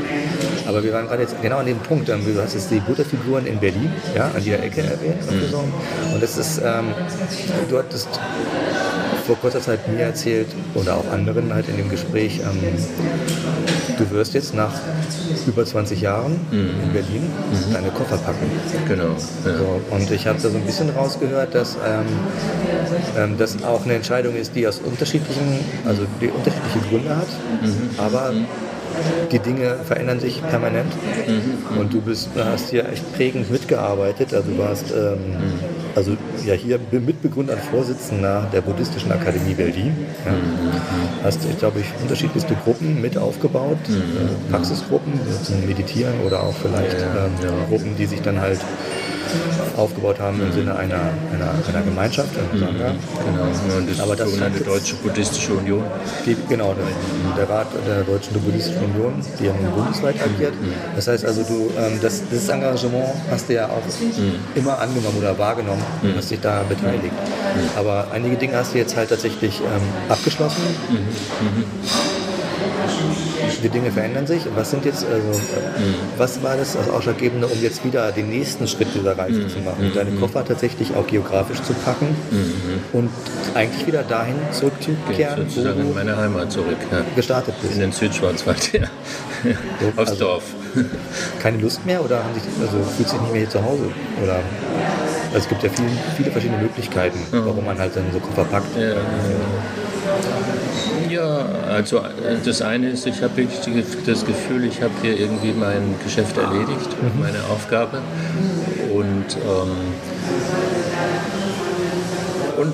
[0.68, 3.60] Aber wir waren gerade jetzt genau an dem Punkt, du hast jetzt die Butterfiguren in
[3.60, 5.20] Berlin, ja, an jeder Ecke erwähnt.
[5.30, 6.14] Mhm.
[6.14, 6.94] Und das ist, ähm,
[7.70, 8.08] du hattest
[9.30, 12.60] vor kurzer Zeit mir erzählt oder auch anderen halt in dem Gespräch, ähm,
[13.96, 14.74] du wirst jetzt nach
[15.46, 16.72] über 20 Jahren mhm.
[16.84, 17.74] in Berlin mhm.
[17.74, 18.50] deine Koffer packen.
[18.88, 19.16] Genau.
[19.46, 19.58] Ja.
[19.58, 22.06] So, und ich habe da so ein bisschen rausgehört, dass ähm,
[23.20, 27.28] ähm, das auch eine Entscheidung ist, die aus unterschiedlichen, also die unterschiedliche Gründe hat,
[27.62, 27.90] mhm.
[28.00, 28.48] aber mhm
[29.32, 30.92] die Dinge verändern sich permanent
[31.28, 31.78] mhm.
[31.78, 34.34] und du bist, hast hier echt prägend mitgearbeitet.
[34.34, 35.20] Also du warst ähm,
[36.00, 39.94] also ja hier Mitbegründer und Vorsitzender der Buddhistischen Akademie Berlin.
[40.26, 40.32] Ja.
[41.24, 43.96] Hast, ich glaube ich, unterschiedlichste Gruppen mit aufgebaut, mhm.
[43.96, 45.12] äh, Praxisgruppen
[45.44, 48.60] zum Meditieren oder auch vielleicht ähm, Gruppen, die sich dann halt
[49.78, 50.96] aufgebaut haben im Sinne einer,
[51.34, 52.30] einer, einer Gemeinschaft.
[52.36, 52.60] Mhm.
[52.60, 55.84] Genau, und das Aber das sogenannte Deutsche Buddhistische Union.
[56.26, 56.86] Die, genau, der,
[57.36, 60.54] der, Rat der Deutschen Buddhistischen Union, die nun bundesweit agiert.
[60.54, 60.74] Mhm.
[60.96, 64.36] Das heißt also, du, ähm, das, dieses Engagement hast du ja auch mhm.
[64.56, 66.18] immer angenommen oder wahrgenommen und mhm.
[66.18, 67.14] hast dich da beteiligt.
[67.14, 67.70] Mhm.
[67.78, 70.62] Aber einige Dinge hast du jetzt halt tatsächlich ähm, abgeschlossen.
[73.60, 74.42] Mhm die Dinge verändern sich.
[74.56, 75.96] Was sind jetzt, also, mhm.
[76.18, 79.50] was war das, das Ausschlaggebende, um jetzt wieder den nächsten Schritt dieser Reise mhm.
[79.50, 79.90] zu machen?
[79.90, 79.94] Mhm.
[79.94, 82.98] Deine Koffer tatsächlich auch geografisch zu packen mhm.
[82.98, 83.10] und
[83.54, 86.78] eigentlich wieder dahin zurückzukehren, okay, sozusagen in meine Heimat zurück.
[86.92, 87.02] Ja.
[87.16, 87.74] Gestartet bist.
[87.74, 88.88] In den Südschwarzwald, ja.
[89.44, 90.44] So, Aufs also, Dorf.
[91.40, 93.84] Keine Lust mehr oder haben sich, also fühlst du dich nicht mehr hier zu Hause?
[94.24, 94.40] Oder?
[95.28, 98.76] Also es gibt ja viele, viele verschiedene Möglichkeiten, warum man halt dann so Koffer packt.
[98.76, 98.96] Ja, ja,
[101.80, 103.48] also äh, das eine ist, ich habe
[104.06, 107.22] das Gefühl, ich habe hier irgendwie mein Geschäft erledigt, mhm.
[107.22, 108.02] meine Aufgabe.
[108.94, 109.72] Und, ähm,
[112.58, 112.74] und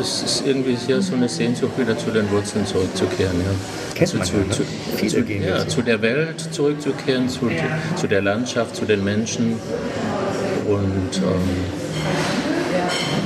[0.00, 3.36] es ist irgendwie hier so eine Sehnsucht, wieder zu den Wurzeln zurückzukehren.
[3.38, 3.50] Ja.
[3.94, 4.70] Kennt also man zu, ja, ne?
[4.96, 7.50] Viele zu, gehen ja, zu der Welt zurückzukehren, zu,
[7.96, 9.58] zu der Landschaft, zu den Menschen
[10.66, 11.48] und ähm,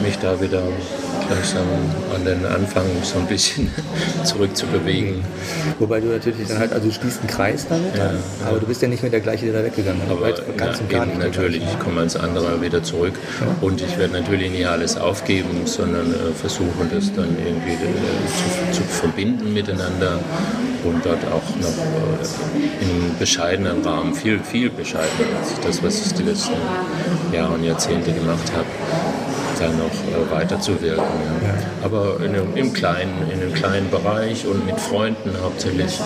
[0.02, 0.62] mich da wieder
[1.30, 1.66] langsam
[2.14, 3.70] an den Anfang so ein bisschen
[4.24, 5.24] zurückzubewegen.
[5.78, 8.12] Wobei du natürlich dann halt, also du schließt einen Kreis damit, ja,
[8.44, 8.60] aber ja.
[8.60, 10.02] du bist ja nicht mit der gleiche wieder weggegangen.
[10.10, 13.14] Aber ganz ja, eben natürlich, ich komme als anderer wieder zurück
[13.60, 18.80] und ich werde natürlich nicht alles aufgeben, sondern äh, versuchen das dann irgendwie äh, zu,
[18.80, 20.18] zu, verbinden miteinander
[20.84, 26.06] und dort auch noch äh, in einem bescheidenen Rahmen, viel, viel bescheidener als das, was
[26.06, 26.54] ich die letzten
[27.32, 28.66] Jahre und Jahrzehnte gemacht habe
[29.58, 31.02] da noch äh, weiterzuwirken.
[31.42, 31.54] Ja.
[31.84, 35.98] Aber in einem, im kleinen, in einem kleinen Bereich und mit Freunden hauptsächlich,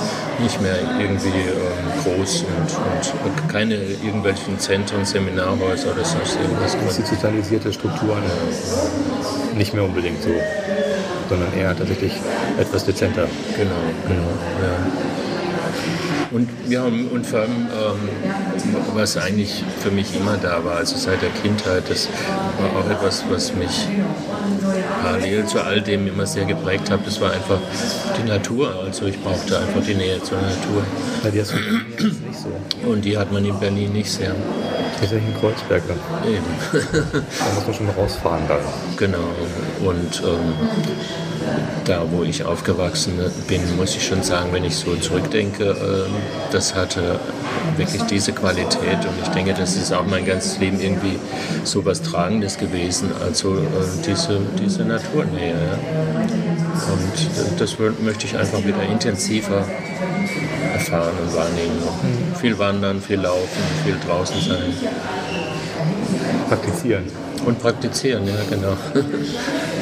[0.42, 6.74] nicht mehr irgendwie ähm, groß und, und, keine irgendwelchen Zentren, Seminarhäuser oder sonst irgendwas.
[6.74, 9.58] Institutionalisierte Strukturen, ja.
[9.58, 10.30] nicht mehr unbedingt so,
[11.28, 12.14] sondern eher tatsächlich
[12.58, 13.26] etwas dezenter.
[13.56, 13.70] Genau,
[14.08, 14.28] genau.
[14.62, 15.21] Ja.
[16.32, 18.08] Und, ja, und vor allem, ähm,
[18.94, 22.08] was eigentlich für mich immer da war, also seit der Kindheit, das
[22.58, 23.86] war auch etwas, was mich
[25.02, 27.58] parallel zu all dem immer sehr geprägt hat, das war einfach
[28.18, 28.74] die Natur.
[28.82, 30.82] Also ich brauchte einfach die Nähe zur Natur.
[31.22, 32.88] Ja, die hast du nicht so.
[32.88, 34.34] Und die hat man in Berlin nicht sehr.
[35.00, 35.98] Die ist ja in Kreuzberg dann.
[36.26, 36.44] Eben.
[37.12, 38.60] da muss man schon rausfahren dann.
[38.96, 39.18] Genau.
[39.84, 40.54] Und ähm,
[41.84, 46.12] da, wo ich aufgewachsen bin, muss ich schon sagen, wenn ich so zurückdenke, ähm,
[46.50, 47.18] das hatte
[47.76, 51.18] wirklich diese Qualität und ich denke, das ist auch mein ganzes Leben irgendwie
[51.64, 53.60] so was Tragendes gewesen, also äh,
[54.06, 55.54] diese, diese Naturnähe.
[56.90, 59.64] Und das möchte ich einfach wieder intensiver
[60.72, 61.78] erfahren und wahrnehmen.
[62.02, 62.36] Mhm.
[62.36, 64.74] Viel wandern, viel laufen, viel draußen sein.
[66.48, 67.04] Praktizieren.
[67.44, 68.76] Und praktizieren, ja, genau.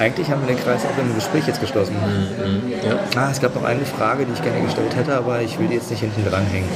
[0.00, 1.94] Eigentlich haben wir den Kreis auch im Gespräch jetzt geschlossen.
[1.94, 2.98] Mhm, ja.
[3.16, 5.74] ah, es gab noch eine Frage, die ich gerne gestellt hätte, aber ich will die
[5.74, 6.70] jetzt nicht hinten dranhängen.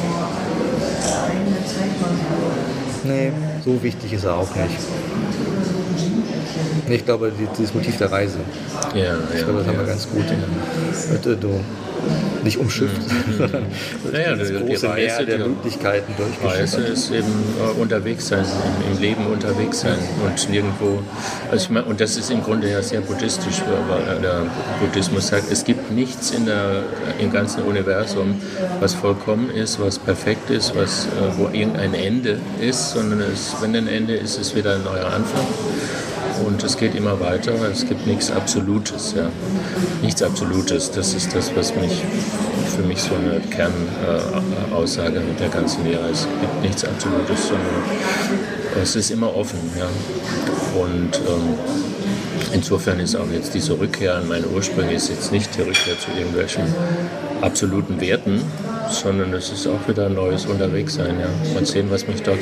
[3.05, 3.33] Nee,
[3.65, 4.77] so wichtig ist er auch nicht.
[6.87, 8.41] Ich glaube, dieses Motiv der Reise.
[8.95, 9.73] Ja, ich glaube, das ja.
[9.73, 10.25] haben wir ganz gut.
[10.29, 11.17] Ja.
[12.45, 13.33] Nicht umschifft, mhm.
[13.39, 13.67] sondern
[14.13, 16.61] naja, das große Meer der Möglichkeiten durchgeschifft.
[16.61, 21.03] Reise ist eben äh, unterwegs sein, im, im, Leben unterwegs sein und nirgendwo.
[21.51, 24.43] Also ich meine, und das ist im Grunde ja sehr buddhistisch, weil der
[24.81, 26.83] Buddhismus sagt, es gibt nichts in der,
[27.19, 28.41] im ganzen Universum,
[28.81, 31.09] was vollkommen ist, was perfekt ist, was, äh,
[31.39, 35.07] wo irgendein Ende ist, sondern es, wenn ein Ende ist, ist es wieder ein neuer
[35.07, 35.47] Anfang
[36.47, 37.53] und es geht immer weiter.
[37.71, 39.15] Es gibt nichts Absolutes.
[39.17, 39.31] Ja.
[40.03, 42.03] Nichts Absolutes, das ist das, was mich
[42.77, 46.21] für mich so eine Kernaussage äh, mit der ganzen Lehre ist.
[46.21, 47.83] Es gibt nichts Absolutes, sondern
[48.83, 49.59] es ist immer offen.
[49.79, 49.89] Ja.
[50.81, 51.59] Und ähm,
[52.53, 56.11] insofern ist auch jetzt diese Rückkehr an meine Ursprünge ist jetzt nicht die Rückkehr zu
[56.17, 56.65] irgendwelchen
[57.41, 58.41] absoluten Werten,
[58.91, 61.19] sondern es ist auch wieder ein neues Unterwegssein.
[61.21, 61.29] Ja.
[61.55, 62.41] Mal sehen, was mich dort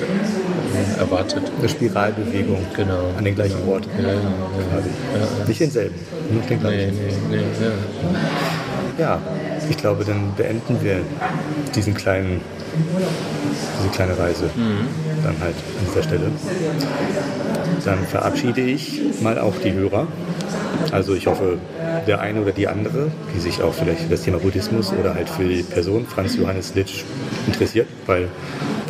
[0.98, 1.42] erwartet.
[1.58, 2.64] Eine Spiralbewegung.
[2.74, 3.10] Genau.
[3.16, 3.86] An den gleichen Ort.
[4.00, 5.46] Ja, ja, ja.
[5.46, 5.94] Nicht denselben.
[6.30, 6.94] Nicht den gleichen.
[7.30, 9.20] Nee, nee, nee, ja.
[9.68, 11.00] ich glaube, dann beenden wir
[11.74, 12.40] diesen kleinen,
[13.78, 14.86] diese kleine Reise mhm.
[15.22, 16.30] dann halt an dieser Stelle.
[17.84, 20.06] Dann verabschiede ich mal auch die Hörer.
[20.90, 21.58] Also ich hoffe,
[22.06, 25.28] der eine oder die andere, die sich auch vielleicht für das Thema Buddhismus oder halt
[25.28, 27.04] für die Person Franz Johannes Litsch
[27.46, 28.28] interessiert, weil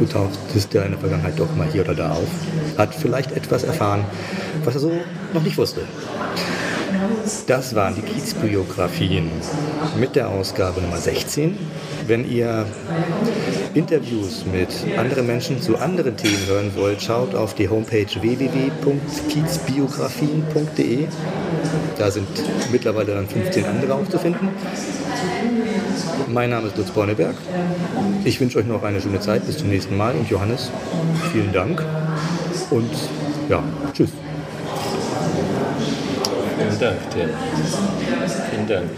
[0.02, 2.28] du tauchtest ja in der Vergangenheit doch mal hier oder da auf,
[2.76, 4.04] hat vielleicht etwas erfahren,
[4.64, 4.92] was er so
[5.32, 5.80] noch nicht wusste.
[7.46, 9.30] Das waren die Kiezbiografien
[9.98, 11.56] mit der Ausgabe Nummer 16.
[12.06, 12.66] Wenn ihr
[13.74, 14.68] Interviews mit
[14.98, 21.06] anderen Menschen zu anderen Themen hören wollt, schaut auf die Homepage www.kiezbiografien.de.
[21.98, 22.28] Da sind
[22.70, 24.48] mittlerweile dann 15 andere aufzufinden.
[26.28, 27.34] Mein Name ist Lutz Borneberg.
[28.24, 29.46] Ich wünsche euch noch eine schöne Zeit.
[29.46, 30.14] Bis zum nächsten Mal.
[30.14, 30.70] Und Johannes,
[31.32, 31.84] vielen Dank.
[32.70, 32.90] Und
[33.48, 33.62] ja,
[33.92, 34.10] tschüss.
[36.58, 37.28] Vielen Dank dir.
[38.50, 38.90] Vielen Dank.